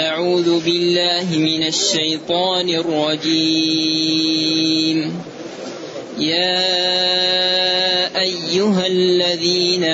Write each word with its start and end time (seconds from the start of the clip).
أعوذ 0.00 0.64
بالله 0.64 1.26
من 1.38 1.66
الشيطان 1.66 2.68
الرجيم. 2.68 4.18
يا 6.18 6.68
أيها 8.20 8.86
الذين 8.86 9.84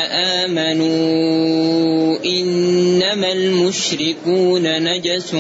آمنوا 0.40 2.18
إنما 2.24 3.32
المشركون 3.32 4.82
نجس 4.82 5.30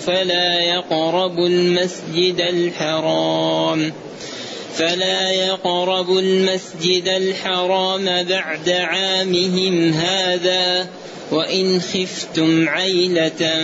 فلا 0.00 0.60
يقربوا 0.60 1.48
المسجد 1.48 2.40
الحرام 2.40 3.92
فلا 4.74 5.30
يقربوا 5.30 6.20
المسجد 6.20 7.08
الحرام 7.08 8.04
بعد 8.22 8.68
عامهم 8.68 9.92
هذا 9.92 10.88
وإن 11.30 11.80
خفتم 11.80 12.68
عيلة 12.68 13.60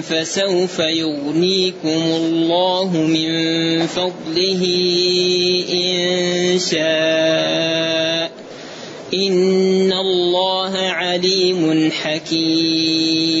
فسوف 0.00 0.78
يغنيكم 0.78 2.02
الله 2.02 2.90
من 2.96 3.86
فضله 3.86 4.66
إن 5.72 6.58
شاء. 6.58 8.30
إن 9.14 9.92
الله 9.92 10.78
عليم 10.78 11.90
حكيم. 11.90 13.40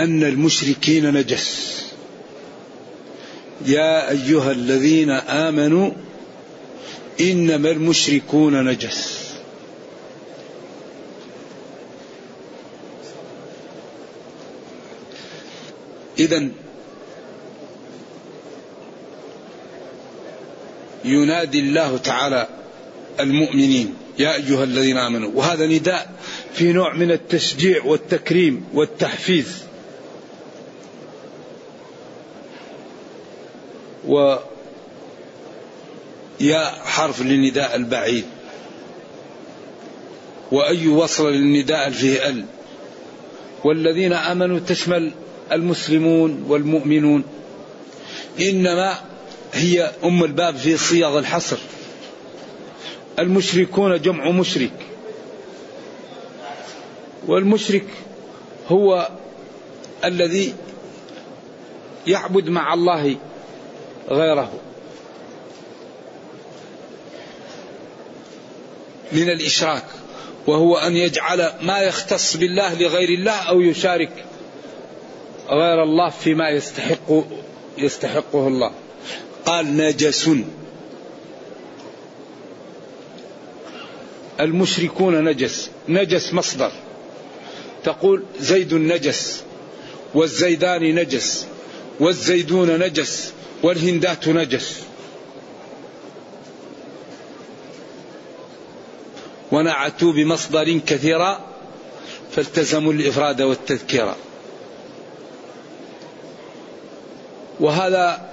أن 0.00 0.24
المشركين 0.24 1.12
نجس. 1.14 1.80
يا 3.66 4.10
أيها 4.10 4.50
الذين 4.50 5.10
آمنوا 5.10 5.90
إنما 7.20 7.70
المشركون 7.70 8.64
نجس. 8.64 9.20
إذا 16.18 16.48
ينادي 21.04 21.58
الله 21.60 21.96
تعالى 21.96 22.48
المؤمنين 23.20 23.94
يا 24.18 24.34
أيها 24.34 24.64
الذين 24.64 24.96
آمنوا. 24.96 25.30
وهذا 25.34 25.66
نداء 25.66 26.12
في 26.54 26.72
نوع 26.72 26.94
من 26.94 27.10
التشجيع 27.10 27.84
والتكريم 27.84 28.64
والتحفيز. 28.74 29.69
و 34.10 34.36
يا 36.40 36.64
حرف 36.64 37.22
للنداء 37.22 37.76
البعيد. 37.76 38.24
وأي 40.52 40.88
وصل 40.88 41.32
للنداء 41.32 41.90
فيه 41.90 42.28
ال. 42.28 42.44
والذين 43.64 44.12
آمنوا 44.12 44.58
تشمل 44.58 45.12
المسلمون 45.52 46.44
والمؤمنون. 46.48 47.24
إنما 48.40 48.94
هي 49.52 49.90
أم 50.04 50.24
الباب 50.24 50.56
في 50.56 50.76
صيغ 50.76 51.18
الحصر. 51.18 51.58
المشركون 53.18 54.00
جمع 54.00 54.30
مشرك. 54.30 54.72
والمشرك 57.26 57.86
هو 58.68 59.08
الذي 60.04 60.54
يعبد 62.06 62.48
مع 62.48 62.74
الله 62.74 63.16
غيره. 64.10 64.52
من 69.12 69.30
الإشراك 69.30 69.84
وهو 70.46 70.76
أن 70.76 70.96
يجعل 70.96 71.52
ما 71.62 71.78
يختص 71.78 72.36
بالله 72.36 72.74
لغير 72.74 73.08
الله 73.08 73.32
أو 73.32 73.60
يشارك 73.60 74.24
غير 75.48 75.82
الله 75.82 76.10
فيما 76.10 76.48
يستحق 76.50 77.24
يستحقه 77.78 78.48
الله. 78.48 78.72
قال 79.46 79.76
نجس. 79.76 80.30
المشركون 84.40 85.24
نجس 85.24 85.70
نجس 85.88 86.34
مصدر. 86.34 86.72
تقول 87.84 88.24
زيد 88.40 88.74
نجس 88.74 89.42
والزيدان 90.14 90.94
نجس. 90.94 91.46
والزيدون 92.00 92.78
نجس 92.78 93.32
والهندات 93.62 94.28
نجس. 94.28 94.82
ونعتوا 99.52 100.12
بمصدر 100.12 100.78
كثيرا 100.78 101.46
فالتزموا 102.32 102.92
الإفراد 102.92 103.42
والتذكير. 103.42 104.14
وهذا 107.60 108.30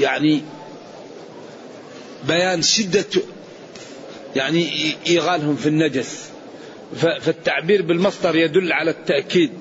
يعني 0.00 0.42
بيان 2.28 2.62
شدة 2.62 3.04
يعني 4.36 4.94
إيغالهم 5.06 5.56
في 5.56 5.66
النجس. 5.68 6.28
فالتعبير 6.96 7.82
بالمصدر 7.82 8.36
يدل 8.36 8.72
على 8.72 8.90
التأكيد. 8.90 9.52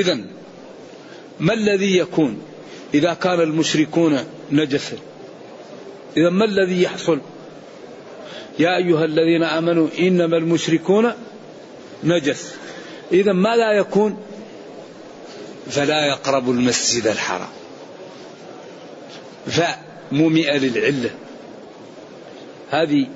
إذا 0.00 0.18
ما 1.40 1.54
الذي 1.54 1.96
يكون 1.96 2.42
إذا 2.94 3.14
كان 3.14 3.40
المشركون 3.40 4.18
نجسا 4.52 4.96
إذا 6.16 6.30
ما 6.30 6.44
الذي 6.44 6.82
يحصل؟ 6.82 7.20
يا 8.58 8.76
أيها 8.76 9.04
الذين 9.04 9.42
آمنوا 9.42 9.88
إنما 9.98 10.36
المشركون 10.36 11.12
نجس. 12.04 12.54
إذا 13.12 13.32
ما 13.32 13.56
لا 13.56 13.72
يكون؟ 13.72 14.18
فلا 15.70 16.06
يقرب 16.06 16.50
المسجد 16.50 17.06
الحرام. 17.06 17.48
فمومئة 19.46 20.58
للعلة. 20.58 21.10
هذه 22.70 23.06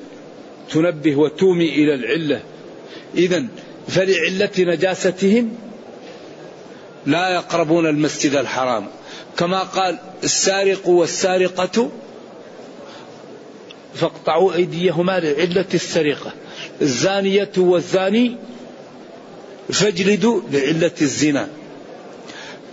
تنبه 0.70 1.16
وتومي 1.16 1.68
إلى 1.68 1.94
العلة. 1.94 2.42
إذا 3.14 3.46
فلعلة 3.88 4.50
نجاستهم 4.58 5.56
لا 7.06 7.28
يقربون 7.28 7.86
المسجد 7.86 8.34
الحرام. 8.34 8.86
كما 9.36 9.62
قال 9.62 9.98
السارق 10.24 10.88
والسارقة 10.88 11.90
فاقطعوا 13.94 14.54
أيديهما 14.54 15.20
لعلة 15.20 15.66
السرقة. 15.74 16.32
الزانية 16.82 17.52
والزاني 17.56 18.36
فاجلدوا 19.72 20.40
لعلة 20.52 20.92
الزنا. 21.02 21.48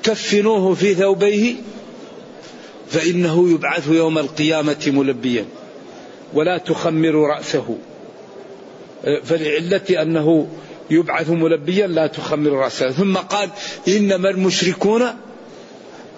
كفنوه 0.03 0.73
في 0.73 0.95
ثوبيه 0.95 1.55
فإنه 2.89 3.49
يبعث 3.49 3.87
يوم 3.87 4.17
القيامة 4.17 4.83
ملبيا. 4.87 5.45
ولا 6.33 6.57
تخمر 6.57 7.15
رأسه. 7.15 7.77
فلعلة 9.23 10.01
أنه 10.01 10.47
يبعث 10.91 11.29
ملبيا 11.29 11.87
لا 11.87 12.07
تخمر 12.07 12.51
رأسه. 12.51 12.91
ثم 12.91 13.17
قال 13.17 13.49
إنما 13.87 14.29
المشركون 14.29 15.03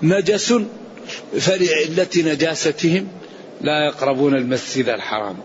نجس 0.04 0.54
فلعلة 1.40 2.08
نجاستهم 2.18 3.08
لا 3.62 3.86
يقربون 3.86 4.36
المسجد 4.36 4.90
الحرام. 4.90 5.38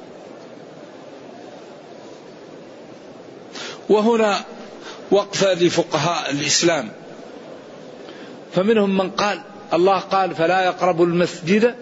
وهنا 3.88 4.44
وقفة 5.10 5.54
لفقهاء 5.54 6.30
الإسلام. 6.30 6.88
فمنهم 8.54 8.96
من 8.98 9.10
قال 9.10 9.40
الله 9.72 9.98
قال 9.98 10.34
فلا 10.34 10.64
يقربوا 10.64 11.06
المسجد 11.06 11.74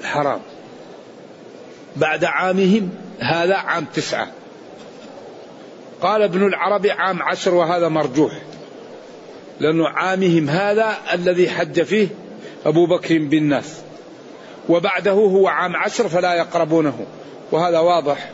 الحرام. 0.00 0.40
بعد 1.96 2.24
عامهم 2.24 2.90
هذا 3.18 3.54
عام 3.54 3.84
تسعة. 3.94 4.41
قال 6.02 6.22
ابن 6.22 6.46
العربي 6.46 6.90
عام 6.90 7.22
عشر 7.22 7.54
وهذا 7.54 7.88
مرجوح. 7.88 8.32
لأنه 9.60 9.88
عامهم 9.88 10.48
هذا 10.48 10.96
الذي 11.12 11.50
حج 11.50 11.82
فيه 11.82 12.08
أبو 12.66 12.86
بكر 12.86 13.18
بالناس. 13.18 13.64
وبعده 14.68 15.10
هو 15.10 15.48
عام 15.48 15.76
عشر 15.76 16.08
فلا 16.08 16.34
يقربونه. 16.34 17.06
وهذا 17.52 17.78
واضح. 17.78 18.30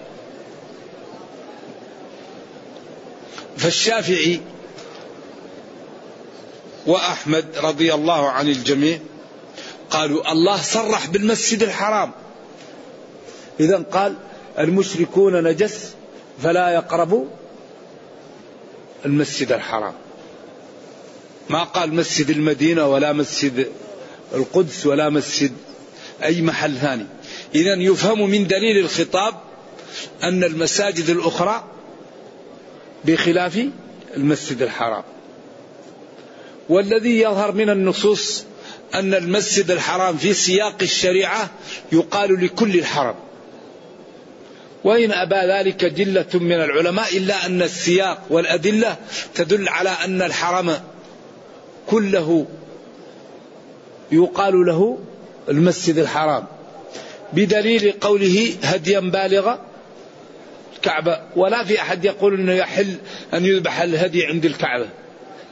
فالشافعي 3.56 4.40
وأحمد 6.86 7.46
رضي 7.62 7.94
الله 7.94 8.28
عن 8.28 8.48
الجميع 8.48 8.98
قالوا 9.90 10.32
الله 10.32 10.56
صرح 10.56 11.06
بالمسجد 11.06 11.62
الحرام. 11.62 12.10
إذا 13.60 13.76
قال 13.92 14.14
المشركون 14.58 15.44
نجس 15.44 15.94
فلا 16.42 16.70
يقربوا 16.70 17.24
المسجد 19.04 19.52
الحرام. 19.52 19.94
ما 21.50 21.64
قال 21.64 21.94
مسجد 21.94 22.30
المدينة 22.30 22.86
ولا 22.86 23.12
مسجد 23.12 23.68
القدس 24.34 24.86
ولا 24.86 25.10
مسجد 25.10 25.52
أي 26.24 26.42
محل 26.42 26.76
ثاني. 26.76 27.06
إذا 27.54 27.74
يفهم 27.74 28.30
من 28.30 28.46
دليل 28.46 28.78
الخطاب 28.78 29.34
أن 30.22 30.44
المساجد 30.44 31.10
الأخرى 31.10 31.64
بخلاف 33.04 33.66
المسجد 34.16 34.62
الحرام. 34.62 35.02
والذي 36.68 37.20
يظهر 37.20 37.52
من 37.52 37.70
النصوص 37.70 38.44
أن 38.94 39.14
المسجد 39.14 39.70
الحرام 39.70 40.16
في 40.16 40.34
سياق 40.34 40.76
الشريعة 40.82 41.50
يقال 41.92 42.44
لكل 42.44 42.78
الحرم. 42.78 43.14
وإن 44.84 45.12
أبى 45.12 45.52
ذلك 45.52 45.84
جلة 45.84 46.26
من 46.34 46.52
العلماء 46.52 47.16
إلا 47.16 47.46
أن 47.46 47.62
السياق 47.62 48.22
والأدلة 48.30 48.96
تدل 49.34 49.68
على 49.68 49.90
أن 50.04 50.22
الحرم 50.22 50.80
كله 51.86 52.46
يقال 54.12 54.66
له 54.66 54.98
المسجد 55.48 55.98
الحرام. 55.98 56.44
بدليل 57.32 57.94
قوله 58.00 58.54
هديا 58.62 59.00
بالغ 59.00 59.56
الكعبة. 60.76 61.20
ولا 61.36 61.64
في 61.64 61.80
أحد 61.80 62.04
يقول 62.04 62.34
أنه 62.34 62.52
يحل 62.52 62.94
أن 63.34 63.44
يذبح 63.44 63.80
الهدي 63.80 64.26
عند 64.26 64.44
الكعبة 64.44 64.86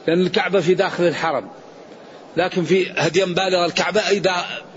لأن 0.07 0.21
الكعبة 0.21 0.59
في 0.59 0.73
داخل 0.73 1.07
الحرم. 1.07 1.49
لكن 2.37 2.63
في 2.63 2.91
هديا 2.97 3.25
بالغ 3.25 3.65
الكعبة 3.65 4.07
أي 4.07 4.21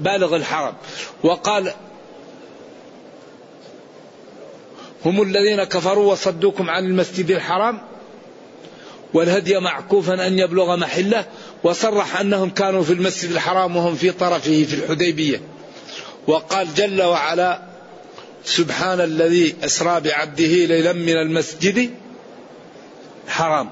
بالغ 0.00 0.36
الحرم. 0.36 0.74
وقال 1.22 1.72
هم 5.04 5.22
الذين 5.22 5.64
كفروا 5.64 6.12
وصدوكم 6.12 6.70
عن 6.70 6.84
المسجد 6.84 7.30
الحرام 7.30 7.80
والهدي 9.14 9.58
معكوفا 9.58 10.26
أن 10.26 10.38
يبلغ 10.38 10.76
محله 10.76 11.26
وصرح 11.62 12.20
أنهم 12.20 12.50
كانوا 12.50 12.82
في 12.82 12.92
المسجد 12.92 13.30
الحرام 13.30 13.76
وهم 13.76 13.94
في 13.94 14.10
طرفه 14.10 14.64
في 14.64 14.74
الحديبية. 14.74 15.40
وقال 16.26 16.74
جل 16.74 17.02
وعلا 17.02 17.62
سبحان 18.44 19.00
الذي 19.00 19.54
أسرى 19.64 20.00
بعبده 20.00 20.46
ليلا 20.46 20.92
من 20.92 21.16
المسجد 21.16 21.90
حرام 23.28 23.70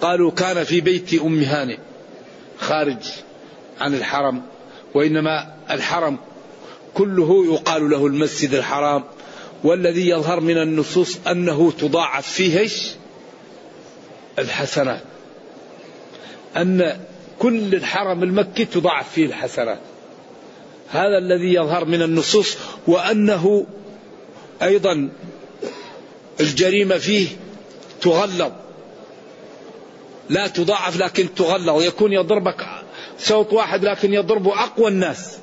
قالوا 0.00 0.30
كان 0.30 0.64
في 0.64 0.80
بيت 0.80 1.22
أم 1.22 1.42
هانئ 1.42 1.78
خارج 2.58 3.02
عن 3.80 3.94
الحرم 3.94 4.42
وإنما 4.94 5.54
الحرم 5.70 6.18
كله 6.94 7.54
يقال 7.54 7.90
له 7.90 8.06
المسجد 8.06 8.54
الحرام. 8.54 9.04
والذي 9.64 10.08
يظهر 10.08 10.40
من 10.40 10.58
النصوص 10.58 11.18
أنه 11.26 11.72
تضاعف 11.72 12.28
فيه 12.28 12.68
الحسنات. 14.38 15.02
أن 16.56 17.00
كل 17.38 17.74
الحرم 17.74 18.22
المكي 18.22 18.64
تضاعف 18.64 19.12
فيه 19.12 19.26
الحسنات. 19.26 19.78
هذا 20.90 21.18
الذي 21.18 21.54
يظهر 21.54 21.84
من 21.84 22.02
النصوص 22.02 22.56
وأنه 22.86 23.66
أيضا 24.62 25.08
الجريمة 26.40 26.98
فيه 26.98 27.28
تغلظ. 28.00 28.52
لا 30.30 30.46
تضاعف 30.46 30.96
لكن 30.96 31.34
تغلظ. 31.34 31.82
يكون 31.82 32.12
يضربك 32.12 32.66
صوت 33.18 33.52
واحد 33.52 33.84
لكن 33.84 34.14
يضرب 34.14 34.48
أقوى 34.48 34.88
الناس. 34.88 35.38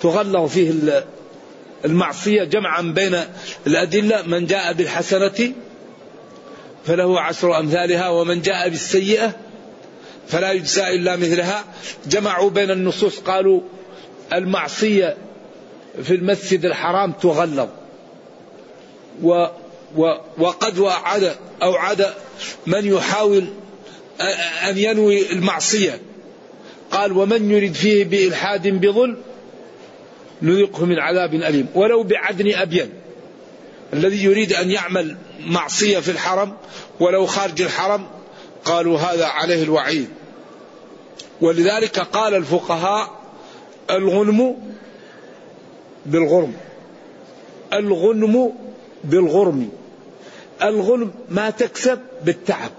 تغلظ 0.00 0.50
فيه 0.50 0.70
المعصية 1.84 2.44
جمعا 2.44 2.82
بين 2.82 3.20
الأدلة 3.66 4.22
من 4.22 4.46
جاء 4.46 4.72
بالحسنة 4.72 5.52
فله 6.84 7.20
عشر 7.20 7.58
أمثالها 7.58 8.08
ومن 8.08 8.42
جاء 8.42 8.68
بالسيئة 8.68 9.32
فلا 10.28 10.52
يجزى 10.52 10.88
إلا 10.88 11.16
مثلها. 11.16 11.64
جمعوا 12.06 12.50
بين 12.50 12.70
النصوص 12.70 13.18
قالوا 13.18 13.60
المعصية 14.32 15.16
في 16.02 16.14
المسجد 16.14 16.64
الحرام 16.64 17.12
تغلظ 17.12 17.68
و 19.22 19.46
و 19.96 20.14
وقد 20.38 20.78
وعد 20.78 21.36
أوعد 21.62 22.06
من 22.66 22.86
يحاول 22.86 23.46
أن 24.68 24.78
ينوي 24.78 25.32
المعصية. 25.32 26.00
قال 26.90 27.12
ومن 27.12 27.50
يرد 27.50 27.72
فيه 27.72 28.04
بإلحاد 28.04 28.68
بظلم 28.68 29.16
نذقه 30.42 30.84
من 30.84 30.98
عذاب 30.98 31.34
أليم. 31.34 31.66
ولو 31.74 32.02
بعدن 32.02 32.54
أبين 32.54 32.90
الذي 33.92 34.24
يريد 34.24 34.52
أن 34.52 34.70
يعمل 34.70 35.16
معصية 35.46 35.98
في 35.98 36.10
الحرم 36.10 36.56
ولو 37.00 37.26
خارج 37.26 37.62
الحرم 37.62 38.06
قالوا 38.64 38.98
هذا 38.98 39.26
عليه 39.26 39.62
الوعيد. 39.62 40.08
ولذلك 41.40 41.98
قال 41.98 42.34
الفقهاء 42.34 43.10
الغنم 43.90 44.56
بالغرم. 46.06 46.52
الغنم 47.72 48.52
بالغرم. 49.04 49.70
الغنم 50.62 51.10
ما 51.28 51.50
تكسب 51.50 51.98
بالتعب. 52.24 52.70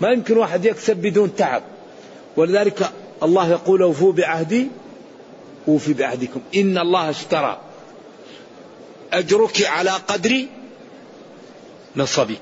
ما 0.00 0.10
يمكن 0.10 0.36
واحد 0.36 0.64
يكسب 0.64 0.96
بدون 0.96 1.36
تعب. 1.36 1.62
ولذلك 2.36 2.90
الله 3.22 3.50
يقول 3.50 3.82
أوفوا 3.82 4.12
بعهدي 4.12 4.68
أوفي 5.68 5.92
بعهدكم. 5.92 6.40
إن 6.56 6.78
الله 6.78 7.10
اشترى 7.10 7.60
أجرك 9.12 9.66
على 9.66 9.90
قدر 9.90 10.46
نصبك. 11.96 12.40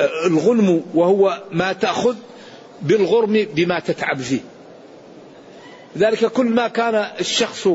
الغنم 0.00 0.84
وهو 0.94 1.42
ما 1.52 1.72
تأخذ 1.72 2.16
بالغرم 2.82 3.46
بما 3.54 3.80
تتعب 3.80 4.20
فيه. 4.20 4.40
ذلك 5.98 6.26
كل 6.26 6.46
ما 6.46 6.68
كان 6.68 6.94
الشخص 7.20 7.68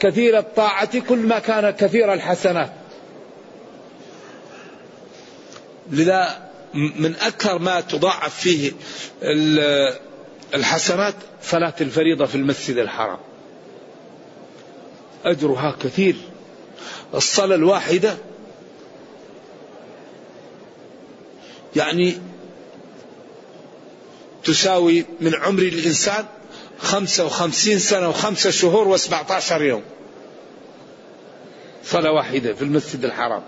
كثير 0.00 0.38
الطاعة 0.38 0.98
كل 0.98 1.18
ما 1.18 1.38
كان 1.38 1.70
كثير 1.70 2.12
الحسنات. 2.12 2.72
لذا 5.90 6.50
من 6.74 7.14
أكثر 7.16 7.58
ما 7.58 7.80
تضاعف 7.80 8.40
فيه 8.40 8.72
الحسنات 10.54 11.14
صلاة 11.42 11.74
الفريضة 11.80 12.26
في 12.26 12.34
المسجد 12.34 12.76
الحرام. 12.76 13.18
أجرها 15.24 15.76
كثير. 15.82 16.16
الصلاة 17.14 17.56
الواحدة 17.56 18.16
يعني 21.76 22.18
تساوي 24.44 25.04
من 25.20 25.34
عمر 25.34 25.62
الإنسان 25.62 26.24
خمسة 26.78 27.26
وخمسين 27.26 27.78
سنة 27.78 28.08
وخمسة 28.08 28.50
شهور 28.50 28.88
وسبعة 28.88 29.32
عشر 29.32 29.62
يوم. 29.62 29.82
صلاة 31.84 32.12
واحدة 32.12 32.54
في 32.54 32.62
المسجد 32.62 33.04
الحرام. 33.04 33.42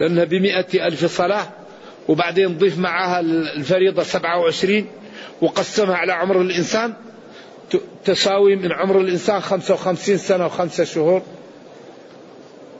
لأنها 0.00 0.24
بمئة 0.24 0.86
ألف 0.86 1.16
صلاة 1.16 1.59
وبعدين 2.08 2.58
ضيف 2.58 2.78
معها 2.78 3.20
الفريضة 3.20 4.02
سبعة 4.02 4.38
وعشرين 4.38 4.86
وقسمها 5.40 5.96
على 5.96 6.12
عمر 6.12 6.40
الإنسان. 6.40 6.94
تساوي 8.04 8.56
من 8.56 8.72
عمر 8.72 9.00
الإنسان 9.00 9.40
خمسة 9.40 9.74
وخمسين 9.74 10.18
سنة 10.18 10.46
وخمسة 10.46 10.84
شهور 10.84 11.22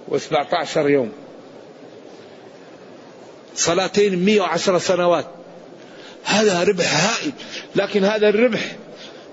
وسبعة 0.08 0.48
عشر 0.52 0.90
يوم. 0.90 1.12
صلاتين 3.54 4.24
مئة 4.24 4.40
وعشر 4.40 4.78
سنوات. 4.78 5.26
هذا 6.24 6.64
ربح 6.64 7.04
هائل. 7.04 7.32
لكن 7.76 8.04
هذا 8.04 8.28
الربح 8.28 8.76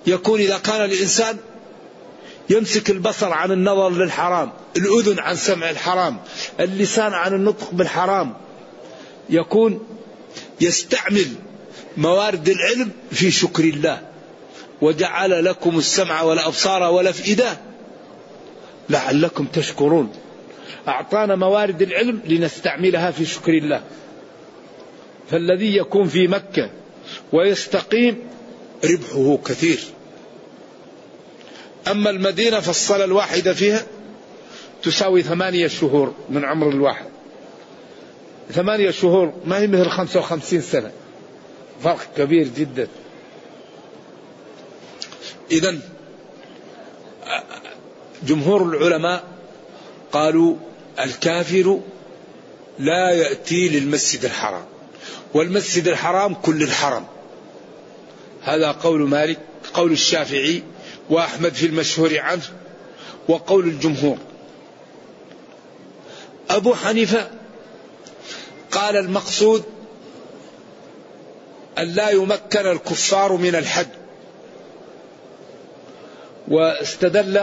يكون 0.08 0.40
إذا 0.40 0.58
كان 0.58 0.86
الإنسان 0.86 1.38
يمسك 2.50 2.90
البصر 2.90 3.34
عن 3.34 3.52
النظر 3.52 3.90
للحرام 3.90 4.52
الأذن 4.78 5.20
عن 5.20 5.36
سمع 5.36 5.70
الحرام 5.70 6.18
اللسان 6.60 7.14
عن 7.14 7.34
النطق 7.34 7.72
بالحرام. 7.72 8.34
يكون 9.30 9.88
يستعمل 10.62 11.28
موارد 11.98 12.50
العلم 12.50 12.92
في 13.12 13.32
شكر 13.32 13.64
الله. 13.64 14.02
وجعل 14.82 15.46
لكم 15.46 15.78
السمع 15.78 16.22
والأبصار 16.22 16.84
والأفئدة 16.84 17.58
لعلكم 18.90 19.46
تشكرون. 19.46 20.14
أعطانا 20.88 21.36
موارد 21.36 21.82
العلم 21.82 22.22
لنستعملها 22.26 23.12
في 23.12 23.26
شكر 23.26 23.54
الله. 23.54 23.84
فالذي 25.32 25.78
يكون 25.78 26.08
في 26.08 26.28
مكة 26.28 26.70
ويستقيم 27.34 28.18
ربحه 28.84 29.38
كثير. 29.46 29.80
أما 31.88 32.10
المدينة 32.10 32.60
فالصلاة 32.60 33.06
الواحدة 33.06 33.54
فيها 33.54 33.86
تساوي 34.84 35.24
ثمانية 35.24 35.68
شهور 35.68 36.14
من 36.30 36.46
عمر 36.46 36.70
الواحد. 36.70 37.07
ثمانية 38.52 38.92
شهور 38.92 39.34
ما 39.46 39.58
هي 39.58 39.68
مثل 39.68 39.90
خمسة 39.90 40.20
وخمسين 40.20 40.62
سنة. 40.62 40.92
فرق 41.84 42.08
كبير 42.18 42.48
جدا. 42.48 42.88
إذا 45.52 45.80
جمهور 48.24 48.64
العلماء 48.64 49.24
قالوا 50.12 50.56
الكافر 51.00 51.80
لا 52.80 53.12
يأتي 53.12 53.70
للمسجد 53.70 54.26
الحرام. 54.26 54.66
والمسجد 55.34 55.88
الحرام 55.88 56.34
كل 56.34 56.64
الحرم. 56.64 57.06
هذا 58.44 58.72
قول 58.72 59.10
مالك 59.10 59.40
قول 59.74 59.92
الشافعي 59.92 60.64
وأحمد 61.10 61.54
في 61.54 61.66
المشهور 61.66 62.20
عنه 62.20 62.44
وقول 63.28 63.68
الجمهور. 63.68 64.18
أبو 66.50 66.76
حنيفة 66.76 67.37
قال 68.72 68.98
المقصود 68.98 69.64
أن 71.78 71.84
لا 71.88 72.10
يمكن 72.10 72.72
الكفار 72.72 73.34
من 73.34 73.56
الحج 73.56 73.88
واستدل 76.48 77.42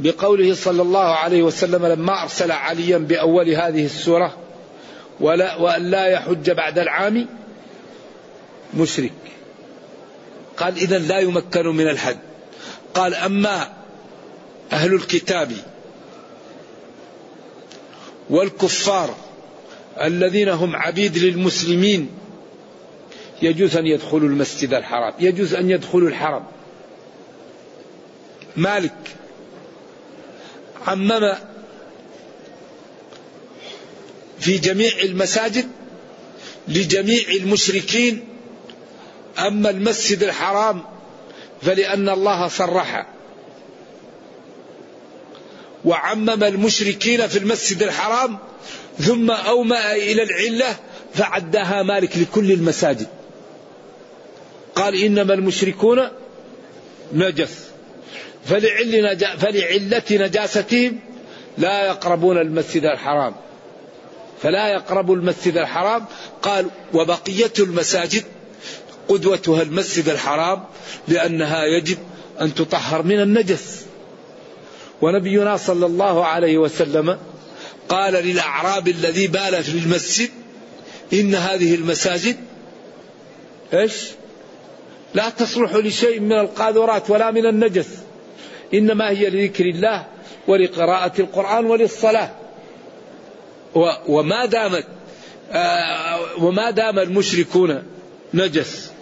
بقوله 0.00 0.54
صلى 0.54 0.82
الله 0.82 1.14
عليه 1.14 1.42
وسلم 1.42 1.86
لما 1.86 2.22
أرسل 2.22 2.52
عليا 2.52 2.98
بأول 2.98 3.48
هذه 3.48 3.84
السورة 3.84 4.36
ولا 5.20 5.56
وأن 5.56 5.90
لا 5.90 6.06
يحج 6.06 6.50
بعد 6.50 6.78
العام 6.78 7.26
مشرك. 8.74 9.12
قال 10.56 10.76
إذا 10.76 10.98
لا 10.98 11.18
يمكن 11.18 11.66
من 11.66 11.88
الحج 11.88 12.16
قال 12.94 13.14
أما 13.14 13.72
أهل 14.72 14.94
الكتاب 14.94 15.52
والكفار 18.30 19.14
الذين 20.02 20.48
هم 20.48 20.76
عبيد 20.76 21.18
للمسلمين. 21.18 22.08
يجوز 23.42 23.76
أن 23.76 23.86
يدخلوا 23.86 24.28
المسجد 24.28 24.74
الحرام. 24.74 25.12
يجوز 25.20 25.54
أن 25.54 25.70
يدخلوا 25.70 26.08
الحرم. 26.08 26.44
مالك. 28.56 29.16
عمم 30.86 31.34
في 34.40 34.58
جميع 34.58 34.92
المساجد 35.02 35.68
لجميع 36.68 37.22
المشركين. 37.30 38.24
أما 39.38 39.70
المسجد 39.70 40.22
الحرام 40.22 40.82
فلأن 41.62 42.08
الله 42.08 42.48
صرح. 42.48 43.17
وعمم 45.84 46.44
المشركين 46.44 47.26
في 47.26 47.38
المسجد 47.38 47.82
الحرام 47.82 48.38
ثم 48.98 49.30
أومأ 49.30 49.92
إلى 49.92 50.22
العلة 50.22 50.76
فعدها 51.14 51.82
مالك 51.82 52.18
لكل 52.18 52.52
المساجد. 52.52 53.06
قال 54.74 55.02
إنما 55.02 55.34
المشركون 55.34 56.08
نجس. 57.12 57.64
فلعل 58.44 59.12
نجا 59.12 59.36
فلعلة 59.36 60.02
نجاستهم 60.10 61.00
لا 61.58 61.86
يقربون 61.86 62.38
المسجد 62.38 62.84
الحرام. 62.84 63.34
فلا 64.42 64.68
يقربوا 64.68 65.16
المسجد 65.16 65.56
الحرام. 65.56 66.04
قال 66.42 66.66
وبقية 66.94 67.52
المساجد 67.58 68.24
قدوتها 69.08 69.62
المسجد 69.62 70.08
الحرام 70.08 70.64
لأنها 71.08 71.64
يجب 71.64 71.98
أن 72.40 72.54
تطهر 72.54 73.02
من 73.02 73.20
النجس. 73.20 73.87
ونبينا 75.02 75.56
صلى 75.56 75.86
الله 75.86 76.24
عليه 76.24 76.58
وسلم 76.58 77.18
قال 77.88 78.12
للأعراب 78.12 78.88
الذي 78.88 79.26
بال 79.26 79.64
في 79.64 79.78
المسجد 79.78 80.30
إن 81.12 81.34
هذه 81.34 81.74
المساجد 81.74 82.36
إيش؟ 83.74 83.92
لا 85.14 85.28
تصلح 85.28 85.74
لشيء 85.74 86.20
من 86.20 86.32
القاذورات 86.32 87.10
ولا 87.10 87.30
من 87.30 87.46
النجس 87.46 87.88
إنما 88.74 89.10
هي 89.10 89.30
لذكر 89.30 89.64
الله 89.64 90.06
ولقراءة 90.48 91.20
القرآن 91.20 91.66
وللصلاة. 91.66 92.30
وما 94.08 94.46
دامت 94.46 94.86
آه، 95.52 96.42
وما 96.44 96.70
دام 96.70 96.98
المشركون 96.98 97.82
نجس 98.34 98.92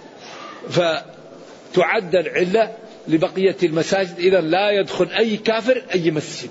فتعد 0.71 2.15
العلة 2.15 2.73
لبقية 3.09 3.57
المساجد. 3.63 4.19
إذا 4.19 4.41
لا 4.41 4.71
يدخل 4.71 5.09
أي 5.11 5.37
كافر 5.37 5.83
أي 5.95 6.11
مسجد. 6.11 6.51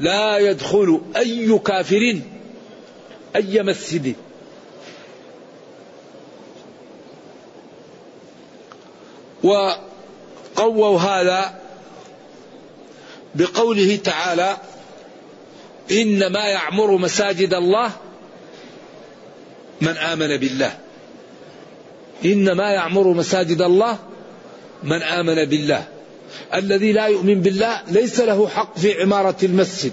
لا 0.00 0.38
يدخل 0.38 1.00
أي 1.16 1.58
كافر 1.58 2.20
أي 3.36 3.62
مسجد. 3.62 4.14
وقووا 9.42 10.98
هذا 10.98 11.60
بقوله 13.34 13.96
تعالى 13.96 14.56
إنما 15.90 16.48
يعمر 16.48 16.96
مساجد 16.96 17.54
الله 17.54 17.90
من 19.80 19.96
آمن 19.96 20.36
بالله. 20.36 20.85
إنما 22.24 22.70
يعمر 22.70 23.08
مساجد 23.08 23.62
الله 23.62 23.98
من 24.82 25.02
آمن 25.02 25.44
بالله. 25.44 25.84
الذي 26.54 26.92
لا 26.92 27.06
يؤمن 27.06 27.40
بالله 27.40 27.82
ليس 27.88 28.20
له 28.20 28.48
حق 28.48 28.78
في 28.78 29.02
عمارة 29.02 29.36
المسجد. 29.42 29.92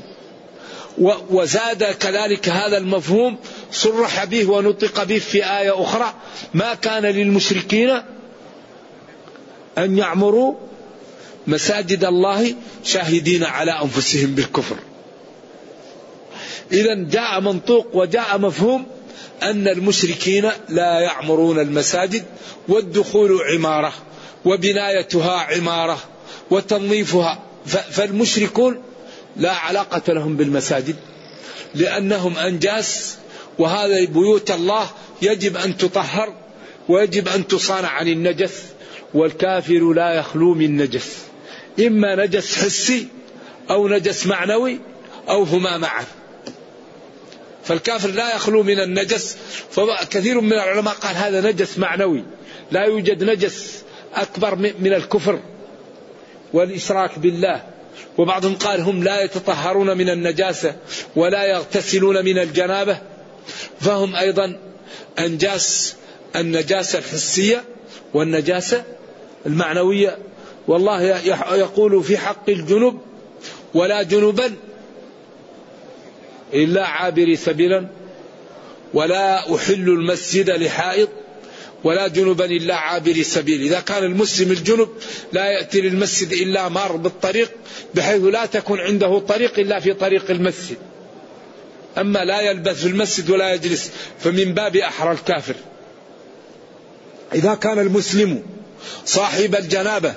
وزاد 1.30 1.84
كذلك 1.84 2.50
هذا 2.50 2.78
المفهوم 2.78 3.38
صرح 3.72 4.24
به 4.24 4.50
ونطق 4.50 5.04
به 5.04 5.20
في 5.20 5.46
آية 5.46 5.82
أخرى. 5.82 6.14
ما 6.54 6.74
كان 6.74 7.06
للمشركين 7.06 8.02
أن 9.78 9.98
يعمروا 9.98 10.56
مساجد 11.48 12.06
الله 12.06 12.56
شاهدين 12.84 13.44
على 13.44 13.72
أنفسهم 13.72 14.36
بالكفر. 14.36 14.76
إذا 16.72 16.96
جاء 16.96 17.42
منطوق 17.42 17.96
وجاء 17.96 18.38
مفهوم 18.38 18.86
أن 19.44 19.68
المشركين 19.68 20.50
لا 20.70 21.00
يعمرون 21.00 21.60
المساجد 21.60 22.24
والدخول 22.68 23.40
عمارة 23.54 23.94
وبنايتها 24.46 25.40
عمارة 25.40 26.00
وتنظيفها. 26.52 27.40
فالمشركون 27.92 28.82
لا 29.38 29.52
علاقة 29.52 30.14
لهم 30.14 30.38
بالمساجد 30.38 30.96
لأنهم 31.76 32.38
أنجاس 32.38 33.16
وهذا 33.60 34.06
بيوت 34.06 34.52
الله 34.52 34.88
يجب 35.22 35.58
أن 35.58 35.78
تطهر 35.78 36.34
ويجب 36.90 37.28
أن 37.28 37.48
تصان 37.48 37.86
عن 37.86 38.08
النجس 38.08 38.64
والكافر 39.14 39.94
لا 39.94 40.14
يخلو 40.14 40.54
من 40.54 40.78
نجس. 40.78 41.18
إما 41.80 42.26
نجس 42.26 42.56
حسي 42.56 43.08
أو 43.70 43.88
نجس 43.88 44.28
معنوي 44.28 44.80
أو 45.30 45.44
هما 45.44 45.78
معا 45.78 46.04
فالكافر 47.64 48.10
لا 48.10 48.36
يخلو 48.36 48.64
من 48.64 48.80
النجس. 48.80 49.38
فكثير 49.72 50.42
من 50.42 50.54
العلماء 50.54 50.94
قال 50.94 51.16
هذا 51.16 51.52
نجس 51.52 51.80
معنوي. 51.80 52.24
لا 52.72 52.84
يوجد 52.84 53.24
نجس 53.24 53.84
أكبر 54.16 54.56
من 54.56 54.94
الكفر 54.94 55.40
والإشراك 56.54 57.20
بالله. 57.20 57.64
وبعضهم 58.18 58.56
قال 58.56 58.82
هم 58.82 59.04
لا 59.04 59.24
يتطهرون 59.24 59.98
من 59.98 60.10
النجاسة 60.10 60.76
ولا 61.16 61.46
يغتسلون 61.46 62.26
من 62.26 62.40
الجنابة. 62.40 62.98
فهم 63.82 64.16
أيضا 64.16 64.60
أنجاس 65.20 65.96
النجاسة 66.36 67.00
الحسية 67.00 67.64
والنجاسة 68.14 68.84
المعنوية. 69.46 70.18
والله 70.68 71.02
يقول 71.56 72.04
في 72.04 72.18
حق 72.18 72.50
الجنوب 72.50 73.02
ولا 73.74 74.04
جنبا 74.04 74.54
إلا 76.54 76.88
عابري 76.88 77.36
سبيلا 77.36 77.88
ولا 78.94 79.56
أحل 79.56 79.90
المسجد 79.90 80.50
لحائط 80.50 81.10
ولا 81.84 82.08
جنبا 82.08 82.46
إلا 82.46 82.76
عابري 82.76 83.24
سبيل. 83.24 83.62
إذا 83.62 83.80
كان 83.80 84.04
المسلم 84.04 84.52
الجنب 84.52 84.90
لا 85.34 85.46
يأتي 85.46 85.82
للمسجد 85.82 86.34
إلا 86.34 86.70
مار 86.70 86.96
بالطريق 86.96 87.52
بحيث 87.96 88.24
لا 88.24 88.46
تكون 88.46 88.80
عنده 88.80 89.20
طريق 89.20 89.60
إلا 89.60 89.80
في 89.80 89.94
طريق 89.94 90.32
المسجد. 90.32 90.78
أما 91.98 92.26
لا 92.26 92.42
يلبث 92.42 92.82
في 92.82 92.88
المسجد 92.88 93.30
ولا 93.30 93.54
يجلس 93.54 93.92
فمن 94.20 94.54
باب 94.54 94.76
أحرى 94.76 95.12
الكافر. 95.12 95.56
إذا 97.34 97.56
كان 97.56 97.80
المسلم 97.80 98.44
صاحب 99.06 99.56
الجنابة 99.56 100.14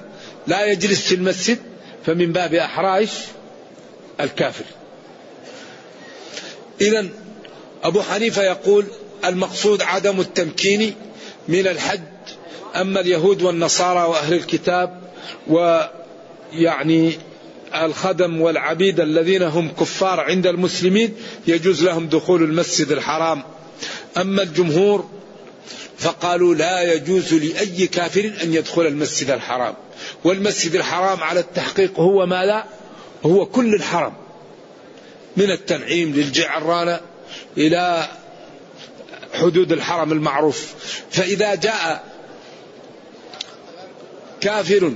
لا 0.47 0.65
يجلس 0.65 1.09
في 1.09 1.15
المسجد 1.15 1.59
فمن 2.07 2.33
باب 2.33 2.55
أحرى 2.55 3.09
الكافر. 4.21 4.65
إذا 6.81 7.07
أبو 7.85 8.03
حنيفة 8.03 8.43
يقول 8.43 8.87
المقصود 9.25 9.83
عدم 9.83 10.21
التمكين 10.21 10.95
من 11.49 11.67
الحج 11.67 12.01
أما 12.77 13.01
اليهود 13.01 13.43
والنصارى 13.43 14.09
وأهل 14.09 14.35
الكتاب 14.35 15.01
ويعني 15.49 17.19
الخدم 17.75 18.41
والعبيد 18.41 19.01
الذين 19.01 19.43
هم 19.43 19.69
كفار 19.69 20.21
عند 20.21 20.47
المسلمين 20.47 21.15
يجوز 21.47 21.85
لهم 21.85 22.07
دخول 22.07 22.43
المسجد 22.43 22.93
الحرام. 22.93 23.43
أما 24.17 24.43
الجمهور 24.43 25.09
فقالوا 25.99 26.55
لا 26.55 26.95
يجوز 26.95 27.35
لأي 27.35 27.87
كافر 27.87 28.33
أن 28.43 28.55
يدخل 28.55 28.87
المسجد 28.87 29.31
الحرام. 29.31 29.75
والمسجد 30.25 30.75
الحرام 30.75 31.23
على 31.23 31.41
التحقيق 31.41 32.01
هو 32.01 32.27
ما 32.27 32.45
لا 32.47 32.65
هو 33.27 33.47
كل 33.47 33.75
الحرم. 33.75 34.13
من 35.37 35.51
التنعيم 35.51 36.13
للجعرانة 36.13 37.01
إلى 37.59 38.09
حدود 39.33 39.73
الحرم 39.73 40.13
المعروف. 40.13 40.75
فإذا 41.11 41.55
جاء 41.55 42.05
كافر 44.41 44.93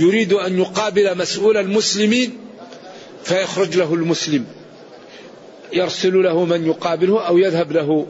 يريد 0.00 0.32
أن 0.32 0.58
يقابل 0.58 1.18
مسؤول 1.18 1.56
المسلمين 1.56 2.38
فيخرج 3.24 3.76
له 3.76 3.94
المسلم. 3.94 4.46
يرسل 5.72 6.22
له 6.22 6.44
من 6.44 6.66
يقابله 6.66 7.26
أو 7.26 7.38
يذهب 7.38 7.72
له 7.72 8.06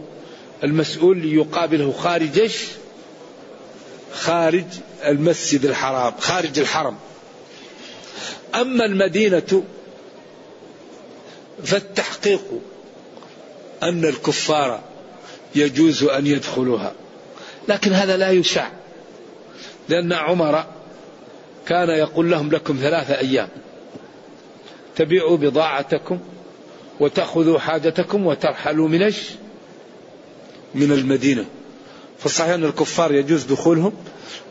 المسؤول 0.65 1.19
ليقابله 1.19 1.93
خارج 1.93 2.39
إيش؟ 2.39 2.57
خارج 4.13 4.65
المسجد 5.05 5.65
الحرام 5.65 6.15
خارج 6.19 6.59
الحرم. 6.59 6.97
أما 8.55 8.85
المدينة 8.85 9.63
فالتحقيق 11.65 12.45
أن 13.83 14.05
الكفار 14.05 14.81
يجوز 15.55 16.03
أن 16.03 16.27
يدخلوها 16.27 16.93
لكن 17.69 17.93
هذا 17.93 18.17
لا 18.17 18.31
يشاع 18.31 18.71
لأن 19.89 20.13
عمر 20.13 20.65
كان 21.67 21.89
يقول 21.89 22.31
لهم 22.31 22.51
لكم 22.51 22.77
ثلاثة 22.81 23.19
أيام 23.19 23.49
تبيعوا 24.97 25.37
بضاعتكم 25.37 26.19
وتأخذوا 27.01 27.59
حاجتكم 27.59 28.27
وترحلوا 28.27 28.89
من؟ 28.89 29.13
من 30.75 30.93
المدينة 30.93 31.45
فالصحيح 32.19 32.51
أن 32.51 32.65
الكفار 32.65 33.15
يجوز 33.15 33.45
دخولهم 33.45 33.93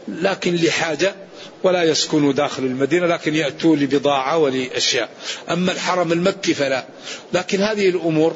لكن 0.07 0.55
لحاجة 0.55 1.15
ولا 1.63 1.83
يسكنوا 1.83 2.33
داخل 2.33 2.63
المدينة 2.63 3.05
لكن 3.05 3.35
يأتوا 3.35 3.75
لبضاعة 3.75 4.37
ولأشياء. 4.37 5.09
أما 5.49 5.71
الحرم 5.71 6.11
المكي 6.11 6.53
فلا. 6.53 6.85
لكن 7.33 7.61
هذه 7.61 7.89
الأمور 7.89 8.35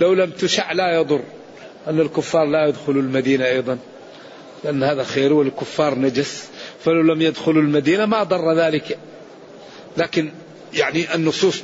لو 0.00 0.14
لم 0.14 0.30
تشع 0.30 0.72
لا 0.72 1.00
يضر. 1.00 1.22
أن 1.88 2.00
الكفار 2.00 2.44
لا 2.44 2.68
يدخلوا 2.68 3.02
المدينة 3.02 3.46
أيضا. 3.46 3.78
لأن 4.64 4.82
هذا 4.82 5.04
خير 5.04 5.32
والكفار 5.32 5.98
نجس. 5.98 6.44
فلو 6.84 7.02
لم 7.02 7.22
يدخلوا 7.22 7.62
المدينة 7.62 8.06
ما 8.06 8.22
ضر 8.22 8.54
ذلك. 8.56 8.98
لكن 9.96 10.32
يعني 10.74 11.14
النصوص 11.14 11.62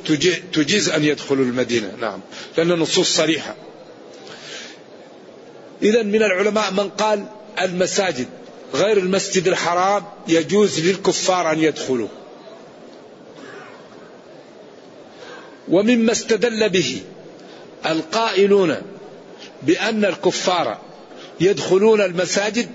تجيز 0.53 0.89
أن 0.89 1.03
يدخلوا 1.03 1.45
المدينة. 1.45 1.91
نعم. 2.01 2.19
لأن 2.57 2.71
النصوص 2.71 3.15
صريحة. 3.17 3.55
إذا 5.81 6.03
من 6.03 6.23
العلماء 6.23 6.71
من 6.71 6.89
قال 6.89 7.25
المساجد. 7.61 8.27
غير 8.73 8.97
المسجد 8.97 9.47
الحرام 9.47 10.03
يجوز 10.27 10.79
للكفار 10.79 11.51
أن 11.51 11.59
يدخلوا. 11.59 12.07
ومما 15.69 16.11
استدل 16.11 16.69
به 16.69 17.01
القائلون 17.85 18.75
بأن 19.63 20.05
الكفار 20.05 20.77
يدخلون 21.39 22.01
المساجد 22.01 22.69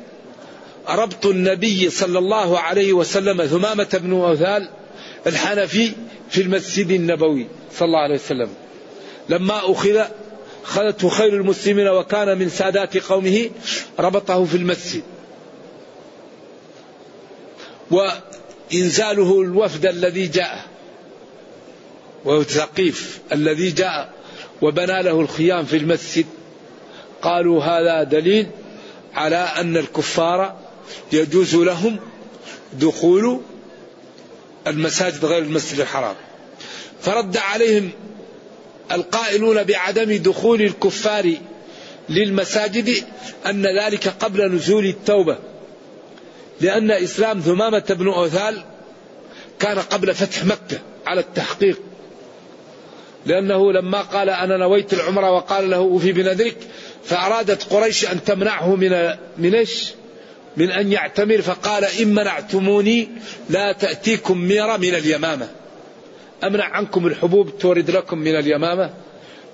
ربط 0.88 1.26
النبي 1.26 1.90
صلى 1.90 2.18
الله 2.18 2.58
عليه 2.58 2.92
وسلم 2.92 3.46
ثمامة 3.46 3.88
بن 3.92 4.12
أوثال 4.12 4.68
الحنفي 5.26 5.92
في 6.30 6.40
المسجد 6.42 6.90
النبوي 6.90 7.46
صلى 7.78 7.86
الله 7.86 7.98
عليه 7.98 8.14
وسلم. 8.14 8.48
لما 9.28 9.72
أخذ 9.72 10.04
خذته 10.64 11.08
خير 11.08 11.34
المسلمين 11.34 11.88
وكان 11.88 12.38
من 12.38 12.48
سادات 12.48 12.96
قومه 12.96 13.50
ربطه 13.98 14.44
في 14.44 14.56
المسجد. 14.56 15.02
وإنزاله 17.94 19.40
الوفد 19.40 19.86
الذي 19.86 20.26
جاء 20.26 20.66
وثقيف 22.24 23.20
الذي 23.32 23.70
جاء 23.70 24.12
وبنى 24.62 25.02
له 25.02 25.20
الخيام 25.20 25.64
في 25.64 25.76
المسجد. 25.76 26.26
قالوا 27.22 27.64
هذا 27.64 28.02
دليل 28.02 28.46
على 29.14 29.36
أن 29.36 29.76
الكفار 29.76 30.56
يجوز 31.12 31.54
لهم 31.54 31.96
دخول 32.72 33.40
المساجد 34.66 35.24
غير 35.24 35.42
المسجد 35.42 35.80
الحرام. 35.80 36.14
فرد 37.02 37.36
عليهم 37.36 37.90
القائلون 38.92 39.62
بعدم 39.62 40.16
دخول 40.16 40.62
الكفار 40.62 41.34
للمساجد 42.08 43.04
أن 43.46 43.66
ذلك 43.78 44.08
قبل 44.08 44.54
نزول 44.54 44.86
التوبة. 44.86 45.38
لأن 46.60 46.90
إسلام 46.90 47.40
ثمامة 47.40 47.84
بن 47.98 48.08
أوثال 48.08 48.64
كان 49.58 49.78
قبل 49.78 50.14
فتح 50.14 50.44
مكة 50.44 50.78
على 51.06 51.20
التحقيق. 51.20 51.80
لأنه 53.26 53.72
لما 53.72 54.00
قال 54.00 54.30
أنا 54.30 54.56
نويت 54.56 54.92
العمرة 54.92 55.30
وقال 55.30 55.70
له 55.70 55.76
أوفي 55.76 56.12
بنذرك 56.12 56.56
فأرادت 57.04 57.72
قريش 57.72 58.06
أن 58.06 58.24
تمنعه 58.24 58.76
من 58.76 59.10
من 59.38 59.54
إيش؟ 59.54 59.92
من 60.56 60.70
أن 60.70 60.92
يعتمر 60.92 61.42
فقال 61.42 61.84
إن 61.84 62.14
منعتموني 62.14 63.08
لا 63.50 63.72
تأتيكم 63.72 64.38
ميرة 64.38 64.76
من 64.76 64.94
اليمامة. 64.94 65.48
أمنع 66.44 66.64
عنكم 66.64 67.06
الحبوب 67.06 67.58
تورد 67.58 67.90
لكم 67.90 68.18
من 68.18 68.36
اليمامة. 68.36 68.90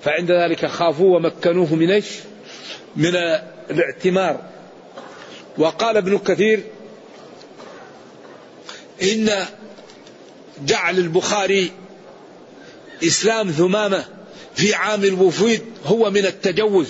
فعند 0.03 0.31
ذلك 0.31 0.65
خافوا 0.65 1.15
ومكنوه 1.15 1.75
من 1.75 1.91
إيش؟ 1.91 2.05
من 2.95 3.15
الاعتمار. 3.69 4.39
وقال 5.57 5.97
ابن 5.97 6.17
كثير 6.17 6.63
إن 9.03 9.45
جعل 10.65 10.97
البخاري 10.97 11.71
إسلام 13.03 13.51
ثمامة 13.51 14.05
في 14.55 14.73
عام 14.73 15.03
الوفود 15.03 15.61
هو 15.85 16.11
من 16.11 16.25
التجوز 16.25 16.87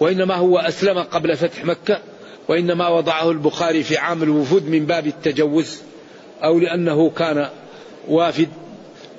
وإنما 0.00 0.34
هو 0.34 0.58
أسلم 0.58 0.98
قبل 0.98 1.36
فتح 1.36 1.64
مكة 1.64 2.02
وإنما 2.48 2.88
وضعه 2.88 3.30
البخاري 3.30 3.82
في 3.82 3.96
عام 3.96 4.22
الوفود 4.22 4.68
من 4.68 4.86
باب 4.86 5.06
التجوز 5.06 5.78
أو 6.44 6.58
لأنه 6.58 7.10
كان 7.10 7.50
وافد 8.08 8.48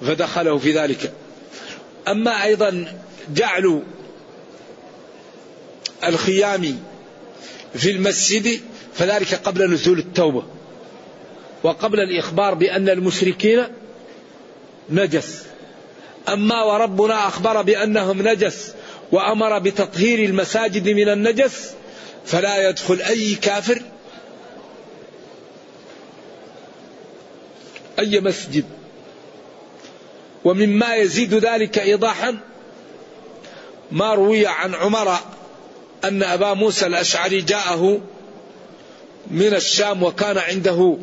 فدخله 0.01 0.57
في 0.57 0.71
ذلك. 0.71 1.13
أما 2.07 2.43
أيضا 2.43 2.99
جعل 3.35 3.81
الخيام 6.03 6.79
في 7.73 7.91
المسجد 7.91 8.59
فذلك 8.93 9.33
قبل 9.33 9.73
نزول 9.73 9.99
التوبة. 9.99 10.43
وقبل 11.65 11.99
الإخبار 11.99 12.54
بأن 12.54 12.89
المشركين 12.89 13.63
نجس. 14.89 15.43
أما 16.30 16.63
وربنا 16.63 17.28
أخبر 17.28 17.62
بأنهم 17.62 18.28
نجس 18.28 18.73
وأمر 19.12 19.60
بتطهير 19.60 20.30
المساجد 20.30 20.89
من 20.89 21.10
النجس 21.10 21.71
فلا 22.25 22.69
يدخل 22.69 23.01
أي 23.01 23.36
كافر 23.36 23.82
أي 27.99 28.19
مسجد. 28.19 28.65
ومما 30.43 30.95
يزيد 30.95 31.34
ذلك 31.34 31.80
إيضاحا 31.80 32.38
ما 33.91 34.13
روي 34.13 34.47
عن 34.47 34.75
عمر 34.75 35.17
أن 36.04 36.23
أبا 36.23 36.54
موسى 36.54 36.86
الأشعري 36.86 37.41
جاءه 37.41 38.01
من 39.32 39.54
الشام 39.54 40.04
وكان 40.04 40.38
عنده 40.38 40.97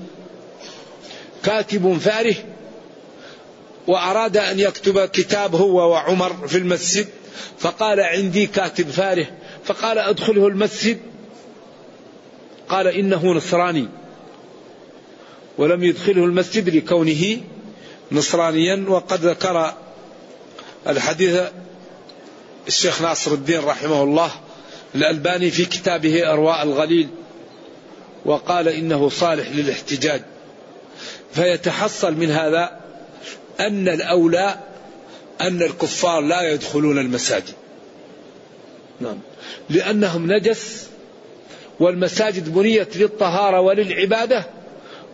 كاتب 1.45 1.99
فاره 1.99 2.35
وأراد 3.87 4.37
أن 4.37 4.59
يكتب 4.59 5.05
كتاب 5.05 5.55
هو 5.55 5.91
وعمر 5.91 6.49
في 6.49 6.59
المسجد 6.59 7.07
فقال 7.59 8.01
عندي 8.01 8.47
كاتب 8.47 8.89
فاره 8.91 9.27
فقال 9.65 9.99
أدخله 9.99 10.47
المسجد. 10.47 10.99
قال 12.69 12.87
إنه 12.87 13.27
نصراني. 13.33 13.89
ولم 15.59 15.85
يدخله 15.85 16.25
المسجد 16.25 16.69
لكونه 16.77 17.41
نصرانيا 18.13 18.85
وقد 18.89 19.21
ذكر 19.27 19.75
الحديث 20.89 21.41
الشيخ 22.69 23.03
ناصر 23.03 23.33
الدين 23.33 23.61
رحمه 23.65 24.03
الله 24.03 24.31
الألباني 24.95 25.51
في 25.51 25.65
كتابه 25.65 26.33
أرواء 26.33 26.63
الغليل 26.63 27.09
وقال 28.25 28.69
إنه 28.69 29.09
صالح 29.09 29.49
للاحتجاج. 29.49 30.23
فيتحصل 31.33 32.15
من 32.15 32.31
هذا 32.31 32.81
أن 33.61 33.89
الأولى 33.89 34.59
أن 35.41 35.63
الكفار 35.63 36.21
لا 36.21 36.53
يدخلون 36.53 36.99
المساجد. 36.99 37.55
نعم. 39.01 39.19
لأنهم 39.71 40.33
نجس 40.33 40.87
والمساجد 41.81 42.55
بنيت 42.55 42.97
للطهارة 42.97 43.61
وللعبادة 43.61 44.47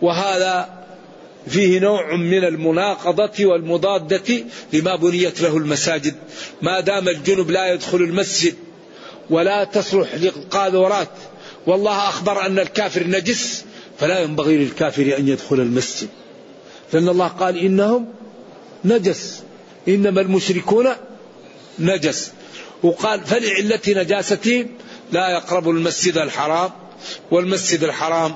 وهذا 0.01 0.79
فيه 1.47 1.79
نوع 1.79 2.15
من 2.15 2.43
المناقضة 2.43 3.45
والمضادة 3.45 4.43
لما 4.73 4.95
بنيت 4.95 5.41
له 5.41 5.57
المساجد. 5.57 6.15
ما 6.61 6.79
دام 6.79 7.09
الجنب 7.09 7.51
لا 7.51 7.73
يدخل 7.73 7.97
المسجد 7.97 8.55
ولا 9.29 9.63
تصلح 9.63 10.15
للقاذورات 10.15 11.09
والله 11.67 12.09
أخبر 12.09 12.45
أن 12.45 12.59
الكافر 12.59 13.07
نجس 13.07 13.65
فلا 13.99 14.19
ينبغي 14.19 14.57
للكافر 14.57 15.17
أن 15.17 15.27
يدخل 15.27 15.55
المسجد. 15.55 16.09
لأن 16.93 17.09
الله 17.09 17.27
قال 17.27 17.57
إنهم 17.57 18.07
نجس. 18.85 19.43
إنما 19.87 20.21
المشركون 20.21 20.87
نجس. 21.79 22.31
وقال 22.83 23.25
فلعلة 23.25 23.79
نجاستهم 23.87 24.67
لا 25.11 25.29
يقرب 25.29 25.69
المسجد 25.69 26.17
الحرام. 26.17 26.71
والمسجد 27.31 27.83
الحرام 27.83 28.35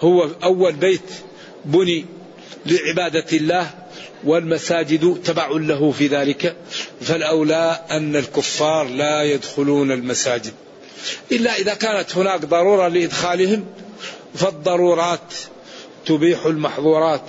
هو 0.00 0.28
أول 0.42 0.72
بيت 0.72 1.10
بني 1.64 2.04
لعبادة 2.66 3.36
الله 3.36 3.70
والمساجد 4.24 5.20
تبع 5.24 5.48
له 5.48 5.90
في 5.90 6.06
ذلك. 6.06 6.56
فالأولى 7.00 7.80
أن 7.90 8.16
الكفار 8.16 8.88
لا 8.88 9.22
يدخلون 9.22 9.92
المساجد. 9.92 10.52
إلا 11.32 11.58
إذا 11.58 11.74
كانت 11.74 12.16
هناك 12.16 12.44
ضرورة 12.44 12.88
لإدخالهم 12.88 13.66
فالضرورات 14.34 15.34
تبيح 16.06 16.46
المحظورات. 16.46 17.22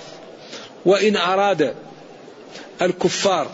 وإن 0.86 1.16
أراد 1.16 1.74
الكفار 2.82 3.50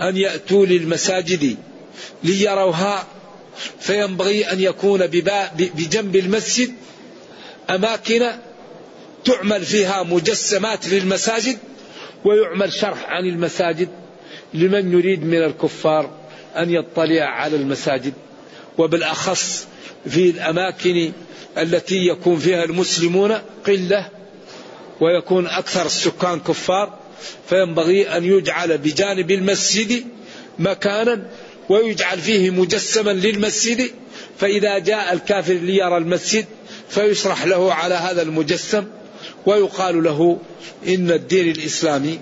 أن 0.00 0.16
يأتوا 0.16 0.66
للمساجد 0.66 1.56
ليروها 2.22 3.06
فينبغي 3.80 4.44
أن 4.52 4.60
يكون 4.60 5.06
بجنب 5.56 6.16
المسجد 6.16 6.72
أماكن 7.70 8.30
تعمل 9.24 9.64
فيها 9.64 10.02
مجسمات 10.02 10.88
للمساجد 10.88 11.58
ويعمل 12.24 12.72
شرح 12.72 13.04
عن 13.08 13.24
المساجد 13.24 13.88
لمن 14.54 14.92
يريد 14.92 15.24
من 15.24 15.42
الكفار 15.42 16.10
أن 16.56 16.70
يطلع 16.70 17.24
على 17.24 17.56
المساجد. 17.56 18.12
وبالأخص 18.78 19.66
في 20.08 20.30
الأماكن 20.30 21.12
التي 21.58 22.06
يكون 22.06 22.38
فيها 22.38 22.64
المسلمون 22.64 23.32
قلة 23.66 24.08
ويكون 25.00 25.46
أكثر 25.46 25.86
السكان 25.86 26.40
كفار 26.40 26.98
فينبغي 27.48 28.16
أن 28.16 28.24
يجعل 28.24 28.78
بجانب 28.78 29.30
المسجد 29.30 30.04
مكانا 30.58 31.30
ويجعل 31.68 32.18
فيه 32.18 32.50
مجسما 32.50 33.10
للمسجد 33.10 33.90
فإذا 34.38 34.78
جاء 34.78 35.12
الكافر 35.12 35.52
ليرى 35.54 35.96
المسجد 35.96 36.44
فيشرح 36.88 37.44
له 37.44 37.74
على 37.74 37.94
هذا 37.94 38.22
المجسم 38.22 38.84
ويقال 39.46 40.02
له 40.04 40.38
إن 40.88 41.10
الدين 41.10 41.50
الإسلامي 41.50 42.18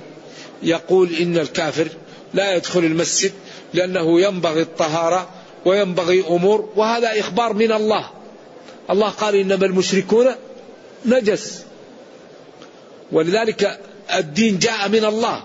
يقول 0.62 1.14
إن 1.20 1.38
الكافر 1.38 1.88
لا 2.34 2.56
يدخل 2.56 2.80
المسجد 2.80 3.32
لأنه 3.74 4.20
ينبغي 4.20 4.62
الطهارة 4.62 5.30
وينبغي 5.64 6.24
أمور 6.28 6.68
وهذا 6.76 7.20
إخبار 7.20 7.52
من 7.52 7.72
الله. 7.72 8.10
الله 8.90 9.08
قال 9.08 9.34
إنما 9.34 9.66
المشركون 9.66 10.26
نجس. 11.06 11.64
ولذلك 13.12 13.80
الدين 14.14 14.58
جاء 14.58 14.88
من 14.88 15.04
الله. 15.04 15.42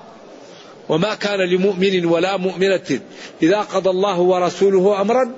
وما 0.90 1.14
كان 1.14 1.40
لمؤمن 1.40 2.06
ولا 2.06 2.38
مؤمنة 2.38 3.00
إذا 3.44 3.60
قضى 3.60 3.90
الله 3.90 4.20
ورسوله 4.20 5.02
أمرا 5.02 5.36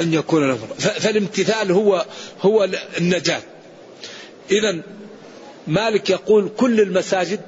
أن 0.00 0.14
يكون 0.14 0.48
له 0.48 0.56
فالامتثال 0.78 1.72
هو 1.72 2.04
هو 2.40 2.68
النجاة. 2.98 3.42
إذا 4.50 4.82
مالك 5.66 6.10
يقول 6.10 6.50
كل 6.56 6.80
المساجد 6.80 7.40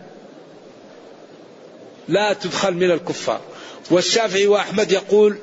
لا 2.08 2.32
تدخل 2.32 2.74
من 2.74 2.90
الكفار. 2.90 3.40
والشافعي 3.90 4.46
وأحمد 4.46 4.92
يقول 4.92 5.38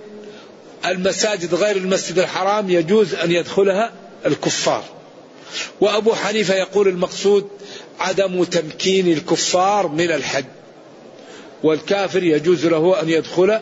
المساجد 0.85 1.55
غير 1.55 1.75
المسجد 1.75 2.19
الحرام 2.19 2.69
يجوز 2.69 3.13
أن 3.13 3.31
يدخلها 3.31 3.91
الكفار. 4.25 4.83
وأبو 5.81 6.13
حنيفة 6.13 6.55
يقول 6.55 6.87
المقصود 6.87 7.47
عدم 7.99 8.43
تمكين 8.43 9.11
الكفار 9.11 9.87
من 9.87 10.11
الحج. 10.11 10.45
والكافر 11.63 12.23
يجوز 12.23 12.65
له 12.65 13.01
أن 13.01 13.09
يدخل 13.09 13.61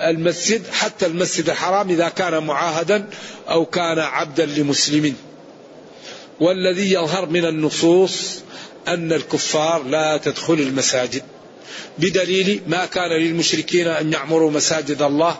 المسجد 0.00 0.62
حتى 0.72 1.06
المسجد 1.06 1.50
الحرام 1.50 1.90
إذا 1.90 2.08
كان 2.08 2.46
معاهدا 2.46 3.08
أو 3.48 3.66
كان 3.66 3.98
عبدا 3.98 4.46
لمسلم. 4.46 5.14
والذي 6.40 6.92
يظهر 6.92 7.26
من 7.26 7.44
النصوص 7.44 8.40
أن 8.88 9.12
الكفار 9.12 9.82
لا 9.82 10.16
تدخل 10.16 10.54
المساجد. 10.54 11.22
بدليل 11.98 12.60
ما 12.66 12.86
كان 12.86 13.10
للمشركين 13.10 13.86
أن 13.86 14.12
يعمروا 14.12 14.50
مساجد 14.50 15.02
الله 15.02 15.38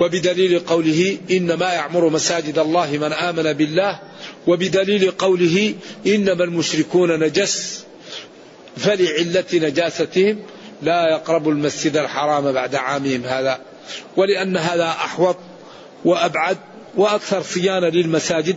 وبدليل 0.00 0.58
قوله 0.58 1.18
إنما 1.30 1.72
يعمر 1.72 2.08
مساجد 2.08 2.58
الله 2.58 2.90
من 2.90 3.12
آمن 3.12 3.52
بالله 3.52 4.00
وبدليل 4.46 5.10
قوله 5.10 5.74
إنما 6.06 6.44
المشركون 6.44 7.18
نجس 7.18 7.84
فلعلة 8.76 9.44
نجاستهم 9.54 10.42
لا 10.82 11.10
يقربوا 11.10 11.52
المسجد 11.52 11.96
الحرام 11.96 12.52
بعد 12.52 12.74
عامهم 12.74 13.22
هذا. 13.24 13.60
ولأن 14.16 14.56
هذا 14.56 14.88
أحوط 14.88 15.36
وأبعد 16.04 16.58
وأكثر 16.96 17.42
صيانة 17.42 17.88
للمساجد. 17.88 18.56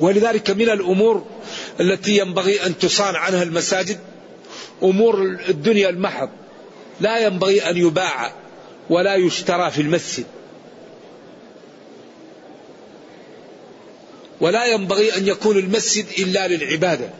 ولذلك 0.00 0.50
من 0.50 0.70
الأمور 0.70 1.26
التي 1.80 2.18
ينبغي 2.18 2.66
أن 2.66 2.78
تصان 2.78 3.16
عنها 3.16 3.42
المساجد 3.42 3.98
أمور 4.82 5.22
الدنيا 5.48 5.88
المحض. 5.88 6.28
لا 7.00 7.18
ينبغي 7.18 7.70
أن 7.70 7.76
يباع 7.76 8.32
ولا 8.90 9.14
يشترى 9.14 9.70
في 9.70 9.82
المسجد. 9.82 10.26
ولا 14.40 14.66
ينبغي 14.66 15.16
أن 15.16 15.26
يكون 15.26 15.58
المسجد 15.58 16.06
إلا 16.18 16.48
للعبادة. 16.48 17.10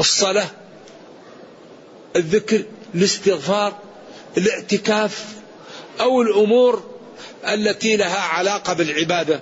الصلاة 0.00 0.46
الذكر 2.16 2.64
الاستغفار 2.94 3.78
الاعتكاف 4.38 5.24
أو 6.00 6.22
الأمور 6.22 6.82
التي 7.48 7.96
لها 7.96 8.20
علاقة 8.20 8.72
بالعبادة. 8.72 9.40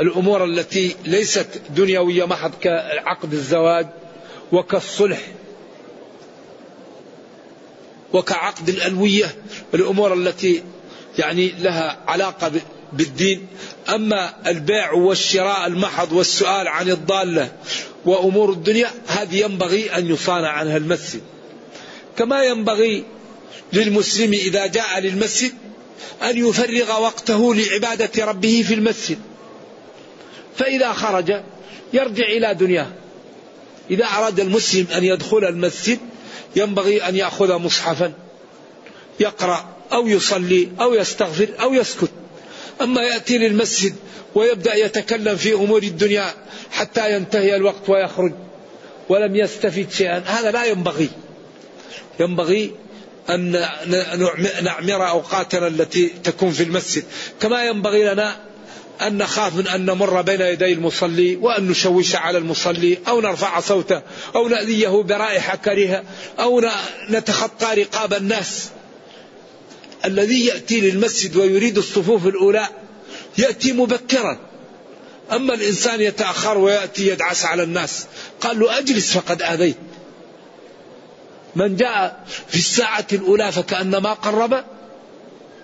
الأمور 0.00 0.44
التي 0.44 0.96
ليست 1.04 1.60
دنيوية 1.70 2.24
محض 2.24 2.52
كعقد 2.60 3.32
الزواج 3.32 3.86
وكالصلح. 4.52 5.20
وكعقد 8.12 8.68
الألوية 8.68 9.34
الأمور 9.74 10.14
التي 10.14 10.62
يعني 11.18 11.52
لها 11.58 11.98
علاقة 12.06 12.52
بالدين. 12.92 13.46
أما 13.88 14.34
البيع 14.46 14.92
والشراء 14.92 15.66
المحض 15.66 16.12
والسؤال 16.12 16.68
عن 16.68 16.90
الضالة 16.90 17.52
وأمور 18.04 18.50
الدنيا 18.50 18.90
هذه 19.06 19.44
ينبغي 19.44 19.96
أن 19.96 20.10
يصانع 20.10 20.48
عنها 20.48 20.76
المسجد. 20.76 21.20
كما 22.18 22.44
ينبغي 22.44 23.04
للمسلم 23.72 24.32
إذا 24.32 24.66
جاء 24.66 25.00
للمسجد 25.00 25.52
أن 26.22 26.48
يفرغ 26.48 27.02
وقته 27.02 27.54
لعبادة 27.54 28.24
ربه 28.24 28.64
في 28.68 28.74
المسجد. 28.74 29.18
فإذا 30.56 30.92
خرج 30.92 31.32
يرجع 31.92 32.26
إلى 32.26 32.54
دنياه. 32.54 32.88
إذا 33.90 34.04
أراد 34.04 34.40
المسلم 34.40 34.86
أن 34.96 35.04
يدخل 35.04 35.44
المسجد 35.44 35.98
ينبغي 36.56 37.08
أن 37.08 37.16
يأخذ 37.16 37.58
مصحفا 37.58 38.12
يقرأ 39.20 39.68
أو 39.92 40.08
يصلي 40.08 40.68
أو 40.80 40.94
يستغفر 40.94 41.48
أو 41.60 41.74
يسكت. 41.74 42.10
أما 42.80 43.02
يأتي 43.02 43.38
للمسجد 43.38 43.94
ويبدأ 44.34 44.74
يتكلم 44.74 45.36
في 45.36 45.54
أمور 45.54 45.82
الدنيا 45.82 46.34
حتى 46.70 47.16
ينتهي 47.16 47.56
الوقت 47.56 47.88
ويخرج 47.88 48.32
ولم 49.08 49.36
يستفد 49.36 49.86
شيئا 49.90 50.22
هذا 50.26 50.50
لا 50.50 50.64
ينبغي. 50.64 51.08
ينبغي 52.20 52.72
أن 53.30 53.66
نعمر 54.62 55.08
أوقاتنا 55.08 55.66
التي 55.66 56.12
تكون 56.24 56.50
في 56.50 56.62
المسجد. 56.62 57.04
كما 57.40 57.64
ينبغي 57.64 58.04
لنا 58.04 58.36
أن 59.02 59.18
نخاف 59.18 59.56
من 59.56 59.68
أن 59.68 59.86
نمر 59.86 60.22
بين 60.22 60.40
يدي 60.40 60.72
المصلي 60.72 61.36
وأن 61.36 61.68
نشوش 61.68 62.16
على 62.16 62.38
المصلي 62.38 62.98
أو 63.08 63.20
نرفع 63.20 63.60
صوته 63.60 64.02
أو 64.34 64.48
نأذيه 64.48 64.88
برائحة 64.88 65.56
كريهة 65.56 66.04
أو 66.38 66.62
نتخطى 67.10 67.82
رقاب 67.82 68.14
الناس. 68.14 68.68
الذي 70.04 70.46
يأتي 70.46 70.80
للمسجد 70.80 71.36
ويريد 71.36 71.78
الصفوف 71.78 72.26
الأولى 72.26 72.68
يأتي 73.38 73.72
مبكرا. 73.72 74.38
أما 75.32 75.54
الإنسان 75.54 76.00
يتأخر 76.00 76.58
ويأتي 76.58 77.08
يدعس 77.08 77.44
على 77.44 77.62
الناس. 77.62 78.06
قال 78.40 78.58
له 78.58 78.78
أجلس 78.78 79.12
فقد 79.12 79.42
آذيت. 79.42 79.76
من 81.56 81.76
جاء 81.76 82.24
في 82.48 82.58
الساعة 82.58 83.06
الأولى 83.12 83.52
فكأنما 83.52 84.12
قرب 84.12 84.64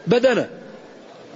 بدنه. 0.06 0.61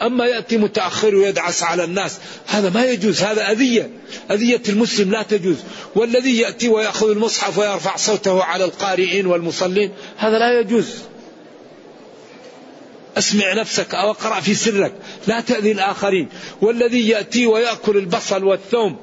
أما 0.03 0.27
يأتي 0.27 0.57
متأخر 0.57 1.15
ويدعس 1.15 1.63
على 1.63 1.85
الناس 1.85 2.19
هذا 2.47 2.71
ما 2.71 2.85
يجوز 2.85 3.23
هذا 3.23 3.51
أذية. 3.51 3.91
أذية 4.31 4.63
المسلم 4.69 5.11
لا 5.11 5.23
تجوز. 5.23 5.57
والذي 5.95 6.39
يأتي 6.39 6.69
ويأخذ 6.69 7.11
المصحف 7.11 7.59
ويرفع 7.59 7.97
صوته 7.97 8.45
على 8.45 8.65
القارئين 8.65 9.27
والمصلين 9.27 9.91
هذا 10.17 10.39
لا 10.39 10.61
يجوز. 10.61 10.87
أسمع 13.19 13.53
نفسك 13.53 13.95
أو 13.95 14.11
أقرأ 14.11 14.41
في 14.41 14.55
سرك 14.55 14.93
لا 15.27 15.41
تأذي 15.41 15.73
الآخرين. 15.73 16.29
والذي 16.61 17.09
يأتي 17.09 17.47
ويأكل 17.47 17.97
البصل 17.97 18.45
والثوم 18.45 18.97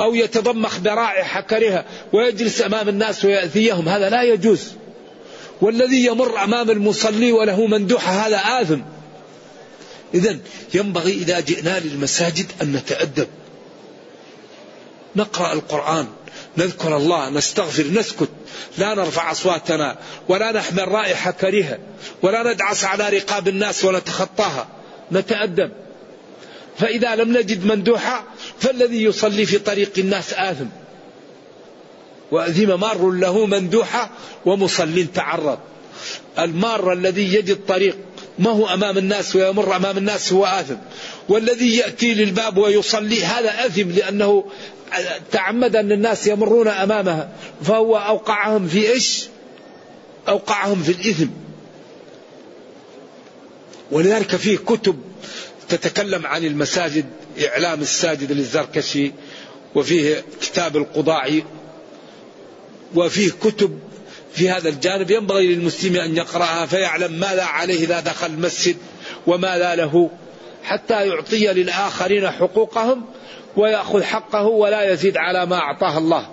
أو 0.00 0.14
يتضمخ 0.14 0.78
برائحة 0.78 1.40
كرهة 1.40 1.84
ويجلس 2.12 2.62
أمام 2.62 2.88
الناس 2.88 3.24
ويأذيهم 3.24 3.88
هذا 3.88 4.10
لا 4.10 4.22
يجوز. 4.22 4.72
والذي 5.60 6.04
يمر 6.04 6.44
أمام 6.44 6.70
المصلي 6.70 7.32
وله 7.32 7.66
مندوحة 7.66 8.12
هذا 8.12 8.36
آثم. 8.36 8.80
إذا 10.14 10.38
ينبغي 10.74 11.12
إذا 11.12 11.40
جئنا 11.40 11.80
للمساجد 11.80 12.46
أن 12.62 12.72
نتأدب. 12.72 13.28
نقرأ 15.16 15.52
القرآن 15.52 16.06
نذكر 16.56 16.96
الله 16.96 17.30
نستغفر 17.30 17.82
نسكت 17.82 18.28
لا 18.78 18.94
نرفع 18.94 19.30
أصواتنا 19.30 19.96
ولا 20.28 20.52
نحمل 20.52 20.88
رائحة 20.88 21.30
كريهة 21.30 21.78
ولا 22.22 22.52
ندعس 22.52 22.84
على 22.84 23.08
رقاب 23.08 23.48
الناس 23.48 23.84
ونتخطاها. 23.84 24.68
نتأدب. 25.12 25.72
فإذا 26.78 27.16
لم 27.16 27.36
نجد 27.38 27.64
مندوحة 27.66 28.24
فالذي 28.58 29.02
يصلي 29.04 29.46
في 29.46 29.58
طريق 29.58 29.92
الناس 29.98 30.34
آثم. 30.34 30.66
وأذم 32.30 32.80
مار 32.80 33.10
له 33.10 33.46
مندوحة 33.46 34.10
ومصل 34.46 35.06
تعرض. 35.14 35.58
المار 36.38 36.92
الذي 36.92 37.34
يجد 37.34 37.66
طريق 37.66 37.96
ما 38.38 38.50
هو 38.50 38.66
أمام 38.66 38.98
الناس 38.98 39.36
ويمر 39.36 39.76
أمام 39.76 39.98
الناس 39.98 40.32
هو 40.32 40.46
آثم. 40.46 40.76
والذي 41.28 41.76
يأتي 41.76 42.14
للباب 42.14 42.58
ويصلي 42.58 43.24
هذا 43.24 43.66
أثم 43.66 43.90
لأنه 43.90 44.44
تعمد 45.32 45.76
أن 45.76 45.92
الناس 45.92 46.26
يمرون 46.26 46.68
أمامها 46.68 47.30
فهو 47.62 47.96
أوقعهم 47.96 48.68
في 48.68 48.92
إيش؟ 48.92 49.24
أوقعهم 50.28 50.82
في 50.82 50.92
الإثم. 50.92 51.28
ولذلك 53.90 54.36
فيه 54.36 54.56
كتب 54.56 54.98
تتكلم 55.68 56.26
عن 56.26 56.44
المساجد 56.44 57.04
إعلام 57.46 57.80
الساجد 57.80 58.32
للزركشي 58.32 59.12
وفيه 59.74 60.24
كتاب 60.40 60.76
القضاعي 60.76 61.44
وفيه 62.94 63.30
كتب 63.30 63.78
في 64.34 64.50
هذا 64.50 64.68
الجانب 64.68 65.10
ينبغي 65.10 65.54
للمسلم 65.54 65.96
أن 65.96 66.16
يقرأها 66.16 66.66
فيعلم 66.66 67.12
ماذا 67.12 67.42
عليه 67.42 67.84
إذا 67.84 68.00
دخل 68.00 68.26
المسجد 68.26 68.76
وماذا 69.26 69.74
له 69.74 70.10
حتى 70.64 71.08
يعطي 71.08 71.46
للآخرين 71.46 72.30
حقوقهم 72.30 73.04
ويأخذ 73.56 74.02
حقه 74.02 74.46
ولا 74.46 74.92
يزيد 74.92 75.16
على 75.16 75.46
ما 75.46 75.56
أعطاه 75.56 75.98
الله. 75.98 76.28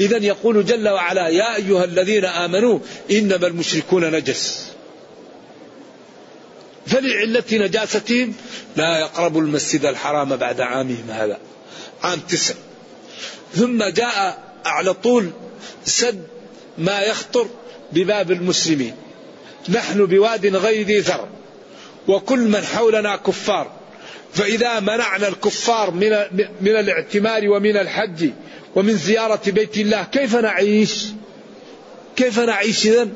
إذا 0.00 0.16
يقول 0.16 0.64
جل 0.64 0.88
وعلا 0.88 1.28
يا 1.28 1.56
أيها 1.56 1.84
الذين 1.84 2.24
آمنوا 2.24 2.78
إنما 3.10 3.46
المشركون 3.46 4.10
نجس. 4.10 4.66
فلعلة 6.86 7.44
نجاستهم 7.52 8.34
لا 8.76 8.98
يقربوا 8.98 9.40
المسجد 9.40 9.84
الحرام 9.84 10.36
بعد 10.36 10.60
عامهم 10.60 11.10
هذا 11.10 11.38
عام 12.02 12.20
تسع. 12.20 12.54
ثم 13.54 13.84
جاء 13.84 14.38
على 14.64 14.94
طول 14.94 15.30
سد 15.84 16.33
ما 16.78 17.00
يخطر 17.00 17.46
بباب 17.92 18.30
المسلمين. 18.30 18.94
نحن 19.68 20.06
بواد 20.06 20.56
غير 20.56 20.86
ذي 20.86 20.98
ذر 20.98 21.28
وكل 22.08 22.38
من 22.38 22.64
حولنا 22.64 23.16
كفار. 23.16 23.72
فإذا 24.34 24.80
منعنا 24.80 25.28
الكفار 25.28 25.90
من 25.90 26.10
من 26.60 26.76
الاعتمار 26.76 27.48
ومن 27.48 27.76
الحج 27.76 28.30
ومن 28.74 28.96
زيارة 28.96 29.40
بيت 29.46 29.76
الله 29.76 30.02
كيف 30.02 30.36
نعيش؟ 30.36 31.04
كيف 32.16 32.38
نعيش 32.38 32.86
إذا؟ 32.86 33.08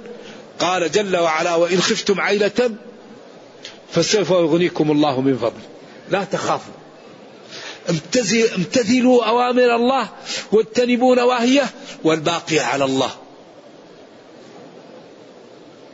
قال 0.59 0.93
جل 0.93 1.17
وعلا 1.17 1.55
وإن 1.55 1.81
خفتم 1.81 2.21
عيلة 2.21 2.71
فسوف 3.93 4.31
يغنيكم 4.31 4.91
الله 4.91 5.21
من 5.21 5.37
فضله 5.37 5.69
لا 6.11 6.25
تخافوا. 6.25 6.75
امتثلوا 8.59 9.25
أوامر 9.25 9.75
الله 9.77 10.09
واجتنبوا 10.53 11.17
نواهيه 11.17 11.67
والباقي 12.05 12.59
على 12.59 12.85
الله. 12.85 13.11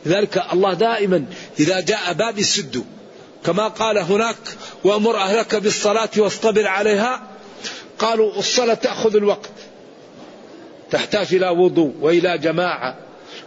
لذلك 0.05 0.43
الله 0.53 0.73
دائما 0.73 1.25
إذا 1.59 1.79
جاء 1.79 2.13
باب 2.13 2.39
السد 2.39 2.85
كما 3.45 3.67
قال 3.67 3.97
هناك 3.97 4.37
وأمر 4.83 5.17
أهلك 5.17 5.55
بالصلاة 5.55 6.09
واصطبر 6.17 6.67
عليها. 6.67 7.21
قالوا 7.99 8.39
الصلاة 8.39 8.73
تأخذ 8.73 9.15
الوقت 9.15 9.51
تحتاج 10.91 11.35
إلى 11.35 11.49
وضوء 11.49 11.93
وإلى 12.01 12.37
جماعة 12.37 12.97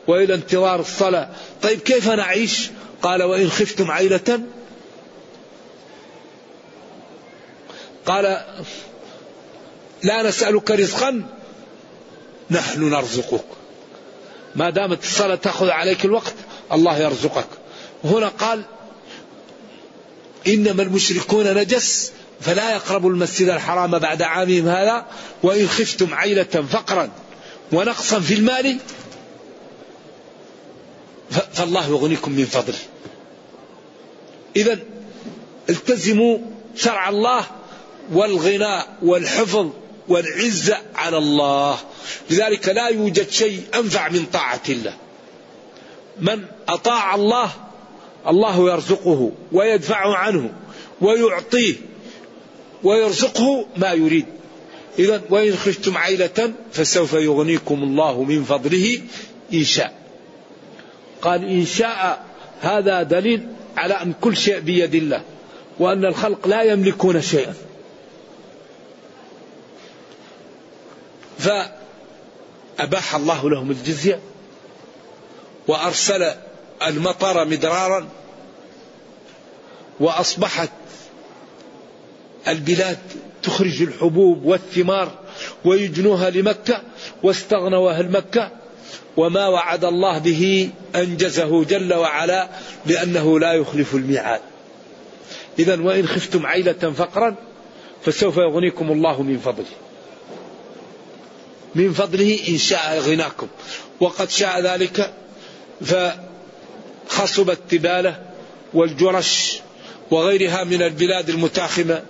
وإلى 0.06 0.34
انتظار 0.34 0.80
الصلاة. 0.80 1.28
طيب 1.62 1.80
كيف 1.80 2.08
نعيش؟ 2.08 2.70
قال 3.02 3.22
وإن 3.22 3.50
خفتم 3.50 3.90
عيلة. 3.90 4.40
قال 8.06 8.44
لا 10.02 10.22
نسألك 10.22 10.70
رزقا 10.70 11.22
نحن 12.50 12.90
نرزقك. 12.90 13.44
ما 14.54 14.70
دامت 14.70 15.02
الصلاة 15.02 15.34
تأخذ 15.34 15.70
عليك 15.70 16.04
الوقت 16.04 16.34
الله 16.72 16.98
يرزقك. 16.98 17.48
هنا 18.04 18.28
قال 18.28 18.62
إنما 20.46 20.82
المشركون 20.82 21.54
نجس 21.54 22.12
فلا 22.40 22.74
يقربوا 22.74 23.10
المسجد 23.10 23.48
الحرام 23.48 23.98
بعد 23.98 24.22
عامهم 24.22 24.68
هذا 24.68 25.06
وإن 25.42 25.68
خفتم 25.68 26.14
عيلة 26.14 26.44
فقرا 26.44 27.10
ونقصا 27.72 28.20
في 28.20 28.34
المال 28.34 28.78
فالله 31.30 31.88
يغنيكم 31.88 32.32
من 32.32 32.44
فضله 32.44 32.78
إذا 34.56 34.78
التزموا 35.70 36.38
شرع 36.76 37.08
الله 37.08 37.46
والغناء 38.12 38.96
والحفظ 39.02 39.70
والعزة 40.08 40.78
على 40.94 41.18
الله. 41.18 41.78
لذلك 42.30 42.68
لا 42.68 42.88
يوجد 42.88 43.30
شيء 43.30 43.62
أنفع 43.74 44.08
من 44.08 44.26
طاعة 44.32 44.62
الله. 44.68 44.96
من 46.20 46.44
أطاع 46.68 47.14
الله 47.14 47.50
الله 48.28 48.72
يرزقه 48.72 49.32
ويدفع 49.52 50.16
عنه 50.16 50.52
ويعطيه 51.00 51.74
ويرزقه 52.82 53.66
ما 53.76 53.92
يريد. 53.92 54.26
إذا 54.98 55.22
وإن 55.30 55.56
خفتم 55.56 55.96
عيلة 55.96 56.52
فسوف 56.72 57.12
يغنيكم 57.12 57.82
الله 57.82 58.22
من 58.22 58.44
فضله 58.44 59.00
إن 59.54 59.64
شاء. 59.64 59.94
قال 61.22 61.44
إن 61.44 61.66
شاء 61.66 62.24
هذا 62.60 63.02
دليل 63.02 63.46
على 63.76 63.94
أن 63.94 64.12
كل 64.20 64.36
شيء 64.36 64.60
بيد 64.60 64.94
الله 64.94 65.22
وأن 65.78 66.04
الخلق 66.04 66.48
لا 66.48 66.62
يملكون 66.62 67.22
شيئا. 67.22 67.54
فأباح 71.38 73.14
الله 73.14 73.50
لهم 73.50 73.70
الجزية 73.70 74.20
وأرسل 75.68 76.30
المطر 76.86 77.44
مدرارا 77.44 78.08
وأصبحت 80.00 80.70
البلاد 82.48 82.98
تخرج 83.42 83.82
الحبوب 83.82 84.44
والثمار 84.44 85.12
ويجنوها 85.64 86.30
لمكة 86.30 86.82
واستغنوا 87.22 87.90
أهل 87.90 88.10
مكة 88.10 88.50
وما 89.16 89.46
وعد 89.46 89.84
الله 89.84 90.18
به 90.18 90.70
أنجزه 90.94 91.64
جل 91.64 91.94
وعلا 91.94 92.48
لأنه 92.86 93.40
لا 93.40 93.52
يخلف 93.52 93.94
الميعاد. 93.94 94.40
إذا 95.58 95.80
وإن 95.80 96.06
خفتم 96.06 96.46
عيلة 96.46 96.72
فقرا 96.72 97.34
فسوف 98.04 98.36
يغنيكم 98.36 98.92
الله 98.92 99.22
من 99.22 99.38
فضله. 99.38 99.76
من 101.74 101.92
فضله 101.92 102.38
إن 102.48 102.58
شاء 102.58 102.98
غناكم. 102.98 103.48
وقد 104.00 104.30
شاء 104.30 104.60
ذلك 104.60 105.12
فخصب 105.80 107.50
التبالة 107.50 108.22
والجرش 108.74 109.60
وغيرها 110.10 110.64
من 110.64 110.82
البلاد 110.82 111.28
المتاخمة 111.28 112.02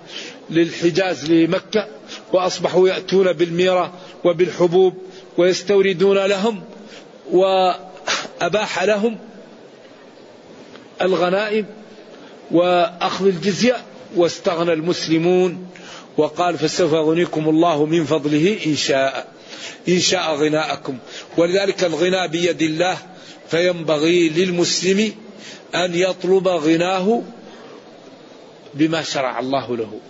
للحجاز 0.51 1.31
لمكة 1.31 1.89
وأصبحوا 2.33 2.89
يأتون 2.89 3.33
بالميرة 3.33 3.93
وبالحبوب 4.25 4.95
ويستوردون 5.39 6.19
لهم 6.19 6.63
وأباح 7.31 8.83
لهم 8.83 9.19
الغنائم 11.03 11.67
وأخذ 12.51 13.27
الجزية 13.27 13.77
واستغنى 14.17 14.73
المسلمون 14.73 15.67
وقال 16.17 16.59
فسوف 16.59 16.93
يغنيكم 16.93 17.49
الله 17.49 17.87
من 17.87 18.05
فضله 18.05 18.59
إن 18.67 18.77
شاء 18.77 19.29
إن 19.89 20.01
شاء 20.01 20.35
غناءكم. 20.35 20.99
ولذلك 21.37 21.85
الغنى 21.85 22.29
بيد 22.29 22.63
الله 22.63 22.99
فينبغي 23.51 24.29
للمسلم 24.29 25.15
أن 25.75 25.95
يطلب 25.95 26.49
غناه 26.49 27.23
بما 28.75 29.03
شرع 29.03 29.39
الله 29.39 29.77
له. 29.77 30.01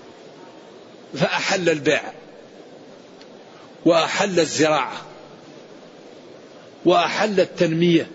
فأحل 1.15 1.69
البيع 1.69 2.03
وأحل 3.85 4.41
الزراعة 4.41 5.03
وأحل 6.85 7.41
التنمية 7.41 8.07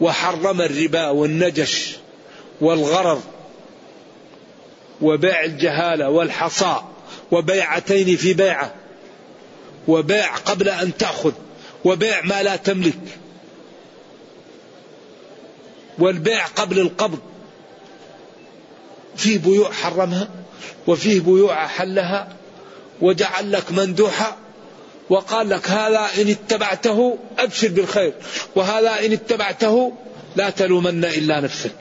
وحرم 0.00 0.60
الربا 0.60 1.08
والنجش 1.08 1.96
والغرر 2.60 3.20
وبيع 5.02 5.44
الجهالة 5.44 6.08
والحصاء 6.08 6.88
وبيعتين 7.30 8.16
في 8.16 8.34
بيعة 8.34 8.74
وبيع 9.88 10.36
قبل 10.36 10.68
أن 10.68 10.96
تأخذ 10.96 11.32
وبيع 11.84 12.20
ما 12.24 12.42
لا 12.42 12.56
تملك. 12.56 12.98
والبيع 15.98 16.46
قبل 16.46 16.78
القبض. 16.78 17.18
في 19.16 19.38
بيوع 19.38 19.72
حرمها 19.72 20.28
وفيه 20.86 21.20
بيوع 21.20 21.64
أحلها 21.64 22.28
وجعل 23.00 23.52
لك 23.52 23.72
مندوحة 23.72 24.36
وقال 25.10 25.48
لك 25.48 25.70
هذا 25.70 26.08
إن 26.22 26.28
اتبعته 26.28 27.18
أبشر 27.38 27.68
بالخير 27.68 28.12
وهذا 28.56 29.06
إن 29.06 29.12
اتبعته 29.12 29.92
لا 30.36 30.50
تلومن 30.50 31.04
إلا 31.04 31.40
نفسك. 31.40 31.72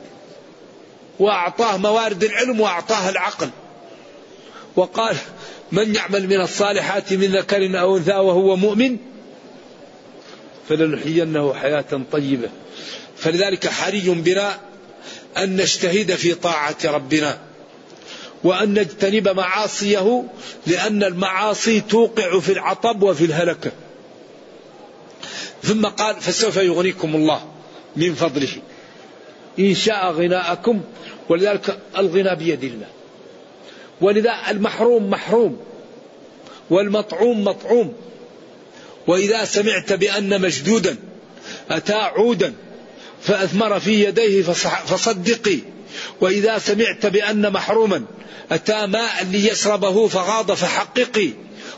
وأعطاه 1.19 1.77
موارد 1.77 2.23
العلم 2.23 2.59
وأعطاه 2.59 3.09
العقل. 3.09 3.49
وقال 4.75 5.15
من 5.71 5.95
يعمل 5.95 6.27
من 6.27 6.41
الصالحات 6.41 7.13
من 7.13 7.31
ذكر 7.31 7.79
أو 7.79 7.97
أنثى 7.97 8.15
وهو 8.15 8.55
مؤمن 8.55 8.97
فلنحيينه 10.69 11.53
حياة 11.53 12.01
طيبة. 12.11 12.49
فلذلك 13.19 13.67
حري 13.67 14.09
بنا 14.09 14.59
أن 15.37 15.55
نجتهد 15.55 16.15
في 16.15 16.33
طاعة 16.33 16.77
ربنا 16.85 17.39
وأن 18.43 18.73
نجتنب 18.73 19.29
معاصيه 19.29 20.23
لأن 20.67 21.03
المعاصي 21.03 21.81
توقع 21.81 22.39
في 22.39 22.51
العطب 22.51 23.03
وفي 23.03 23.25
الهلكة 23.25 23.71
ثم 25.63 25.85
قال 25.85 26.15
فسوف 26.15 26.57
يغنيكم 26.57 27.15
الله 27.15 27.41
من 27.95 28.15
فضله 28.15 28.49
إن 29.59 29.75
شاء 29.75 30.11
غناءكم 30.11 30.81
ولذلك 31.29 31.79
الغنى 31.97 32.35
بيد 32.35 32.63
الله. 32.63 32.87
ولذا 34.01 34.33
المحروم 34.49 35.09
محروم 35.09 35.59
والمطعوم 36.69 37.43
مطعوم. 37.43 37.93
وإذا 39.07 39.45
سمعت 39.45 39.93
بأن 39.93 40.41
مشدودا 40.41 40.97
أتى 41.69 41.93
عودا 41.93 42.53
فأثمر 43.29 43.79
في 43.79 44.03
يديه 44.03 44.41
فصدقي. 44.87 45.59
وإذا 46.21 46.57
سمعت 46.57 47.05
بأن 47.05 47.53
محروما 47.53 48.03
أتى 48.51 48.87
ماء 48.87 49.23
ليشربه 49.31 50.07
فغاض 50.07 50.51
فحققي. 50.51 51.29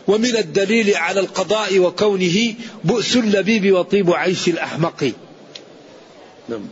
ومن 0.08 0.36
الدليل 0.36 0.96
على 0.96 1.20
القضاء 1.20 1.80
وكونه 1.80 2.54
بؤس 2.84 3.16
اللبيب 3.16 3.72
وطيب 3.72 4.12
عيش 4.12 4.48
الأحمق. 4.48 5.12
نعم. 6.50 6.68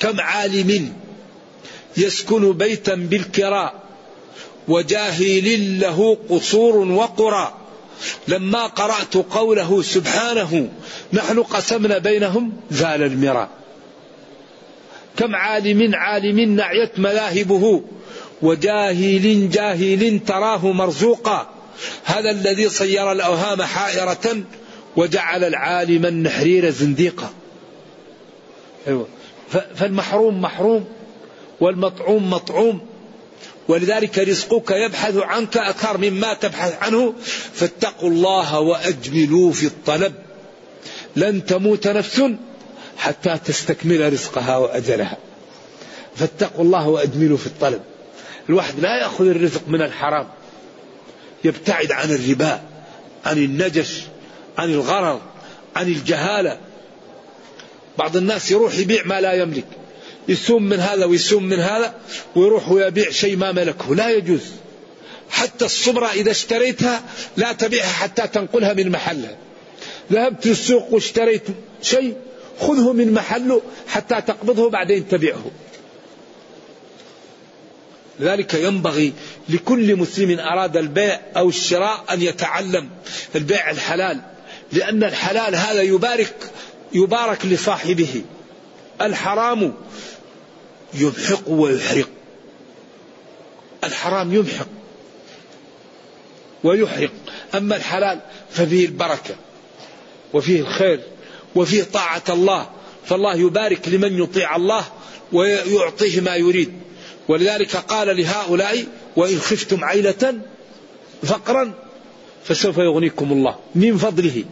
كم 0.00 0.20
عالم 0.20 0.92
يسكن 1.96 2.52
بيتا 2.52 2.94
بالكراء 2.94 3.82
وجاهل 4.68 5.80
له 5.80 6.18
قصور 6.28 6.76
وقرى. 6.76 7.54
لما 8.28 8.66
قرأت 8.66 9.14
قوله 9.14 9.82
سبحانه 9.82 10.68
نحن 11.12 11.42
قسمنا 11.42 11.98
بينهم 11.98 12.52
زال 12.70 13.02
المراء. 13.02 13.65
كم 15.16 15.34
عالم 15.34 15.94
عالم 15.94 16.40
نعيت 16.40 16.98
مذاهبه 16.98 17.82
وجاهل 18.42 19.50
جاهل 19.50 20.20
تراه 20.26 20.72
مرزوقا. 20.72 21.50
هذا 22.04 22.30
الذي 22.30 22.68
صير 22.68 23.12
الأوهام 23.12 23.62
حائرة 23.62 24.42
وجعل 24.96 25.44
العالم 25.44 26.06
النحرير 26.06 26.70
زنديقا. 26.70 27.30
أيوة. 28.88 29.08
فالمحروم 29.74 30.42
محروم 30.42 30.84
والمطعوم 31.60 32.30
مطعوم. 32.30 32.80
ولذلك 33.68 34.18
رزقك 34.18 34.70
يبحث 34.70 35.16
عنك 35.16 35.56
أكثر 35.56 35.98
مما 35.98 36.34
تبحث 36.34 36.82
عنه. 36.82 37.14
فاتقوا 37.54 38.10
الله 38.10 38.60
وأجملوا 38.60 39.52
في 39.52 39.66
الطلب. 39.66 40.14
لن 41.16 41.46
تموت 41.46 41.88
نفس. 41.88 42.22
حتى 42.98 43.38
تستكمل 43.44 44.12
رزقها 44.12 44.56
وأجلها. 44.56 45.16
فاتقوا 46.16 46.64
الله 46.64 46.88
وأجملوا 46.88 47.36
في 47.36 47.46
الطلب. 47.46 47.80
الواحد 48.48 48.80
لا 48.80 48.98
يأخذ 49.02 49.26
الرزق 49.26 49.62
من 49.68 49.82
الحرام. 49.82 50.28
يبتعد 51.44 51.92
عن 51.92 52.10
الربا 52.10 52.60
عن 53.24 53.38
النجش 53.38 54.02
عن 54.58 54.70
الغرر 54.70 55.20
عن 55.76 55.86
الجهالة. 55.86 56.58
بعض 57.98 58.16
الناس 58.16 58.50
يروح 58.50 58.78
يبيع 58.78 59.02
ما 59.04 59.20
لا 59.20 59.32
يملك. 59.32 59.66
يسوم 60.28 60.62
من 60.62 60.80
هذا 60.80 61.04
ويسوم 61.04 61.44
من 61.44 61.60
هذا 61.60 61.94
ويروح 62.36 62.68
ويبيع 62.68 63.10
شيء 63.10 63.36
ما 63.36 63.52
ملكه. 63.52 63.94
لا 63.94 64.10
يجوز. 64.10 64.40
حتى 65.30 65.64
الصبرة 65.64 66.06
إذا 66.06 66.30
اشتريتها 66.30 67.02
لا 67.36 67.52
تبيعها 67.52 67.92
حتى 67.92 68.26
تنقلها 68.26 68.72
من 68.72 68.90
محلها. 68.90 69.36
ذهبت 70.12 70.46
للسوق 70.46 70.92
واشتريت 70.92 71.42
شيء 71.82 72.16
خذه 72.58 72.92
من 72.92 73.12
محله 73.12 73.62
حتى 73.88 74.20
تقبضه 74.20 74.70
بعدين 74.70 75.08
تبيعه 75.08 75.44
لذلك 78.20 78.54
ينبغي 78.54 79.12
لكل 79.48 79.96
مسلم 79.96 80.40
أراد 80.40 80.76
البيع 80.76 81.20
أو 81.36 81.48
الشراء 81.48 82.04
أن 82.12 82.22
يتعلم 82.22 82.88
البيع 83.34 83.70
الحلال 83.70 84.20
لأن 84.72 85.04
الحلال 85.04 85.54
هذا 85.54 85.82
يبارك 85.82 86.50
يبارك 86.92 87.46
لصاحبه. 87.46 88.22
الحرام 89.00 89.74
يمحق 90.94 91.48
ويحرق. 91.48 92.08
الحرام 93.84 94.34
يمحق 94.34 94.66
ويحرق. 96.64 97.12
أما 97.54 97.76
الحلال 97.76 98.20
ففيه 98.50 98.86
البركة 98.86 99.34
وفيه 100.34 100.60
الخير. 100.60 101.00
وفيه 101.56 101.82
طاعة 101.82 102.22
الله. 102.28 102.70
فالله 103.06 103.34
يبارك 103.34 103.88
لمن 103.88 104.22
يطيع 104.22 104.56
الله 104.56 104.84
ويعطيه 105.32 106.20
ما 106.20 106.36
يريد. 106.36 106.72
ولذلك 107.28 107.76
قال 107.76 108.16
لهؤلاء 108.16 108.86
وإن 109.16 109.38
خفتم 109.38 109.84
عيلة 109.84 110.40
فقرا 111.22 111.74
فسوف 112.44 112.78
يغنيكم 112.78 113.32
الله. 113.32 113.56
من 113.74 113.96
فضله. 113.96 114.44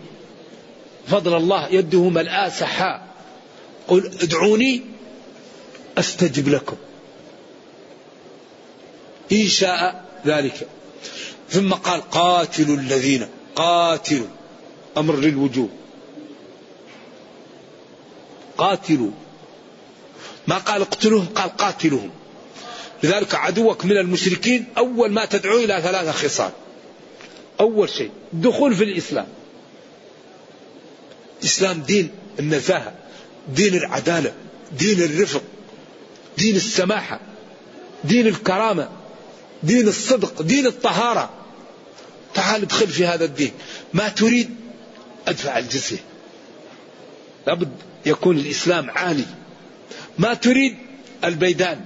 فضل 1.08 1.36
الله 1.36 1.68
يده 1.68 2.08
ملآ 2.08 2.48
سحاء 2.48 3.06
قل 3.88 4.10
ادعوني 4.22 4.82
أستجب 5.98 6.48
لكم. 6.48 6.76
إن 9.32 9.48
شاء 9.48 10.04
ذلك. 10.26 10.68
ثم 11.50 11.74
قال 11.74 12.10
قاتلوا 12.10 12.76
الذين 12.76 13.26
قاتلوا. 13.56 14.26
أمر 14.98 15.16
للوجوب 15.16 15.70
قاتلوا. 18.58 19.10
ما 20.46 20.58
قال 20.58 20.82
اقتلوهم 20.82 21.26
قال 21.26 21.56
قاتلوهم. 21.56 22.10
لذلك 23.02 23.34
عدوك 23.34 23.84
من 23.84 23.96
المشركين 23.96 24.64
أول 24.78 25.12
ما 25.12 25.24
تدعو 25.24 25.58
إلى 25.58 25.80
ثلاثة 25.82 26.12
خصال. 26.12 26.50
أول 27.60 27.90
شيء 27.90 28.10
الدخول 28.32 28.74
في 28.74 28.84
الإسلام. 28.84 29.26
الإسلام 31.40 31.82
دين 31.82 32.10
النزاهة 32.38 32.94
دين 33.48 33.74
العدالة 33.74 34.34
دين 34.78 35.02
الرفق 35.02 35.42
دين 36.38 36.56
السماحة 36.56 37.20
دين 38.04 38.26
الكرامة 38.26 38.88
دين 39.62 39.88
الصدق 39.88 40.42
دين 40.42 40.66
الطهارة. 40.66 41.30
تعال 42.34 42.62
ادخل 42.62 42.88
في 42.88 43.06
هذا 43.06 43.24
الدين. 43.24 43.52
ما 43.92 44.08
تريد 44.08 44.50
ادفع 45.28 45.58
الجزية. 45.58 46.04
لابد 47.46 47.72
يكون 48.06 48.36
الإسلام 48.38 48.90
عالي. 48.90 49.24
ما 50.18 50.34
تريد؟ 50.34 50.76
البيدان. 51.24 51.80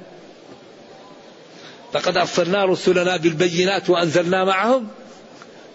لقد 1.95 2.17
أرسلنا 2.17 2.65
رسلنا 2.65 3.17
بالبينات 3.17 3.91
وأنزلنا 3.91 4.45
معهم 4.45 4.89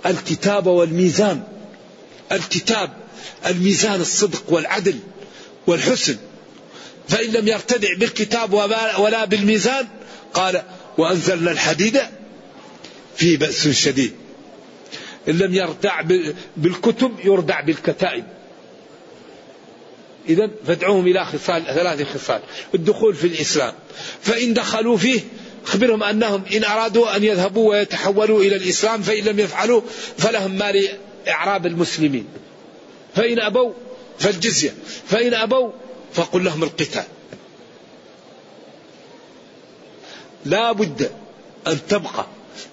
الكتاب 0.06 0.68
والميزان. 0.68 1.44
الكتاب 2.32 2.94
الميزان 3.46 4.02
الصدق 4.02 4.44
والعدل 4.54 5.00
والحسن. 5.68 6.18
فإن 7.08 7.32
لم 7.32 7.48
يرتدع 7.48 7.94
بالكتاب 7.98 8.54
ولا 9.00 9.26
بالميزان 9.26 9.88
قال 10.34 10.64
وأنزلنا 10.98 11.52
الحديد 11.52 12.00
فيه 13.16 13.38
بأس 13.38 13.68
شديد. 13.68 14.14
إن 15.30 15.38
لم 15.38 15.54
يردع 15.54 16.02
بالكتب 16.58 17.12
يردع 17.24 17.62
بالكتائب. 17.62 18.26
إذا 20.30 20.50
فادعوهم 20.68 21.08
إلى 21.08 21.26
خصال 21.26 21.66
ثلاث 21.66 22.14
خصال. 22.14 22.42
الدخول 22.76 23.16
في 23.16 23.28
الإسلام. 23.28 23.74
فإن 24.22 24.54
دخلوا 24.54 24.98
فيه 24.98 25.22
أخبرهم 25.66 26.04
أنهم 26.04 26.44
إن 26.56 26.64
أرادوا 26.64 27.16
أن 27.16 27.24
يذهبوا 27.24 27.70
ويتحولوا 27.70 28.40
إلى 28.40 28.56
الإسلام 28.56 29.02
فإن 29.02 29.24
لم 29.24 29.40
يفعلوا 29.40 29.82
فلهم 30.18 30.52
ما 30.52 30.72
لإعراب 30.72 31.66
المسلمين. 31.66 32.28
فإن 33.16 33.40
أبوا 33.40 33.74
فالجزية. 34.20 34.74
فإن 35.08 35.34
أبوا 35.34 35.72
فقل 36.14 36.44
لهم 36.44 36.64
القتال. 36.64 37.06
لا 40.46 40.72
بد 40.72 41.12
أن 41.68 41.80
تبقى 41.90 42.26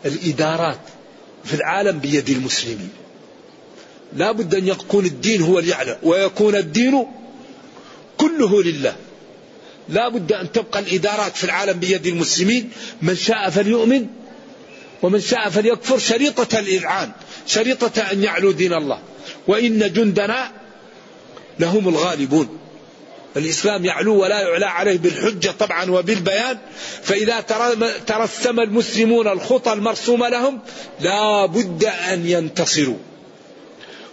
الإدارات 0.05 0.81
في 1.45 1.55
العالم 1.55 1.99
بيد 1.99 2.31
المسلمين. 2.31 2.91
لا 4.13 4.33
بد 4.33 4.55
أن 4.55 4.69
يكون 4.69 5.07
الدين 5.07 5.43
هو 5.43 5.59
اليعلى 5.59 5.99
ويكون 6.03 6.57
الدين 6.57 7.07
كله 8.21 8.63
لله. 8.63 8.97
لا 9.89 10.09
بد 10.09 10.33
أن 10.33 10.53
تبقى 10.53 10.79
الإدارات 10.79 11.37
في 11.37 11.45
العالم 11.45 11.79
بيد 11.79 12.07
المسلمين. 12.07 12.71
من 13.03 13.17
شاء 13.17 13.51
فليؤمن 13.51 14.07
ومن 15.03 15.21
شاء 15.21 15.49
فليكفر. 15.49 15.99
شريطة 15.99 16.59
الإذعان 16.59 17.11
شريطة 17.47 17.97
أن 18.13 18.25
يعلو 18.25 18.51
دين 18.51 18.73
الله. 18.73 18.99
وإن 19.49 19.93
جندنا 19.93 20.53
لهم 21.59 21.89
الغالبون. 21.89 22.49
الإسلام 23.37 23.85
يعلو 23.85 24.23
ولا 24.23 24.41
يعلى 24.41 24.67
عليه 24.67 24.99
بالحجة 24.99 25.51
طبعا 25.51 25.91
وبالبيان. 25.91 26.59
فإذا 27.03 27.41
ترسم 28.07 28.61
المسلمون 28.61 29.29
الخطى 29.29 29.73
المرسومة 29.73 30.29
لهم 30.29 30.61
لا 31.01 31.47
بد 31.47 31.85
أن 31.85 32.27
ينتصروا. 32.27 32.99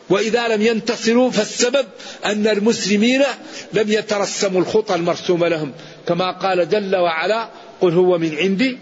وإذا 0.09 0.47
لم 0.47 0.61
ينتصروا 0.61 1.31
فالسبب 1.31 1.85
أن 2.25 2.47
المسلمين 2.47 3.23
لم 3.73 3.91
يترسموا 3.91 4.61
الخطى 4.61 4.95
المرسومة 4.95 5.47
لهم. 5.47 5.71
كما 6.07 6.31
قال 6.31 6.69
جل 6.69 6.95
وعلا 6.95 7.49
قل 7.81 7.93
هو 7.93 8.17
من 8.17 8.37
عندي 8.37 8.77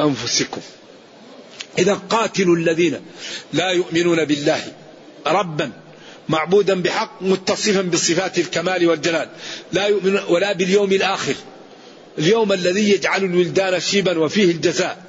أنفسكم. 0.00 0.60
إذا 1.78 1.94
قاتلوا 1.94 2.56
الذين 2.56 3.00
لا 3.52 3.70
يؤمنون 3.70 4.24
بالله 4.24 4.60
ربا 5.26 5.70
معبودا 6.28 6.82
بحق 6.82 7.22
متصفا 7.22 7.82
بصفات 7.82 8.38
الكمال 8.38 8.86
والجلال 8.86 9.28
لا 9.72 9.86
يؤمن 9.86 10.18
ولا 10.28 10.52
باليوم 10.52 10.92
الآخر 10.92 11.34
اليوم 12.18 12.52
الذي 12.52 12.90
يجعل 12.90 13.24
الولدان 13.24 13.80
شيبا 13.80 14.18
وفيه 14.18 14.50
الجزاء 14.50 15.02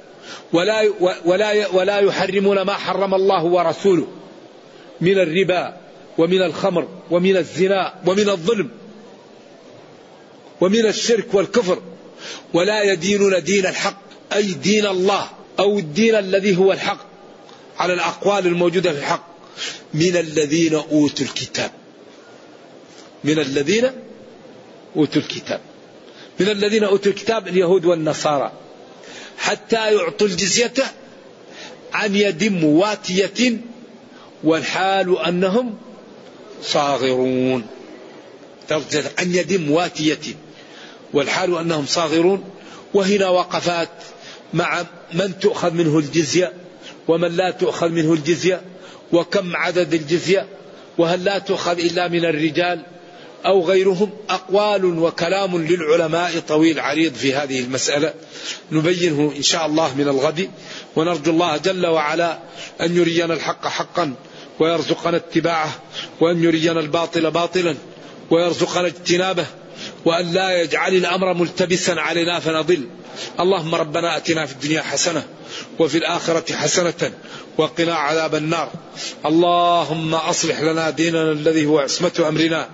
ولا 0.52 0.92
ولا 1.24 1.68
ولا 1.68 1.98
يحرمون 1.98 2.62
ما 2.62 2.72
حرم 2.72 3.14
الله 3.14 3.44
ورسوله. 3.44 4.06
من 5.02 5.18
الربا 5.18 5.76
ومن 6.18 6.42
الخمر 6.42 6.88
ومن 7.10 7.36
الزنا 7.36 7.94
ومن 8.06 8.28
الظلم 8.28 8.70
ومن 10.60 10.86
الشرك 10.86 11.34
والكفر. 11.34 11.82
ولا 12.54 12.82
يدينون 12.82 13.42
دين 13.42 13.66
الحق 13.66 14.02
أي 14.32 14.52
دين 14.52 14.86
الله 14.86 15.30
أو 15.58 15.78
الدين 15.78 16.14
الذي 16.14 16.56
هو 16.56 16.72
الحق 16.72 17.06
على 17.78 17.92
الأقوال 17.92 18.46
الموجودة 18.46 18.92
في 18.92 18.98
الحق. 18.98 19.26
من 19.94 20.16
الذين 20.16 20.74
أوتوا 20.74 21.26
الكتاب. 21.26 21.70
من 23.24 23.38
الذين 23.38 23.90
أوتوا 24.96 25.22
الكتاب. 25.22 25.60
من 26.40 26.48
الذين 26.48 26.84
أوتوا 26.84 27.12
الكتاب 27.12 27.48
اليهود 27.48 27.84
والنصارى. 27.84 28.52
حتى 29.38 29.94
يعطوا 29.94 30.26
الجزية 30.26 30.74
عن 31.92 32.16
يد 32.16 32.44
مواتية 32.44 33.58
والحال 34.44 35.18
أنهم 35.18 35.74
صاغرون. 36.62 37.66
عن 39.18 39.34
يد 39.34 39.60
مواتية. 39.60 40.36
والحال 41.12 41.58
أنهم 41.58 41.86
صاغرون. 41.86 42.44
وهنا 42.94 43.28
وقفات 43.28 43.88
مع 44.54 44.84
من 45.14 45.38
تؤخذ 45.38 45.70
منه 45.70 45.98
الجزية 45.98 46.52
ومن 47.08 47.36
لا 47.36 47.50
تؤخذ 47.50 47.88
منه 47.88 48.12
الجزية 48.12 48.60
وكم 49.12 49.56
عدد 49.56 49.94
الجزية 49.94 50.46
وهل 50.98 51.24
لا 51.24 51.38
تؤخذ 51.38 51.78
إلا 51.78 52.08
من 52.08 52.24
الرجال 52.24 52.82
أو 53.46 53.64
غيرهم. 53.64 54.10
أقوال 54.30 54.84
وكلام 54.84 55.66
للعلماء 55.66 56.38
طويل 56.48 56.80
عريض 56.80 57.14
في 57.14 57.34
هذه 57.34 57.60
المسألة. 57.60 58.14
نبينه 58.72 59.32
إن 59.36 59.42
شاء 59.42 59.66
الله 59.66 59.94
من 59.94 60.08
الغد. 60.08 60.50
ونرجو 60.96 61.30
الله 61.30 61.56
جل 61.56 61.86
وعلا 61.86 62.38
أن 62.80 62.96
يرينا 62.96 63.34
الحق 63.34 63.66
حقا 63.66 64.14
ويرزقنا 64.60 65.16
اتباعه 65.16 65.70
وأن 66.20 66.44
يرينا 66.44 66.80
الباطل 66.80 67.30
باطلا 67.30 67.74
ويرزقنا 68.30 68.86
اجتنابه 68.86 69.46
وأن 70.04 70.32
لا 70.32 70.62
يجعل 70.62 70.94
الأمر 70.94 71.34
ملتبسا 71.34 71.92
علينا 71.92 72.40
فنضل. 72.40 72.88
اللهم 73.40 73.74
ربنا 73.74 74.16
أتنا 74.16 74.46
في 74.46 74.52
الدنيا 74.52 74.82
حسنة 74.82 75.22
وفي 75.78 75.98
الآخرة 75.98 76.54
حسنة 76.54 77.12
وقنا 77.58 77.94
عذاب 77.94 78.34
النار. 78.34 78.70
اللهم 79.26 80.14
أصلح 80.14 80.60
لنا 80.60 80.90
ديننا 80.90 81.32
الذي 81.32 81.66
هو 81.66 81.78
عصمة 81.78 82.24
أمرنا 82.28 82.68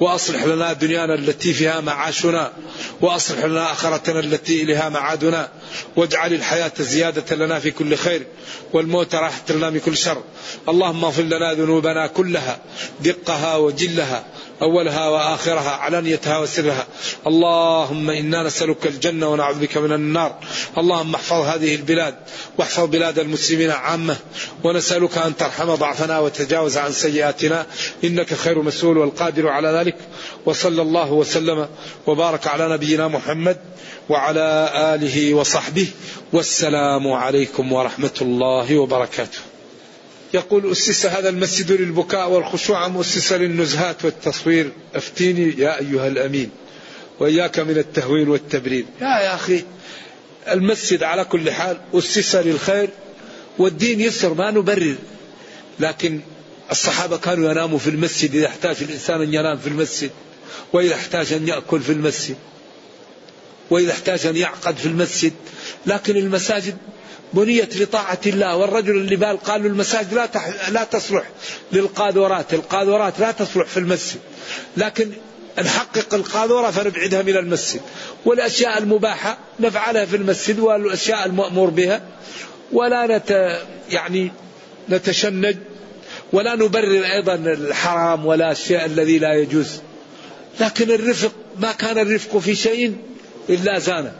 وأصلح 0.00 0.44
لنا 0.44 0.72
دنيانا 0.72 1.14
التي 1.14 1.52
فيها 1.52 1.80
معاشنا 1.80 2.52
وأصلح 3.00 3.44
لنا 3.44 3.72
آخرتنا 3.72 4.20
التي 4.20 4.62
إليها 4.62 4.88
معادنا. 4.88 5.48
واجعل 5.96 6.32
الحياة 6.32 6.72
زيادة 6.80 7.36
لنا 7.36 7.58
في 7.58 7.70
كل 7.70 7.96
خير 7.96 8.26
والموت 8.72 9.14
راحة 9.14 9.44
لنا 9.50 9.70
من 9.70 9.80
كل 9.80 9.96
شر. 9.96 10.22
اللهم 10.68 11.04
اغفر 11.04 11.22
لنا 11.22 11.54
ذنوبنا 11.54 12.06
كلها 12.06 12.58
دقها 13.00 13.56
وجلها. 13.56 14.24
أولها 14.62 15.08
وآخرها 15.08 15.70
علانيتها 15.70 16.38
وسرها. 16.38 16.86
اللهم 17.26 18.10
إنا 18.10 18.42
نسألك 18.42 18.86
الجنة 18.86 19.28
ونعوذ 19.28 19.58
بك 19.58 19.76
من 19.76 19.92
النار. 19.92 20.34
اللهم 20.78 21.14
احفظ 21.14 21.46
هذه 21.46 21.74
البلاد 21.74 22.14
واحفظ 22.58 22.84
بلاد 22.84 23.18
المسلمين 23.18 23.70
عامة. 23.70 24.16
ونسألك 24.64 25.18
أن 25.18 25.36
ترحم 25.36 25.74
ضعفنا 25.74 26.18
وتجاوز 26.18 26.78
عن 26.78 26.92
سيئاتنا. 26.92 27.66
إنك 28.04 28.34
خير 28.34 28.62
مسؤول 28.62 28.98
والقادر 28.98 29.48
على 29.48 29.68
ذلك. 29.68 29.96
وصلى 30.46 30.82
الله 30.82 31.12
وسلم 31.12 31.68
وبارك 32.06 32.46
على 32.46 32.68
نبينا 32.68 33.08
محمد 33.08 33.56
وعلى 34.08 34.70
آله 34.74 35.34
وصحبه. 35.34 35.88
والسلام 36.32 37.12
عليكم 37.12 37.72
ورحمة 37.72 38.18
الله 38.22 38.78
وبركاته. 38.78 39.49
يقول 40.34 40.72
أسس 40.72 41.06
هذا 41.06 41.28
المسجد 41.28 41.72
للبكاء 41.72 42.30
والخشوع 42.30 42.86
أم 42.86 42.98
أسس 42.98 43.32
للنزهات 43.32 44.04
والتصوير؟ 44.04 44.70
أفتيني 44.94 45.54
يا 45.58 45.80
أيها 45.80 46.08
الأمين 46.08 46.50
وإياك 47.20 47.58
من 47.58 47.78
التهويل 47.78 48.28
والتبرير 48.28 48.84
يا 49.00 49.06
يا 49.06 49.34
أخي 49.34 49.64
المسجد 50.48 51.02
على 51.02 51.24
كل 51.24 51.50
حال 51.50 51.80
أسس 51.94 52.36
للخير 52.36 52.88
والدين 53.58 54.00
يسر 54.00 54.34
ما 54.34 54.50
نبرر. 54.50 54.94
لكن 55.80 56.20
الصحابة 56.70 57.16
كانوا 57.16 57.50
يناموا 57.50 57.78
في 57.78 57.90
المسجد 57.90 58.34
إذا 58.34 58.46
احتاج 58.46 58.76
الإنسان 58.80 59.22
أن 59.22 59.34
ينام 59.34 59.58
في 59.58 59.66
المسجد 59.66 60.10
وإذا 60.72 60.94
احتاج 60.94 61.32
أن 61.32 61.48
يأكل 61.48 61.80
في 61.80 61.92
المسجد 61.92 62.36
وإذا 63.70 63.92
احتاج 63.92 64.26
أن 64.26 64.36
يعقد 64.36 64.76
في 64.76 64.86
المسجد. 64.86 65.32
لكن 65.86 66.16
المساجد 66.16 66.76
بنيت 67.34 67.76
لطاعة 67.76 68.20
الله 68.26 68.56
والرجل 68.56 68.90
اللي 68.96 69.16
بال 69.16 69.38
قالوا 69.38 69.70
المساجد 69.70 70.14
لا. 70.14 70.28
لا 70.70 70.84
تصلح 70.84 71.24
للقاذورات 71.72 72.54
القاذورات 72.54 73.20
لا 73.20 73.30
تصلح 73.32 73.66
في 73.66 73.76
المسجد 73.76 74.20
لكن 74.76 75.10
نحقق 75.58 76.14
القاذورة 76.14 76.70
فنبعدها 76.70 77.22
من 77.22 77.36
المسجد 77.36 77.80
والأشياء 78.24 78.78
المباحة 78.78 79.38
نفعلها 79.60 80.04
في 80.04 80.16
المسجد 80.16 80.58
والأشياء 80.58 81.26
المأمور 81.26 81.70
بها 81.70 82.02
ولا 82.72 83.06
نت 83.16 83.58
يعني 83.90 84.32
نتشنج 84.90 85.56
ولا 86.32 86.54
نبرر 86.54 87.04
أيضا 87.04 87.34
الحرام 87.34 88.26
ولا 88.26 88.52
الشيء 88.52 88.84
الذي 88.84 89.18
لا 89.18 89.34
يجوز 89.34 89.80
لكن 90.60 90.90
الرفق 90.90 91.32
ما 91.58 91.72
كان 91.72 91.98
الرفق 91.98 92.38
في 92.38 92.54
شيء 92.54 92.96
إلا 93.48 93.78
زانه 93.78 94.12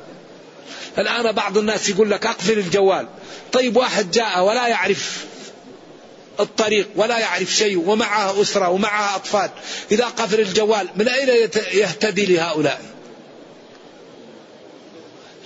الآن 0.99 1.33
بعض 1.33 1.59
الناس 1.59 1.89
يقول 1.89 2.11
لك 2.11 2.27
أقفل 2.27 2.59
الجوال. 2.59 3.09
طيب 3.53 3.77
واحد 3.77 4.11
جاء 4.11 4.45
ولا 4.45 4.69
يعرف 4.69 5.25
الطريق 6.41 6.89
ولا 6.97 7.19
يعرف 7.19 7.51
شيء 7.51 7.79
ومعه 7.79 8.43
أسرة 8.43 8.69
ومعه 8.69 9.17
أطفال. 9.17 9.51
إذا 9.93 10.05
قفل 10.05 10.41
الجوال 10.41 10.89
من 10.97 11.09
أين 11.09 11.51
يهتدي 11.73 12.27
لهؤلاء؟ 12.27 12.83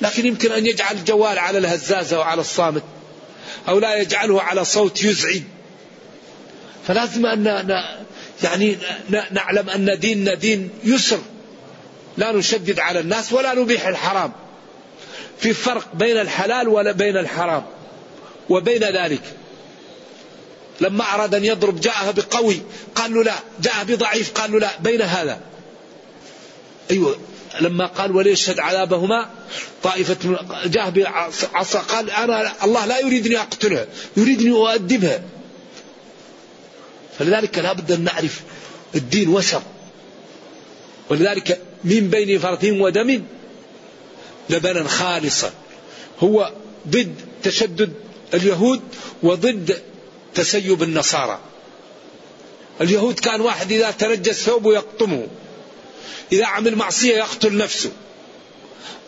لكن 0.01 0.27
يمكن 0.27 0.53
أن 0.53 0.67
يجعل 0.67 0.97
الجوال 0.97 1.39
على 1.39 1.59
الهزازة 1.59 2.19
وعلى 2.19 2.41
الصامت 2.41 2.83
أو 3.69 3.79
لا 3.79 3.97
يجعله 3.97 4.43
على 4.43 4.65
صوت 4.65 5.03
يزعج. 5.03 5.43
فلازم 6.89 7.27
أن 7.27 7.83
يعني 8.43 8.77
نعلم 9.31 9.71
أن 9.71 9.99
ديننا 9.99 10.35
دين 10.35 10.71
يسر. 10.85 11.21
لا 12.17 12.33
نشدد 12.33 12.81
على 12.81 13.01
الناس 13.01 13.33
ولا 13.33 13.55
نبيح 13.55 13.87
الحرام. 13.87 14.33
في 15.39 15.55
فرق 15.55 15.89
بين 15.95 16.19
الحلال 16.19 16.69
وبين 16.69 17.17
الحرام 17.17 17.65
وبين 18.49 18.85
ذلك. 18.85 19.23
لما 20.81 21.05
أراد 21.15 21.35
أن 21.35 21.45
يضرب 21.45 21.81
جاءها 21.81 22.11
بقوي 22.11 22.61
قال 22.95 23.15
له 23.15 23.23
لا 23.23 23.35
جاء 23.61 23.85
بضعيف 23.85 24.33
قال 24.33 24.53
له 24.53 24.59
لا 24.59 24.71
بين 24.81 25.03
هذا. 25.03 25.41
أيوة 26.91 27.17
لما 27.61 27.87
قال 27.87 28.17
وليشهد 28.17 28.61
عذابهما 28.61 29.31
طائفة 29.83 30.17
جاء 30.65 30.91
بعصا 30.91 31.79
قال 31.79 32.11
أنا 32.11 32.65
الله 32.65 32.87
لا 32.87 32.99
يريدني 32.99 33.39
أقتلها 33.39 33.87
يريدني 34.17 34.51
أؤدبها 34.51 35.23
فلذلك 37.19 37.59
لابد 37.59 37.93
أن 37.93 38.05
نعرف 38.05 38.41
الدين 38.95 39.29
وسط. 39.29 39.63
ولذلك 41.11 41.61
من 41.85 42.11
بين 42.11 42.39
فرث 42.39 42.65
ودم 42.65 43.23
لبنا 44.51 44.89
خالصا. 44.89 45.51
هو 46.21 46.53
ضد 46.89 47.15
تشدد 47.43 47.93
اليهود 48.35 48.83
وضد 49.23 49.83
تسيب 50.35 50.83
النصارى. 50.83 51.39
اليهود 52.81 53.21
كان 53.21 53.41
واحد 53.41 53.73
إذا 53.73 53.91
تنجس 53.91 54.43
ثوبه 54.43 54.75
يقطمه 54.75 55.27
إذا 56.33 56.47
عمل 56.47 56.77
معصية 56.77 57.17
يقتل 57.17 57.57
نفسه. 57.57 57.91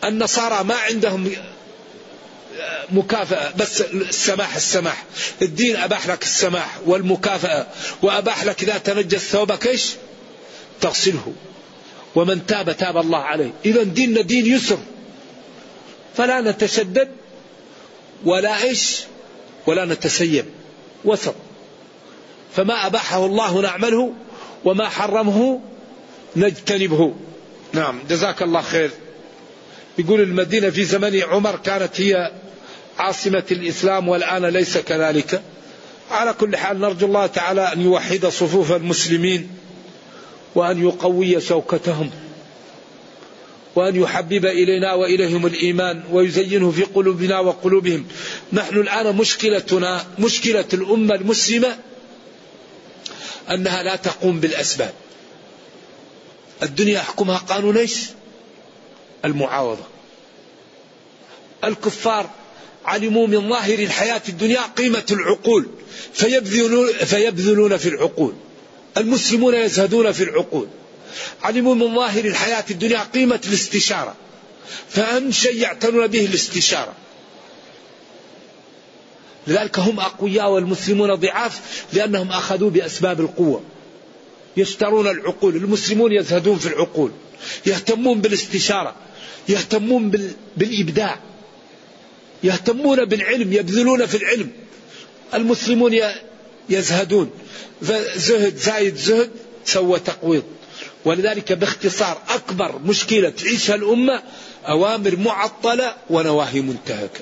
النصارى 0.03 0.63
ما 0.63 0.75
عندهم 0.75 1.31
مكافأة 2.89 3.53
بس 3.57 3.81
السماح 3.81 4.55
السماح. 4.55 5.05
الدين 5.41 5.75
أباح 5.75 6.07
لك 6.07 6.23
السماح 6.23 6.79
والمكافأة. 6.85 7.67
وأباح 8.01 8.43
لك 8.43 8.63
إذا 8.63 8.77
تنجس 8.77 9.19
ثوبك 9.19 9.67
إيش 9.67 9.91
تغسله. 10.81 11.33
ومن 12.15 12.45
تاب 12.45 12.77
تاب 12.77 12.97
الله 12.97 13.17
عليه. 13.17 13.53
إذا 13.65 13.83
ديننا 13.83 14.21
دين 14.21 14.45
يسر. 14.45 14.77
فلا 16.17 16.41
نتشدد 16.41 17.07
ولا 18.25 18.63
إيش 18.63 19.03
ولا 19.67 19.85
نتسيب. 19.85 20.45
وسط. 21.05 21.35
فما 22.55 22.85
أباحه 22.85 23.25
الله 23.25 23.61
نعمله 23.61 24.13
وما 24.65 24.89
حرمه 24.89 25.61
نجتنبه. 26.35 27.13
نعم 27.73 27.99
جزاك 28.09 28.41
الله 28.41 28.61
خير. 28.61 28.91
يقول 29.97 30.21
المدينة 30.21 30.69
في 30.69 30.83
زمن 30.83 31.21
عمر 31.21 31.55
كانت 31.55 32.01
هي 32.01 32.31
عاصمة 32.99 33.43
الإسلام 33.51 34.09
والآن 34.09 34.45
ليس 34.45 34.77
كذلك. 34.77 35.41
على 36.11 36.33
كل 36.33 36.57
حال 36.57 36.79
نرجو 36.79 37.05
الله 37.05 37.25
تعالى 37.27 37.73
أن 37.73 37.81
يوحد 37.81 38.25
صفوف 38.25 38.71
المسلمين 38.71 39.49
وأن 40.55 40.83
يقوي 40.83 41.41
شوكتهم. 41.41 42.09
وأن 43.77 43.95
يحبب 43.95 44.45
إلينا 44.45 44.93
وإليهم 44.93 45.45
الإيمان 45.45 46.03
ويزينه 46.11 46.71
في 46.71 46.83
قلوبنا 46.83 47.39
وقلوبهم. 47.39 48.07
نحن 48.53 48.77
الآن 48.77 49.15
مشكلتنا 49.15 50.05
مشكلة 50.19 50.65
الأمة 50.73 51.15
المسلمة 51.15 51.77
أنها 53.49 53.83
لا 53.83 53.95
تقوم 53.95 54.39
بالأسباب. 54.39 54.93
الدنيا 56.63 56.93
يحكمها 56.93 57.37
قانون 57.37 57.77
إيش؟ 57.77 57.95
المعاوضة. 59.25 59.83
الكفار 61.63 62.29
علموا 62.85 63.27
من 63.27 63.49
ظاهر 63.49 63.79
الحياة 63.79 64.21
الدنيا 64.29 64.61
قيمة 64.77 65.05
العقول 65.11 65.65
فيبذلون, 66.13 66.87
فيبذلون 66.87 67.77
في 67.77 67.89
العقول. 67.89 68.33
المسلمون 68.97 69.53
يزهدون 69.53 70.11
في 70.11 70.23
العقول. 70.23 70.67
علموا 71.43 71.75
من 71.75 71.95
ظاهر 71.95 72.25
الحياة 72.25 72.65
الدنيا 72.71 73.03
قيمة 73.13 73.41
الاستشارة. 73.47 74.15
فأهم 74.89 75.31
شيء 75.31 75.55
يعتنون 75.55 76.07
به 76.07 76.25
الاستشارة. 76.25 76.93
لذلك 79.47 79.79
هم 79.79 79.99
أقوياء 79.99 80.49
والمسلمون 80.49 81.15
ضعاف 81.15 81.59
لأنهم 81.93 82.29
أخذوا 82.31 82.69
بأسباب 82.69 83.21
القوة. 83.21 83.63
يشترون 84.57 85.07
العقول 85.07 85.55
المسلمون 85.55 86.11
يزهدون 86.11 86.57
في 86.57 86.67
العقول. 86.67 87.11
يهتمون 87.65 88.21
بالاستشارة. 88.21 88.95
يهتمون 89.49 90.29
بالإبداع. 90.57 91.19
يهتمون 92.43 93.05
بالعلم 93.05 93.53
يبذلون 93.53 94.05
في 94.05 94.17
العلم. 94.17 94.51
المسلمون 95.33 95.99
يزهدون. 96.69 97.31
فزهد 97.81 98.57
زايد 98.57 98.95
زهد 98.95 99.29
سوى 99.65 99.99
تقويض. 99.99 100.43
ولذلك 101.07 101.53
باختصار 101.53 102.17
أكبر 102.29 102.79
مشكلة 102.85 103.29
تعيشها 103.29 103.75
الأمة 103.75 104.23
أوامر 104.67 105.15
معطلة 105.15 105.93
ونواهي 106.09 106.61
منتهكة. 106.61 107.19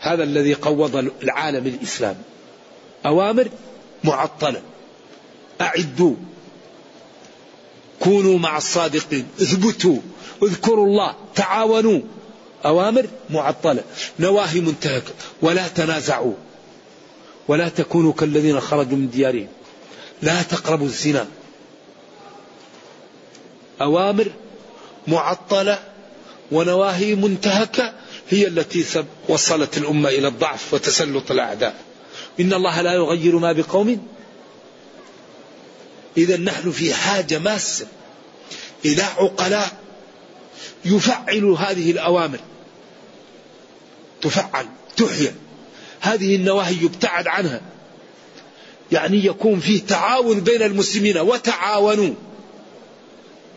هذا 0.00 0.22
الذي 0.22 0.54
قوض 0.54 0.96
العالم 1.22 1.66
الإسلامي 1.66 2.22
أوامر 3.06 3.48
معطلة. 4.04 4.62
أعدوا. 5.60 6.14
كونوا 8.00 8.38
مع 8.38 8.56
الصادقين. 8.56 9.26
اثبتوا. 9.40 9.98
اذكروا 10.42 10.86
الله. 10.86 11.14
تعاونوا. 11.34 12.00
أوامر 12.64 13.06
معطلة. 13.30 13.84
نواهي 14.20 14.60
منتهكة. 14.60 15.12
ولا 15.42 15.68
تنازعوا. 15.68 16.34
ولا 17.48 17.68
تكونوا 17.68 18.12
كالذين 18.12 18.60
خرجوا 18.60 18.98
من 18.98 19.10
ديارهم. 19.10 19.48
لا 20.22 20.42
تقربوا 20.42 20.86
الزنا. 20.86 21.26
أوامر 23.80 24.30
معطلة 25.08 25.78
ونواهي 26.52 27.14
منتهكة 27.14 27.92
هي 28.28 28.46
التي 28.46 29.04
وصلت 29.28 29.78
الأمة 29.78 30.08
إلى 30.08 30.28
الضعف 30.28 30.74
وتسلط 30.74 31.30
الأعداء. 31.30 31.74
إن 32.40 32.52
الله 32.52 32.82
لا 32.82 32.92
يغير 32.92 33.38
ما 33.38 33.52
بقوم. 33.52 34.06
إذا 36.16 36.36
نحن 36.36 36.70
في 36.70 36.94
حاجة 36.94 37.38
ماسة 37.38 37.86
إلى 38.84 39.02
عقلاء 39.02 39.68
يفعلوا 40.84 41.58
هذه 41.58 41.90
الأوامر. 41.90 42.38
تفعل 44.22 44.66
تحيا. 44.96 45.34
هذه 46.00 46.36
النواهي 46.36 46.84
يبتعد 46.84 47.28
عنها. 47.28 47.60
يعني 48.92 49.26
يكون 49.26 49.60
فيه 49.60 49.82
تعاون 49.82 50.40
بين 50.40 50.62
المسلمين 50.62 51.18
وتعاونوا. 51.18 52.14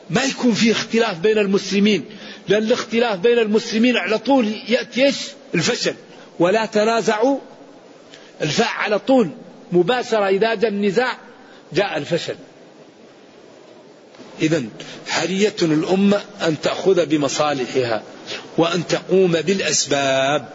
ما 0.10 0.24
يكون 0.24 0.54
فيه 0.54 0.72
اختلاف 0.72 1.20
بين 1.20 1.38
المسلمين 1.38 2.06
لأن 2.48 2.64
الاختلاف 2.64 3.20
بين 3.20 3.40
المسلمين 3.40 3.98
على 3.98 4.18
طول 4.18 4.54
يأتي 4.68 5.06
إيش؟ 5.06 5.16
الفشل. 5.56 5.94
ولا 6.40 6.66
تنازعوا. 6.66 7.40
الفاء 8.42 8.68
على 8.68 9.00
طول 9.00 9.30
مباشرة 9.72 10.28
إذا 10.28 10.56
جاء 10.56 10.72
النزاع 10.72 11.18
جاء 11.74 11.98
الفشل. 11.98 12.36
إذا 14.42 14.64
حرية 15.08 15.56
الأمة 15.62 16.22
أن 16.42 16.62
تأخذ 16.62 17.06
بمصالحها 17.06 18.04
وأن 18.58 18.88
تقوم 18.88 19.32
بالأسباب 19.32 20.50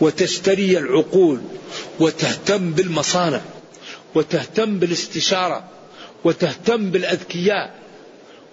وتشتري 0.00 0.78
العقول 0.78 1.40
وتهتم 2.00 2.70
بالمصانع 2.70 3.40
وتهتم 4.14 4.78
بالاستشارة 4.78 5.64
وتهتم 6.24 6.90
بالأذكياء 6.90 7.74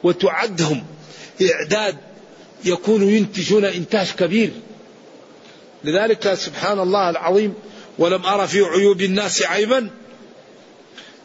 وتعدهم. 0.04 0.84
إعداد 1.42 1.98
يكونوا 2.66 3.12
ينتجون 3.12 3.66
إنتاج 3.66 4.12
كبير. 4.12 4.52
لذلك 5.84 6.34
سبحان 6.34 6.80
الله 6.80 7.10
العظيم 7.10 7.54
ولم 8.00 8.26
أرى 8.26 8.48
في 8.48 8.62
عيوب 8.62 9.02
الناس 9.02 9.44
عيبا. 9.44 9.90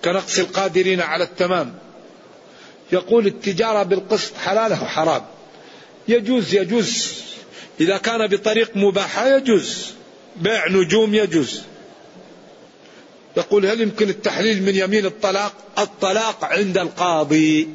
كنقص 0.04 0.38
القادرين 0.38 1.00
على 1.00 1.24
التمام. 1.24 1.74
يقول 2.92 3.26
التجارة 3.26 3.82
بالقسط 3.82 4.36
حلال 4.36 4.72
أو 4.72 4.86
حرام؟ 4.86 5.22
يجوز 6.08 6.54
يجوز. 6.54 7.12
إذا 7.80 7.96
كان 7.96 8.26
بطريق 8.26 8.76
مباحة 8.76 9.36
يجوز. 9.36 9.86
بيع 10.36 10.68
نجوم 10.68 11.14
يجوز. 11.14 11.62
يقول 13.36 13.66
هل 13.66 13.80
يمكن 13.80 14.08
التحليل 14.08 14.62
من 14.62 14.74
يمين 14.74 15.06
الطلاق؟ 15.06 15.52
الطلاق 15.78 16.44
عند 16.44 16.78
القاضي. 16.78 17.68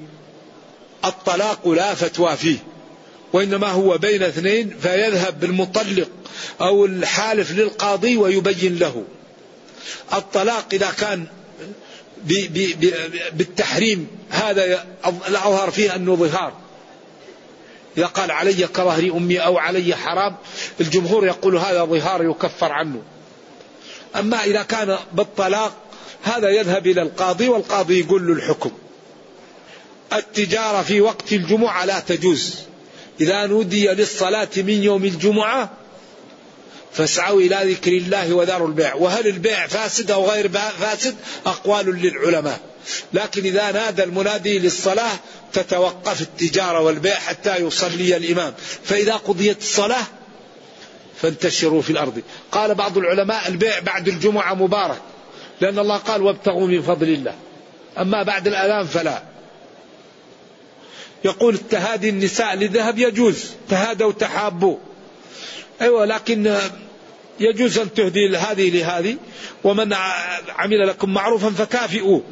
الطلاق 1.05 1.67
لا 1.67 1.95
فتوى 1.95 2.37
فيه 2.37 2.57
وإنما 3.33 3.67
هو 3.67 3.97
بين 3.97 4.23
اثنين 4.23 4.77
فيذهب 4.81 5.39
بالمطلق 5.39 6.09
أو 6.61 6.85
الحالف 6.85 7.51
للقاضي 7.51 8.17
ويبين 8.17 8.79
له. 8.79 9.03
الطلاق 10.13 10.65
إذا 10.73 10.91
كان 10.91 11.25
بالتحريم 13.33 14.07
هذا 14.29 14.85
الأظهر 15.27 15.71
فيه 15.71 15.95
أنه 15.95 16.15
ظهار. 16.15 16.53
إذا 17.97 18.05
قال 18.05 18.31
علي 18.31 18.67
كظهر 18.67 19.11
أمي 19.17 19.39
أو 19.39 19.57
علي 19.57 19.95
حرام 19.95 20.35
الجمهور 20.81 21.25
يقول 21.27 21.57
هذا 21.57 21.85
ظهار 21.85 22.23
يكفر 22.23 22.71
عنه. 22.71 23.01
أما 24.15 24.43
إذا 24.43 24.63
كان 24.63 24.97
بالطلاق 25.13 25.73
هذا 26.23 26.49
يذهب 26.49 26.87
إلى 26.87 27.01
القاضي 27.01 27.49
والقاضي 27.49 27.99
يقول 27.99 28.27
له 28.27 28.33
الحكم. 28.33 28.71
التجارة 30.13 30.81
في 30.81 31.01
وقت 31.01 31.33
الجمعة 31.33 31.85
لا 31.85 31.99
تجوز. 31.99 32.55
إذا 33.21 33.45
نودي 33.45 33.87
للصلاة 33.87 34.49
من 34.57 34.83
يوم 34.83 35.05
الجمعة 35.05 35.71
فاسعوا 36.93 37.41
إلى 37.41 37.59
ذكر 37.63 37.91
الله 37.91 38.33
وذروا 38.33 38.67
البيع. 38.67 38.95
وهل 38.95 39.27
البيع 39.27 39.67
فاسد 39.67 40.11
أو 40.11 40.29
غير 40.29 40.49
فاسد؟ 40.49 41.15
أقوال 41.45 41.85
للعلماء. 42.01 42.59
لكن 43.13 43.43
إذا 43.43 43.71
نادى 43.71 44.03
المنادي 44.03 44.59
للصلاة 44.59 45.11
تتوقف 45.53 46.21
التجارة 46.21 46.79
والبيع 46.79 47.15
حتى 47.15 47.55
يصلي 47.55 48.17
الإمام. 48.17 48.53
فإذا 48.83 49.13
قضيت 49.13 49.61
الصلاة 49.61 50.03
فانتشروا 51.21 51.81
في 51.81 51.89
الأرض. 51.89 52.21
قال 52.51 52.75
بعض 52.75 52.97
العلماء 52.97 53.47
البيع 53.47 53.79
بعد 53.79 54.07
الجمعة 54.07 54.53
مبارك 54.53 55.01
لأن 55.61 55.79
الله 55.79 55.97
قال 55.97 56.21
وابتغوا 56.21 56.67
من 56.67 56.81
فضل 56.81 57.09
الله. 57.09 57.35
أما 57.97 58.23
بعد 58.23 58.47
الأذان 58.47 58.87
فلا. 58.87 59.34
يقول 61.25 61.53
التهادي 61.53 62.09
النساء 62.09 62.55
لذهب 62.55 62.99
يجوز 62.99 63.45
تهادوا 63.69 64.11
تحابوا. 64.11 64.77
أيوة 65.81 66.05
لكن 66.05 66.57
يجوز 67.39 67.77
أن 67.77 67.93
تهدي 67.93 68.37
هذه 68.37 68.69
لهذه 68.69 69.17
ومن 69.63 69.93
عمل 70.49 70.87
لكم 70.87 71.13
معروفا 71.13 71.49
فكافئوه. 71.49 72.23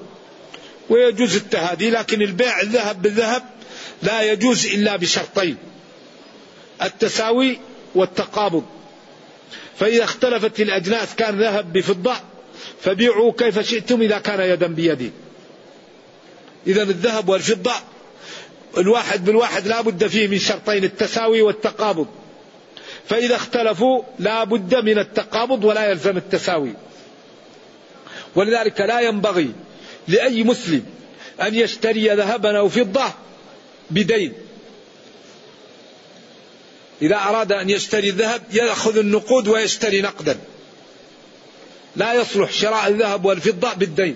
ويجوز 0.89 1.35
التهادي 1.35 1.89
لكن 1.89 2.21
البيع 2.21 2.61
الذهب 2.61 3.01
بالذهب 3.01 3.43
لا 4.03 4.21
يجوز 4.31 4.65
إلا 4.65 4.95
بشرطين 4.95 5.57
التساوي 6.81 7.59
والتقابض. 7.95 8.63
فإذا 9.79 10.03
اختلفت 10.03 10.59
الأجناس 10.59 11.15
كان 11.15 11.39
ذهب 11.39 11.73
بفضة 11.73 12.15
فبيعوا 12.81 13.33
كيف 13.37 13.59
شئتم 13.59 14.01
إذا 14.01 14.19
كان 14.19 14.39
يدا 14.39 14.67
بيد 14.67 15.11
إذا 16.67 16.83
الذهب 16.83 17.29
والفضة 17.29 17.73
الواحد 18.77 19.25
بالواحد 19.25 19.67
لا 19.67 19.81
بد 19.81 20.07
فيه 20.07 20.27
من 20.27 20.39
شرطين 20.39 20.83
التساوي 20.83 21.41
والتقابض. 21.41 22.07
فإذا 23.09 23.35
اختلفوا 23.35 24.03
لا 24.19 24.43
بد 24.43 24.75
من 24.75 24.99
التقابض 24.99 25.63
ولا 25.63 25.89
يلزم 25.89 26.17
التساوي. 26.17 26.73
ولذلك 28.35 28.81
لا 28.81 28.99
ينبغي 28.99 29.51
لأي 30.07 30.43
مسلم 30.43 30.85
أن 31.41 31.55
يشتري 31.55 32.09
ذهبا 32.09 32.57
أو 32.57 32.69
فضة 32.69 33.13
بدين. 33.89 34.33
إذا 37.01 37.15
أراد 37.15 37.51
أن 37.51 37.69
يشتري 37.69 38.09
الذهب 38.09 38.41
يأخذ 38.51 38.97
النقود 38.97 39.47
ويشتري 39.47 40.01
نقدا. 40.01 40.37
لا 41.95 42.13
يصلح 42.13 42.51
شراء 42.51 42.87
الذهب 42.87 43.25
والفضة 43.25 43.73
بالدين. 43.73 44.15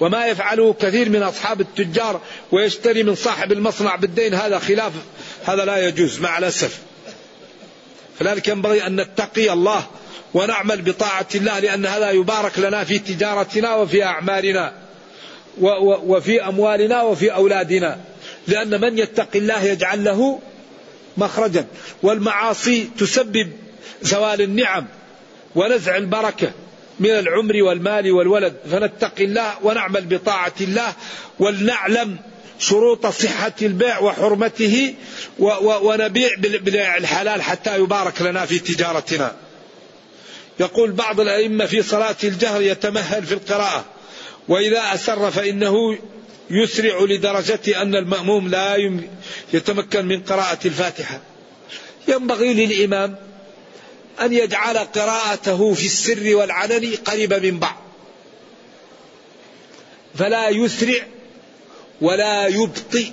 وما 0.00 0.26
يفعله 0.26 0.72
كثير 0.72 1.08
من 1.08 1.22
أصحاب 1.22 1.60
التجار 1.60 2.20
ويشتري 2.52 3.02
من 3.02 3.14
صاحب 3.14 3.52
المصنع 3.52 3.96
بالدين. 3.96 4.34
هذا 4.34 4.58
خلاف 4.58 4.92
هذا 5.44 5.64
لا 5.64 5.88
يجوز 5.88 6.20
مع 6.20 6.38
الأسف. 6.38 6.78
فلذلك 8.18 8.48
ينبغي 8.48 8.86
أن 8.86 9.00
نتقي 9.00 9.52
الله 9.52 9.86
ونعمل 10.34 10.82
بطاعة 10.82 11.26
الله 11.34 11.58
لأن 11.58 11.86
هذا 11.86 12.10
يبارك 12.10 12.58
لنا 12.58 12.84
في 12.84 12.98
تجارتنا 12.98 13.74
وفي 13.74 14.04
أعمالنا 14.04 14.72
وفي 15.60 16.42
أموالنا 16.42 17.02
وفي 17.02 17.34
أولادنا. 17.34 18.00
لأن 18.46 18.80
من 18.80 18.98
يتقي 18.98 19.38
الله 19.38 19.64
يجعل 19.64 20.04
له 20.04 20.40
مخرجا. 21.16 21.66
والمعاصي 22.02 22.90
تسبب 22.98 23.52
زوال 24.02 24.40
النعم 24.42 24.86
ونزع 25.54 25.96
البركة. 25.96 26.52
من 27.00 27.10
العمر 27.10 27.62
والمال 27.62 28.12
والولد. 28.12 28.56
فنتقي 28.70 29.24
الله 29.24 29.54
ونعمل 29.62 30.00
بطاعة 30.00 30.54
الله 30.60 30.92
ولنعلم 31.38 32.18
شروط 32.58 33.06
صحة 33.06 33.52
البيع 33.62 33.98
وحرمته 33.98 34.94
ونبيع 35.58 36.30
بالبيع 36.38 36.96
الحلال 36.96 37.42
حتى 37.42 37.76
يبارك 37.76 38.22
لنا 38.22 38.46
في 38.46 38.58
تجارتنا. 38.58 39.36
يقول 40.60 40.92
بعض 40.92 41.20
الأئمة 41.20 41.66
في 41.66 41.82
صلاة 41.82 42.16
الجهر 42.24 42.62
يتمهل 42.62 43.22
في 43.22 43.34
القراءة. 43.34 43.84
وإذا 44.48 44.94
أسر 44.94 45.30
فإنه 45.30 45.98
يسرع 46.50 47.00
لدرجة 47.00 47.82
أن 47.82 47.94
المأموم 47.94 48.48
لا 48.48 48.76
يتمكن 49.52 50.06
من 50.06 50.22
قراءة 50.22 50.58
الفاتحة. 50.64 51.20
ينبغي 52.08 52.54
للإمام 52.54 53.16
أن 54.20 54.32
يجعل 54.32 54.78
قراءته 54.78 55.74
في 55.74 55.86
السر 55.86 56.36
والعلن 56.36 56.94
قريبة 57.04 57.38
من 57.38 57.58
بعض. 57.58 57.82
فلا 60.14 60.48
يسرع 60.48 61.06
ولا 62.00 62.46
يبطئ 62.46 63.06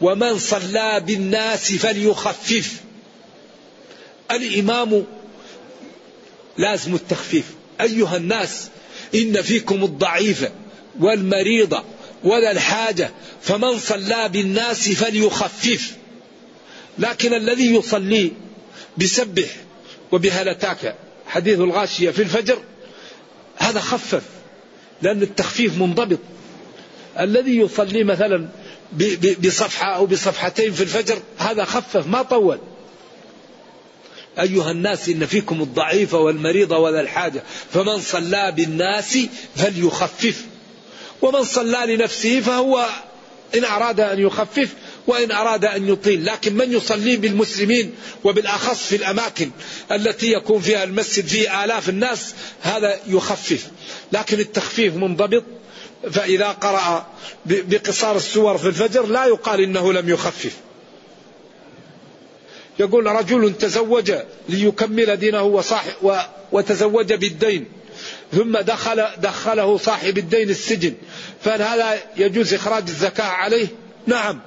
ومن 0.00 0.38
صلى 0.38 1.02
بالناس 1.06 1.72
فليخفف. 1.72 2.72
الإمام 4.30 5.04
لازم 6.58 6.94
التخفيف. 6.94 7.44
أيها 7.80 8.16
الناس 8.16 8.68
إن 9.14 9.42
فيكم 9.42 9.84
الضعيف 9.84 10.48
والمريض 11.00 11.82
ولا 12.24 12.50
الحاجة 12.50 13.10
فمن 13.42 13.78
صلى 13.78 14.28
بالناس 14.28 14.88
فليخفف. 14.88 15.96
لكن 16.98 17.34
الذي 17.34 17.74
يصلي 17.74 18.32
بسبح 18.98 19.48
وبهلتاك 20.12 20.94
حديث 21.26 21.60
الغاشية 21.60 22.10
في 22.10 22.22
الفجر. 22.22 22.58
هذا 23.56 23.80
خفف 23.80 24.22
لأن 25.02 25.22
التخفيف 25.22 25.78
منضبط. 25.78 26.18
الذي 27.18 27.56
يصلي 27.56 28.04
مثلا 28.04 28.48
بصفحة 29.44 29.94
أو 29.94 30.06
بصفحتين 30.06 30.72
في 30.72 30.82
الفجر 30.82 31.18
هذا 31.38 31.64
خفف 31.64 32.06
ما 32.06 32.22
طول. 32.22 32.58
أيها 34.40 34.70
الناس 34.70 35.08
إن 35.08 35.26
فيكم 35.26 35.62
الضعيف 35.62 36.14
والمريض 36.14 36.70
وذا 36.70 37.00
الحاجة. 37.00 37.42
فمن 37.72 38.00
صلى 38.00 38.52
بالناس 38.56 39.18
فليخفف. 39.56 40.44
ومن 41.22 41.44
صلى 41.44 41.96
لنفسه 41.96 42.40
فهو 42.40 42.86
إن 43.54 43.64
أراد 43.64 44.00
أن 44.00 44.18
يخفف 44.18 44.74
وإن 45.08 45.32
أراد 45.32 45.64
أن 45.64 45.88
يطيل 45.88 46.26
لكن 46.26 46.54
من 46.54 46.72
يصلي 46.72 47.16
بالمسلمين 47.16 47.94
وبالأخص 48.24 48.86
في 48.86 48.96
الأماكن 48.96 49.50
التي 49.92 50.32
يكون 50.32 50.60
فيها 50.60 50.84
المسجد 50.84 51.26
فيه 51.26 51.64
آلاف 51.64 51.88
الناس 51.88 52.34
هذا 52.62 53.00
يخفف. 53.06 53.66
لكن 54.12 54.40
التخفيف 54.40 54.96
منضبط 54.96 55.44
فإذا 56.12 56.48
قرأ 56.48 57.06
بقصار 57.46 58.16
السور 58.16 58.58
في 58.58 58.66
الفجر 58.66 59.06
لا 59.06 59.24
يقال 59.26 59.60
إنه 59.60 59.92
لم 59.92 60.08
يخفف. 60.08 60.52
يقول 62.78 63.06
رجل 63.06 63.54
تزوج 63.58 64.12
ليكمل 64.48 65.16
دينه 65.16 65.42
وصاحب 65.42 65.92
وتزوج 66.52 67.12
بالدين 67.12 67.64
ثم 68.32 68.58
دخل 68.58 69.04
دخله 69.18 69.78
صاحب 69.78 70.18
الدين 70.18 70.50
السجن. 70.50 70.94
فهل 71.44 71.62
هذا 71.62 72.02
يجوز 72.16 72.54
إخراج 72.54 72.82
الزكاة 72.88 73.24
عليه؟ 73.24 73.66
نعم. 74.06 74.40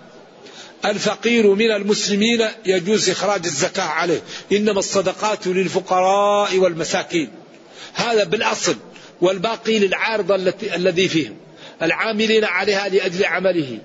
الفقير 0.86 1.54
من 1.54 1.72
المسلمين 1.72 2.48
يجوز 2.66 3.10
إخراج 3.10 3.46
الزكاة 3.46 3.84
عليه. 3.84 4.22
إنما 4.52 4.80
الصدقات 4.80 5.48
للفقراء 5.48 6.58
والمساكين. 6.58 7.30
هذا 7.94 8.24
بالأصل 8.24 8.76
والباقي 9.22 9.80
للعارض 9.80 10.32
التي 10.32 10.76
الذي 10.76 11.08
فيهم. 11.08 11.36
العاملين 11.82 12.46
عليها 12.46 12.90
لأجل 12.90 13.26
عمله. 13.26 13.78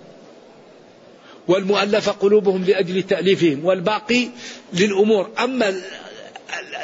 والمؤلف 1.49 2.11
قلوبهم 2.11 2.65
لأجل 2.65 3.03
تأليفهم. 3.03 3.65
والباقي 3.65 4.29
للأمور. 4.73 5.31
أما 5.39 5.75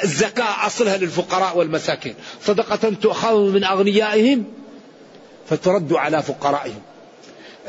الزكاة 0.03 0.67
أصلها 0.67 0.97
للفقراء 0.97 1.57
والمساكين. 1.57 2.15
صدقة 2.45 2.93
تؤخذ 3.01 3.37
من 3.37 3.63
أغنيائهم 3.63 4.45
فترد 5.49 5.93
على 5.93 6.23
فقرائهم. 6.23 6.81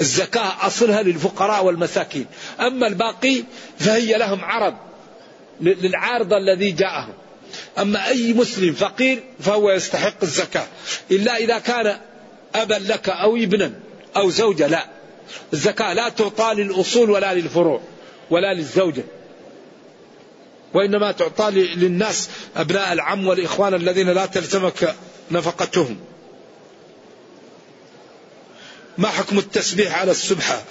الزكاة 0.00 0.66
أصلها 0.66 1.02
للفقراء 1.02 1.64
والمساكين. 1.64 2.26
أما 2.60 2.86
الباقي 2.86 3.44
فهي 3.78 4.18
لهم 4.18 4.44
عرض 4.44 4.74
للعارض 5.60 6.32
الذي 6.32 6.70
جاءهم. 6.70 7.14
أما 7.78 8.08
أي 8.08 8.32
مسلم 8.32 8.72
فقير 8.72 9.22
فهو 9.40 9.70
يستحق 9.70 10.22
الزكاة. 10.22 10.66
إلا 11.10 11.36
إذا 11.36 11.58
كان 11.58 11.96
أبا 12.54 12.74
لك 12.74 13.08
أو 13.08 13.36
ابنا 13.36 13.72
أو 14.16 14.30
زوجة 14.30 14.66
لا. 14.66 14.86
الزكاة 15.52 15.92
لا 15.92 16.08
تعطى 16.08 16.54
للأصول 16.54 17.10
ولا 17.10 17.34
للفروع 17.34 17.80
ولا 18.30 18.54
للزوجة. 18.54 19.04
وإنما 20.74 21.12
تعطى 21.12 21.50
للناس 21.50 22.28
أبناء 22.56 22.92
العم 22.92 23.26
والإخوان 23.26 23.74
الذين 23.74 24.08
لا 24.08 24.26
تلزمك 24.26 24.94
نفقتهم. 25.30 25.98
ما 28.98 29.08
حكم 29.08 29.38
التسبيح 29.38 29.98
على 29.98 30.10
السبحة 30.10 30.62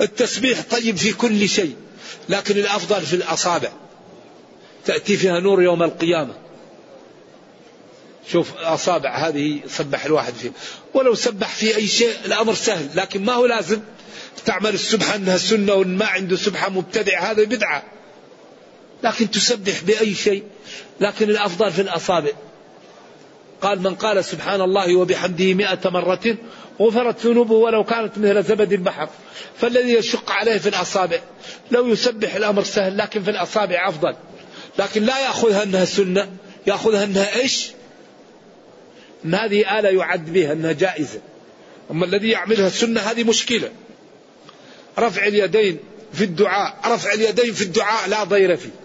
التسبيح 0.00 0.60
طيب 0.70 0.96
في 0.96 1.12
كل 1.12 1.48
شيء 1.48 1.76
لكن 2.28 2.56
الأفضل 2.58 3.02
في 3.02 3.16
الأصابع. 3.16 3.72
تأتي 4.84 5.16
فيها 5.16 5.40
نور 5.40 5.62
يوم 5.62 5.82
القيامة. 5.82 6.34
شوف 8.32 8.54
أصابع 8.56 9.28
هذه 9.28 9.60
سبح 9.68 10.04
الواحد 10.04 10.34
فيه 10.34 10.52
ولو 10.94 11.14
سبح 11.14 11.48
في 11.54 11.76
أي 11.76 11.86
شيء 11.86 12.16
الأمر 12.24 12.54
سهل 12.54 12.88
لكن 12.94 13.24
ما 13.24 13.32
هو 13.32 13.46
لازم. 13.46 13.80
تعمل 14.46 14.74
السبحة 14.74 15.14
أنها 15.14 15.36
سنة 15.36 15.74
وإن 15.74 15.96
ما 15.96 16.06
عنده 16.06 16.36
سبحة 16.36 16.68
مبتدع 16.68 17.30
هذا 17.30 17.44
بدعة. 17.44 17.82
لكن 19.02 19.30
تسبح 19.30 19.82
بأي 19.82 20.14
شيء 20.14 20.44
لكن 21.00 21.30
الأفضل 21.30 21.72
في 21.72 21.82
الأصابع. 21.82 22.32
قال 23.64 23.82
من 23.82 23.94
قال 23.94 24.24
سبحان 24.24 24.60
الله 24.60 24.96
وبحمده 24.96 25.54
مئة 25.54 25.90
مرة 25.90 26.36
غفرت 26.80 27.26
ذنوبه 27.26 27.54
ولو 27.54 27.84
كانت 27.84 28.18
مثل 28.18 28.42
زبد 28.42 28.72
البحر 28.72 29.08
فالذي 29.60 29.92
يشق 29.92 30.32
عليه 30.32 30.58
في 30.58 30.68
الأصابع. 30.68 31.18
لو 31.70 31.86
يسبح 31.86 32.34
الأمر 32.34 32.62
سهل 32.62 32.98
لكن 32.98 33.22
في 33.22 33.30
الأصابع 33.30 33.88
أفضل. 33.88 34.14
لكن 34.78 35.02
لا 35.02 35.20
يأخذها 35.20 35.62
أنها 35.62 35.84
سنة 35.84 36.28
يأخذها 36.66 37.04
أنها 37.04 37.36
إيش؟ 37.36 37.70
أن 39.24 39.34
هذه 39.34 39.78
آلة 39.78 39.88
يعد 39.88 40.32
بها 40.32 40.52
أنها 40.52 40.72
جائزة. 40.72 41.20
أما 41.90 42.04
الذي 42.04 42.28
يعملها 42.28 42.66
السنة 42.66 43.00
هذه 43.00 43.24
مشكلة. 43.24 43.70
رفع 44.98 45.26
اليدين 45.26 45.78
في 46.12 46.24
الدعاء. 46.24 46.76
رفع 46.86 47.12
اليدين 47.12 47.52
في 47.52 47.62
الدعاء 47.62 48.08
لا 48.08 48.24
ضير 48.24 48.56
فيه. 48.56 48.83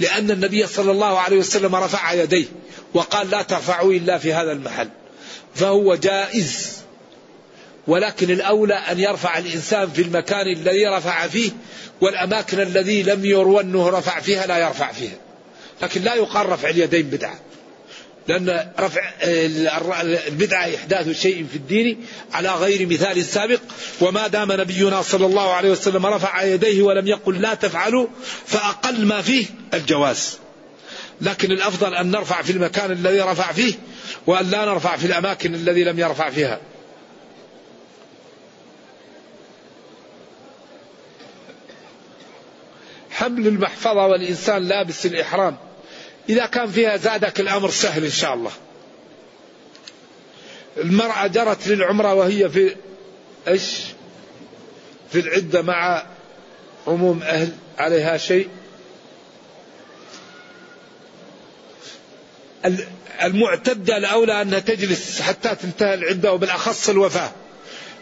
لأن 0.00 0.30
النبي 0.30 0.66
صلى 0.66 0.90
الله 0.90 1.18
عليه 1.18 1.36
وسلم 1.36 1.74
رفع 1.74 2.12
يديه 2.12 2.46
وقال 2.94 3.30
لا 3.30 3.42
ترفعوا 3.42 3.92
إلا 3.92 4.18
في 4.18 4.32
هذا 4.32 4.52
المحل. 4.52 4.88
فهو 5.54 5.94
جائز. 5.94 6.78
ولكن 7.86 8.30
الأولى 8.30 8.74
أن 8.74 9.00
يرفع 9.00 9.38
الإنسان 9.38 9.90
في 9.90 10.02
المكان 10.02 10.46
الذي 10.46 10.86
رفع 10.86 11.26
فيه 11.26 11.50
والأماكن 12.00 12.60
الذي 12.60 13.02
لم 13.02 13.24
يروى 13.24 13.60
أنه 13.60 13.88
رفع 13.88 14.20
فيها 14.20 14.46
لا 14.46 14.58
يرفع 14.58 14.92
فيها. 14.92 15.18
لكن 15.82 16.02
لا 16.02 16.14
يقال 16.14 16.48
رفع 16.48 16.68
اليدين 16.68 17.02
بدعة. 17.02 17.38
لأن 18.28 18.72
رفع 18.80 19.12
البدعة 20.28 20.74
إحداث 20.76 21.20
شيء 21.20 21.46
في 21.50 21.56
الدين 21.56 22.04
على 22.32 22.48
غير 22.48 22.86
مثال 22.86 23.24
سابق 23.24 23.60
وما 24.00 24.26
دام 24.26 24.52
نبينا 24.52 25.02
صلى 25.02 25.26
الله 25.26 25.52
عليه 25.52 25.70
وسلم 25.70 26.06
رفع 26.06 26.42
يديه 26.42 26.82
ولم 26.82 27.06
يقل 27.06 27.40
لا 27.40 27.54
تفعلوا 27.54 28.06
فأقل 28.46 29.06
ما 29.06 29.22
فيه 29.22 29.46
الجواز. 29.74 30.38
لكن 31.20 31.52
الأفضل 31.52 31.94
أن 31.94 32.10
نرفع 32.10 32.42
في 32.42 32.52
المكان 32.52 32.92
الذي 32.92 33.20
رفع 33.20 33.52
فيه 33.52 33.74
وأن 34.26 34.50
لا 34.50 34.64
نرفع 34.64 34.96
في 34.96 35.06
الأماكن 35.06 35.54
الذي 35.54 35.84
لم 35.84 35.98
يرفع 35.98 36.30
فيها. 36.30 36.60
حمل 43.10 43.46
المحفظة 43.46 44.06
والإنسان 44.06 44.68
لابس 44.68 45.06
الإحرام. 45.06 45.56
إذا 46.28 46.46
كان 46.46 46.70
فيها 46.70 46.96
زادك 46.96 47.40
الأمر 47.40 47.70
سهل 47.70 48.04
إن 48.04 48.10
شاء 48.10 48.34
الله. 48.34 48.52
المرأة 50.76 51.26
جرت 51.26 51.68
للعمرة 51.68 52.14
وهي 52.14 52.48
في 52.48 52.76
إيش؟ 53.48 53.72
في 55.12 55.20
العدة 55.20 55.62
مع 55.62 56.06
عموم 56.86 57.22
أهل 57.22 57.52
عليها 57.78 58.16
شيء. 58.16 58.48
المعتدة 63.22 63.96
الأولى 63.96 64.42
أنها 64.42 64.58
تجلس 64.58 65.20
حتى 65.20 65.54
تنتهي 65.54 65.94
العدة 65.94 66.32
وبالأخص 66.32 66.88
الوفاة. 66.88 67.30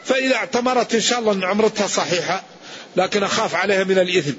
فإذا 0.05 0.35
اعتمرت 0.35 0.95
إن 0.95 1.01
شاء 1.01 1.19
الله 1.19 1.33
أن 1.33 1.45
عمرتها 1.45 1.87
صحيحة 1.87 2.43
لكن 2.97 3.23
أخاف 3.23 3.55
عليها 3.55 3.85
من 3.85 3.99
الإثم. 3.99 4.35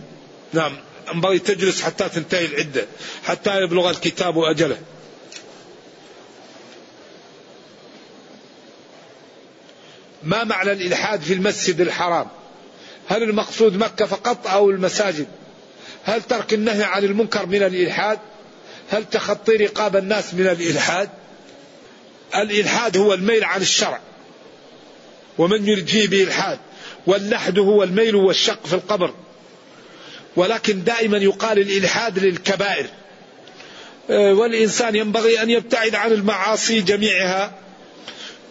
نعم. 0.53 0.77
ينبغي 1.13 1.39
تجلس 1.39 1.81
حتى 1.81 2.09
تنتهي 2.09 2.45
العدة 2.45 2.85
حتى 3.23 3.61
يبلغ 3.61 3.89
الكتاب 3.89 4.39
أجله. 4.39 4.77
ما 10.23 10.43
معنى 10.43 10.71
الإلحاد 10.71 11.21
في 11.21 11.33
المسجد 11.33 11.81
الحرام؟ 11.81 12.27
هل 13.07 13.23
المقصود 13.23 13.77
مكة 13.77 14.05
فقط 14.05 14.47
أو 14.47 14.69
المساجد؟ 14.69 15.27
هل 16.03 16.21
ترك 16.21 16.53
النهي 16.53 16.83
عن 16.83 17.03
المنكر 17.03 17.45
من 17.45 17.63
الإلحاد؟ 17.63 18.19
هل 18.89 19.05
تخطي 19.05 19.55
رقاب 19.55 19.95
الناس 19.95 20.33
من 20.33 20.47
الإلحاد؟ 20.47 21.09
الإلحاد 22.35 22.97
هو 22.97 23.13
الميل 23.13 23.43
عن 23.43 23.61
الشرع 23.61 23.99
ومن 25.37 25.67
يرد 25.67 25.87
فيه 25.87 26.07
بإلحاد 26.07 26.59
واللحد 27.07 27.59
هو 27.59 27.83
الميل 27.83 28.15
والشق 28.15 28.67
في 28.67 28.73
القبر. 28.73 29.13
ولكن 30.37 30.83
دائما 30.83 31.17
يقال 31.17 31.59
الإلحاد 31.59 32.19
للكبائر. 32.19 32.85
آه، 34.09 34.33
والإنسان 34.33 34.95
ينبغي 34.95 35.41
أن 35.41 35.49
يبتعد 35.49 35.95
عن 35.95 36.11
المعاصي 36.11 36.81
جميعها 36.81 37.55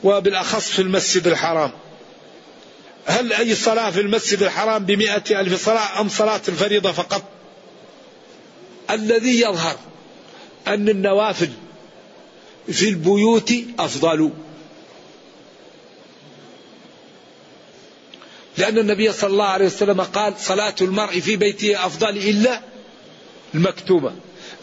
وبالأخص 0.05 0.71
في 0.71 0.83
المسجد 0.83 1.27
الحرام. 1.27 1.71
هل 3.07 3.33
أي 3.33 3.55
صلاة 3.55 3.91
في 3.91 4.01
المسجد 4.01 4.43
الحرام 4.43 4.85
بمئة 4.85 5.41
ألف 5.41 5.65
صلاة 5.65 6.01
أم 6.01 6.09
صلاة 6.09 6.41
الفريضة 6.49 6.93
فقط؟ 6.93 7.23
الذي 8.91 9.41
يظهر 9.41 9.77
أن 10.69 10.89
النوافل 10.89 11.51
في 12.73 12.89
البيوت 12.89 13.53
أفضل. 13.79 14.31
لأن 18.59 18.79
النبي 18.79 19.13
صلى 19.13 19.31
الله 19.31 19.45
عليه 19.45 19.67
وسلم 19.67 20.01
قال 20.01 20.35
صلاة 20.39 20.75
المرء 20.81 21.21
في 21.21 21.37
بيته 21.37 21.87
أفضل 21.87 22.17
إلا 22.17 22.61
المكتوبة. 23.55 24.13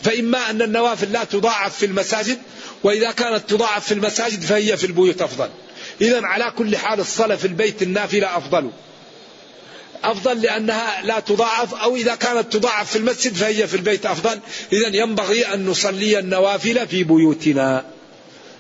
فإما 0.04 0.50
أن 0.50 0.62
النوافل 0.62 1.12
لا 1.12 1.24
تضاعف 1.24 1.78
في 1.78 1.86
المساجد 1.86 2.38
وإذا 2.84 3.12
كانت 3.12 3.50
تضاعف 3.50 3.86
في 3.86 3.94
المساجد 3.94 4.42
فهي 4.42 4.78
في 4.78 4.86
البيوت 4.86 5.22
أفضل. 5.22 5.50
إذا 6.02 6.26
على 6.26 6.54
كل 6.58 6.78
حال 6.78 7.00
الصلاة 7.00 7.36
في 7.36 7.46
البيت 7.46 7.82
النافلة 7.82 8.38
أفضل. 8.38 8.72
أفضل 10.04 10.42
لأنها 10.42 11.02
لا 11.02 11.20
تضاعف 11.20 11.74
أو 11.76 11.96
إذا 11.96 12.16
كانت 12.16 12.54
تضاعف 12.54 12.92
في 12.92 12.98
المسجد 12.98 13.34
فهي 13.34 13.68
في 13.68 13.76
البيت 13.76 14.06
أفضل. 14.06 14.40
إذا 14.74 14.88
ينبغي 14.88 15.54
أن 15.54 15.66
نصلي 15.66 16.20
النوافل 16.20 16.88
في 16.88 17.04
بيوتنا. 17.04 17.86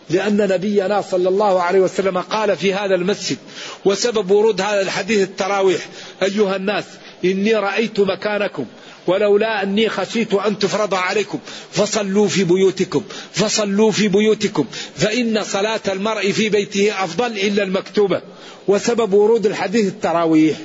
لأن 0.10 0.38
نبينا 0.38 1.02
صلى 1.02 1.30
الله 1.30 1.62
عليه 1.62 1.80
وسلم 1.80 2.18
قال 2.18 2.58
في 2.58 2.74
هذا 2.74 2.96
المسجد 2.96 3.38
وسبب 3.86 4.32
ورود 4.32 4.62
هذا 4.62 4.82
الحديث 4.82 5.22
التراويح 5.22 5.88
أيها 6.24 6.56
الناس 6.56 6.86
إني 7.26 7.56
رأيت 7.56 8.00
مكانكم 8.00 8.66
ولولا 9.08 9.64
أني 9.64 9.90
خشيت 9.90 10.34
أن 10.34 10.60
تفرض 10.60 10.94
عليكم 10.94 11.40
فصلوا 11.72 12.28
في 12.28 12.44
بيوتكم 12.44 13.04
فصلوا 13.32 13.92
في 13.92 14.08
بيوتكم 14.08 14.66
فإن 14.96 15.44
صلاة 15.44 15.82
المرء 15.88 16.32
في 16.32 16.50
بيته 16.50 17.04
أفضل 17.04 17.32
إلا 17.32 17.64
المكتوبة 17.64 18.22
وسبب 18.68 19.14
ورود 19.14 19.46
الحديث 19.46 19.88
التراويح. 19.88 20.58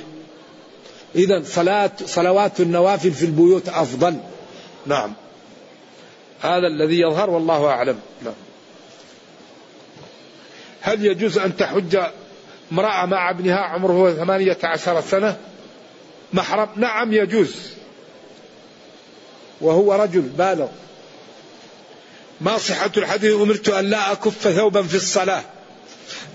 إذا 1.15 1.43
صلاة 1.45 1.91
صلوات 2.05 2.59
النوافل 2.59 3.11
في 3.11 3.25
البيوت 3.25 3.69
أفضل. 3.69 4.17
نعم. 4.85 5.13
هذا 6.41 6.67
الذي 6.67 6.99
يظهر 6.99 7.29
والله 7.29 7.65
أعلم. 7.65 7.99
نعم. 8.25 8.33
هل 10.81 11.05
يجوز 11.05 11.37
أن 11.37 11.57
تحج 11.57 11.99
امرأة 12.71 13.05
مع 13.05 13.29
ابنها 13.29 13.57
عمره 13.57 14.13
ثمانية 14.13 14.57
عشر 14.63 15.01
سنة؟ 15.01 15.37
محرم؟ 16.33 16.69
نعم 16.75 17.13
يجوز. 17.13 17.55
وهو 19.61 19.93
رجل 19.93 20.21
بالغ. 20.21 20.67
ما 22.41 22.57
صحة 22.57 22.91
الحديث؟ 22.97 23.33
أمرت 23.33 23.69
أن 23.69 23.85
لا 23.85 24.11
أكف 24.11 24.47
ثوبا 24.47 24.81
في 24.83 24.95
الصلاة. 24.95 25.43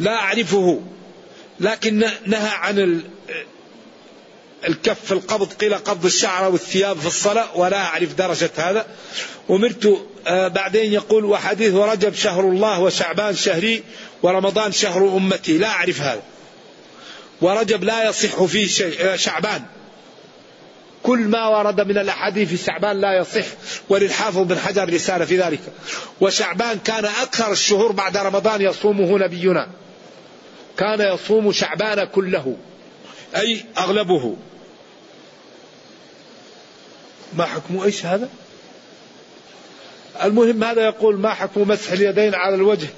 لا 0.01 0.15
أعرفه. 0.15 0.81
لكن 1.61 1.99
نهى 2.27 2.49
عن 2.49 3.03
الكف 4.69 5.13
القبض 5.13 5.53
قيل 5.53 5.75
قبض 5.75 6.05
الشعر 6.05 6.53
والثياب 6.53 6.99
في 6.99 7.07
الصلاة 7.07 7.57
ولا 7.57 7.77
أعرف 7.77 8.15
درجة 8.15 8.51
هذا. 8.57 8.87
أمرت 9.51 10.07
آه، 10.27 10.49
بعدين 10.49 10.93
يقول 10.93 11.25
وحديث 11.25 11.75
رجب 11.75 12.15
شهر 12.15 12.41
الله 12.41 12.81
وشعبان 12.81 13.37
شهري 13.37 13.83
ورمضان 14.25 14.73
شهر 14.73 15.17
أمتي 15.17 15.59
لا 15.59 15.69
أعرف 15.69 16.01
هذا. 16.01 16.23
ورجب 17.41 17.85
لا 17.85 18.09
يصح 18.09 18.45
فيه 18.45 18.67
شيء 18.67 19.05
آه، 19.05 19.17
شعبان. 19.17 19.63
كل 21.03 21.19
ما 21.19 21.49
ورد 21.49 21.81
من 21.81 21.99
الأحاديث 21.99 22.49
في 22.49 22.57
شعبان 22.57 23.01
لا 23.01 23.19
يصح 23.19 23.47
وللحافظ 23.89 24.39
بن 24.39 24.59
حجر 24.59 24.93
رسالة 24.93 25.25
في 25.25 25.39
ذلك. 25.39 25.61
وشعبان 26.21 26.79
كان 26.79 27.05
أكثر 27.05 27.53
الشهور 27.53 27.93
بعد 27.93 28.17
رمضان 28.17 28.63
يصومه 28.63 29.19
نبينا. 29.19 29.69
كان 30.79 31.15
يصوم 31.15 31.53
شعبان 31.53 32.05
كله 32.05 32.57
أي 33.37 33.65
أغلبه. 33.79 34.37
ما 37.37 37.45
حكم 37.45 37.81
إيش 37.81 38.07
هذا؟ 38.07 38.29
المهم 40.23 40.65
هذا 40.65 40.83
يقول 40.85 41.19
ما 41.19 41.35
حكم 41.35 41.69
مسح 41.69 41.93
اليدين 41.93 42.35
على 42.35 42.55
الوجه؟ 42.55 42.89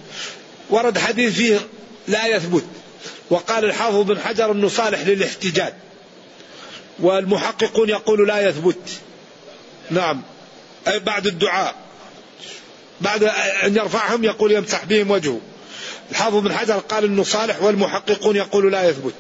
ورد 0.71 0.99
حديث 0.99 1.35
فيه 1.35 1.59
لا 2.09 2.27
يثبت. 2.27 2.65
وقال 3.31 3.65
الحافظ 3.65 4.01
بن 4.01 4.19
حجر 4.21 4.53
إنه 4.53 4.69
صالح 4.69 5.01
للاحتجاج. 5.01 5.75
والمحققون 6.99 7.89
يقول 7.89 8.29
لا 8.29 8.49
يثبت. 8.49 8.91
نعم. 9.91 10.23
أي 10.89 10.99
بعد 10.99 11.27
الدعاء. 11.27 11.75
بعد 13.01 13.25
أن 13.65 13.77
يرفعهم 13.77 14.25
يقول 14.25 14.53
يمسح 14.53 14.85
بهم 14.85 15.11
وجهه. 15.11 15.41
الحافظ 16.11 16.37
بن 16.37 16.53
حجر 16.53 16.79
قال 16.79 17.05
إنه 17.05 17.23
صالح 17.23 17.63
والمحققون 17.63 18.37
يقول 18.37 18.73
لا 18.73 18.89
يثبت. 18.89 19.15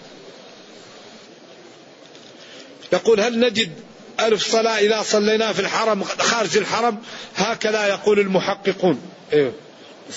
يقول 2.92 3.20
هل 3.20 3.40
نجد 3.40 3.72
ألف 4.20 4.46
صلاة 4.46 4.78
إذا 4.78 5.02
صلينا 5.02 5.52
في 5.52 5.60
الحرم 5.60 6.04
خارج 6.04 6.56
الحرم؟ 6.56 6.98
هكذا 7.36 7.86
يقول 7.86 8.20
المحققون. 8.20 9.02
إيه. 9.32 9.52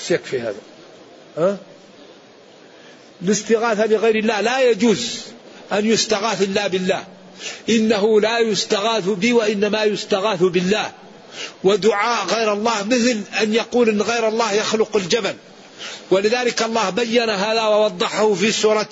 يكفي 0.09 0.39
هذا. 0.39 0.55
الاستغاثة 3.21 3.85
بغير 3.85 4.15
الله 4.15 4.41
لا 4.41 4.69
يجوز 4.69 5.19
أن 5.73 5.85
يستغاث 5.85 6.41
إلا 6.41 6.67
بالله. 6.67 7.03
إنه 7.69 8.21
لا 8.21 8.39
يستغاث 8.39 9.09
بي 9.09 9.33
وإنما 9.33 9.83
يستغاث 9.83 10.43
بالله. 10.43 10.91
ودعاء 11.63 12.25
غير 12.25 12.53
الله 12.53 12.83
مثل 12.83 13.21
أن 13.41 13.53
يقول 13.53 13.89
إن 13.89 14.01
غير 14.01 14.27
الله 14.27 14.53
يخلق 14.53 14.95
الجبل. 14.95 15.35
ولذلك 16.11 16.61
الله 16.61 16.89
بين 16.89 17.29
هذا 17.29 17.61
ووضحه 17.61 18.33
في 18.33 18.51
سورة 18.51 18.89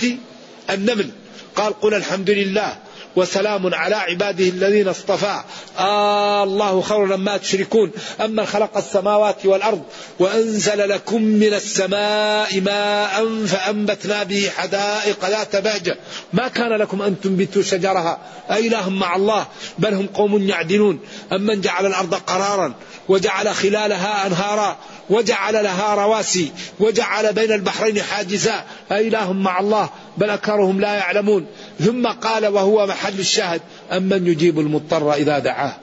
النمل. 0.69 1.09
قال 1.55 1.81
قل 1.81 1.93
الحمد 1.93 2.29
لله. 2.29 2.77
وسلام 3.17 3.73
على 3.73 3.95
عباده 3.95 4.45
الذين 4.49 4.87
اصطفى. 4.87 5.41
آه 5.77 6.43
الله 6.43 6.81
خير 6.81 7.17
ما 7.17 7.37
تشركون. 7.37 7.91
أما 8.21 8.45
خلق 8.45 8.77
السماوات 8.77 9.45
والأرض 9.45 9.81
وأنزل 10.19 10.89
لكم 10.89 11.21
من 11.21 11.53
السماء 11.53 12.61
ماء 12.61 13.45
فأنبتنا 13.45 14.23
به 14.23 14.49
حدائق 14.57 15.29
ذات 15.29 15.55
بهجة. 15.55 15.97
ما 16.33 16.47
كان 16.47 16.73
لكم 16.73 17.01
أن 17.01 17.21
تنبتوا 17.21 17.61
شجرها. 17.61 18.19
أإله 18.51 18.89
مع 18.89 19.15
الله. 19.15 19.47
بل 19.79 19.93
هم 19.93 20.07
قوم 20.07 20.49
يعدلون. 20.49 20.99
أمن 21.31 21.61
جعل 21.61 21.85
الأرض 21.85 22.13
قرارا 22.13 22.73
وجعل 23.09 23.55
خلالها 23.55 24.27
أنهارا 24.27 24.77
وجعل 25.09 25.63
لها 25.63 25.95
رواسي 25.95 26.51
وجعل 26.79 27.33
بين 27.33 27.51
البحرين 27.51 28.01
حاجزا. 28.01 28.63
أإله 28.91 29.33
مع 29.33 29.59
الله. 29.59 29.89
بل 30.17 30.29
أكثرهم 30.29 30.81
لا 30.81 30.93
يعلمون. 30.93 31.45
ثم 31.79 32.07
قال 32.07 32.47
وهو 32.47 32.87
محل 32.87 33.19
الشاهد 33.19 33.61
أمن 33.91 34.27
يجيب 34.27 34.59
المضطر 34.59 35.13
إذا 35.13 35.39
دعاه؟ 35.39 35.75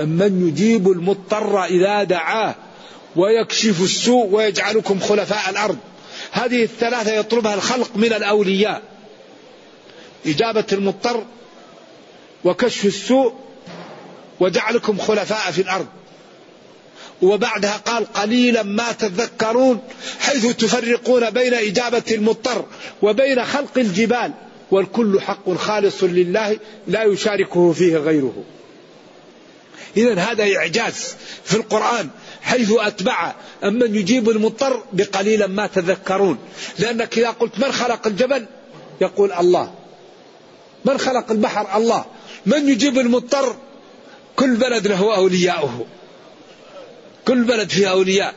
أمن 0.00 0.48
يجيب 0.48 0.88
المضطر 0.88 1.64
إذا 1.64 2.02
دعاه؟ 2.02 2.54
ويكشف 3.16 3.82
السوء 3.82 4.26
ويجعلكم 4.26 5.00
خلفاء 5.00 5.50
الأرض. 5.50 5.78
هذه 6.32 6.62
الثلاثة 6.62 7.12
يطلبها 7.12 7.54
الخلق 7.54 7.90
من 7.96 8.12
الأولياء. 8.12 8.82
إجابة 10.26 10.66
المضطر 10.72 11.24
وكشف 12.44 12.84
السوء 12.84 13.34
وجعلكم 14.40 14.98
خلفاء 14.98 15.50
في 15.50 15.62
الأرض. 15.62 15.86
وبعدها 17.22 17.76
قال 17.76 18.12
قليلا 18.12 18.62
ما 18.62 18.92
تذكرون 18.92 19.80
حيث 20.20 20.56
تفرقون 20.56 21.30
بين 21.30 21.54
إجابة 21.54 22.02
المضطر 22.10 22.64
وبين 23.02 23.44
خلق 23.44 23.78
الجبال 23.78 24.32
والكل 24.70 25.20
حق 25.20 25.52
خالص 25.54 26.02
لله 26.02 26.58
لا 26.86 27.04
يشاركه 27.04 27.72
فيه 27.72 27.96
غيره. 27.96 28.44
إذا 29.96 30.14
هذا 30.14 30.56
إعجاز 30.56 31.14
في 31.44 31.56
القرآن 31.56 32.08
حيث 32.42 32.72
أتبع 32.78 33.34
أمن 33.64 33.94
يجيب 33.94 34.30
المضطر 34.30 34.82
بقليلا 34.92 35.46
ما 35.46 35.66
تذكرون. 35.66 36.38
لأنك 36.78 37.18
إذا 37.18 37.30
قلت 37.30 37.58
من 37.58 37.72
خلق 37.72 38.06
الجبل؟ 38.06 38.46
يقول 39.00 39.32
الله. 39.32 39.72
من 40.84 40.98
خلق 40.98 41.30
البحر؟ 41.30 41.76
الله. 41.76 42.04
من 42.46 42.68
يجيب 42.68 42.98
المضطر؟ 42.98 43.56
كل 44.36 44.56
بلد 44.56 44.86
له 44.86 45.16
أولياؤه. 45.16 45.86
كل 47.28 47.44
بلد 47.44 47.70
فيها 47.70 47.88
أولياء. 47.88 48.34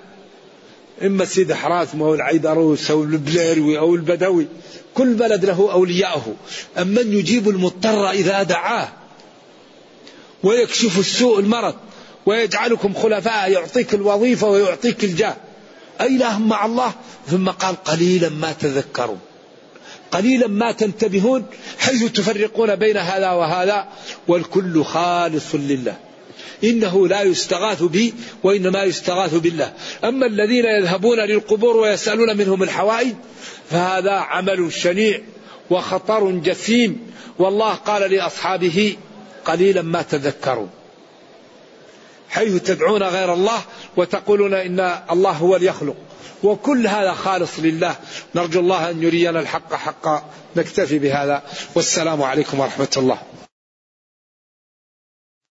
إما 1.01 1.23
السيد 1.23 1.53
حراسم 1.53 2.01
أو 2.01 2.15
العيدروس 2.15 2.91
أو 2.91 3.03
البليروي 3.03 3.79
أو 3.79 3.95
البدوي. 3.95 4.47
كل 4.93 5.13
بلد 5.13 5.45
له 5.45 5.71
أولياءه 5.71 6.35
أمن 6.77 7.13
يجيب 7.13 7.49
المضطر 7.49 8.09
إذا 8.09 8.43
دعاه. 8.43 8.89
ويكشف 10.43 10.99
السوء 10.99 11.39
المرض. 11.39 11.75
ويجعلكم 12.25 12.93
خلفاء. 12.93 13.51
يعطيك 13.51 13.93
الوظيفة 13.93 14.47
ويعطيك 14.47 15.03
الجاه. 15.03 15.35
أإله 16.01 16.39
مع 16.39 16.65
الله. 16.65 16.93
ثم 17.27 17.49
قال 17.49 17.83
قليلا 17.83 18.29
ما 18.29 18.51
تذكرون. 18.51 19.19
قليلا 20.11 20.47
ما 20.47 20.71
تنتبهون. 20.71 21.45
حيث 21.79 22.11
تفرقون 22.11 22.75
بين 22.75 22.97
هذا 22.97 23.31
وهذا. 23.31 23.87
والكل 24.27 24.83
خالص 24.83 25.55
لله. 25.55 26.10
إنه 26.63 27.07
لا 27.07 27.21
يستغاث 27.21 27.83
به 27.83 28.13
وإنما 28.43 28.83
يستغاث 28.83 29.33
بالله. 29.33 29.73
أما 30.03 30.25
الذين 30.25 30.65
يذهبون 30.65 31.19
للقبور 31.19 31.77
ويسألون 31.77 32.37
منهم 32.37 32.63
الحوائج 32.63 33.13
فهذا 33.69 34.11
عمل 34.11 34.73
شنيع 34.73 35.19
وخطر 35.69 36.31
جسيم. 36.31 37.11
والله 37.39 37.73
قال 37.73 38.11
لأصحابه 38.11 38.97
قليلا 39.45 39.81
ما 39.81 40.01
تذكرون 40.01 40.69
حيث 42.29 42.63
تدعون 42.63 43.03
غير 43.03 43.33
الله 43.33 43.61
وتقولون 43.97 44.53
إن 44.53 44.99
الله 45.11 45.31
هو 45.31 45.55
يخلق 45.55 45.95
وكل 46.43 46.87
هذا 46.87 47.13
خالص 47.13 47.59
لله. 47.59 47.95
نرجو 48.35 48.59
الله 48.59 48.89
أن 48.89 49.03
يرينا 49.03 49.39
الحق 49.39 49.73
حقا. 49.73 50.23
نكتفي 50.55 50.99
بهذا. 50.99 51.43
والسلام 51.75 52.23
عليكم 52.23 52.59
ورحمة 52.59 52.89
الله. 52.97 53.40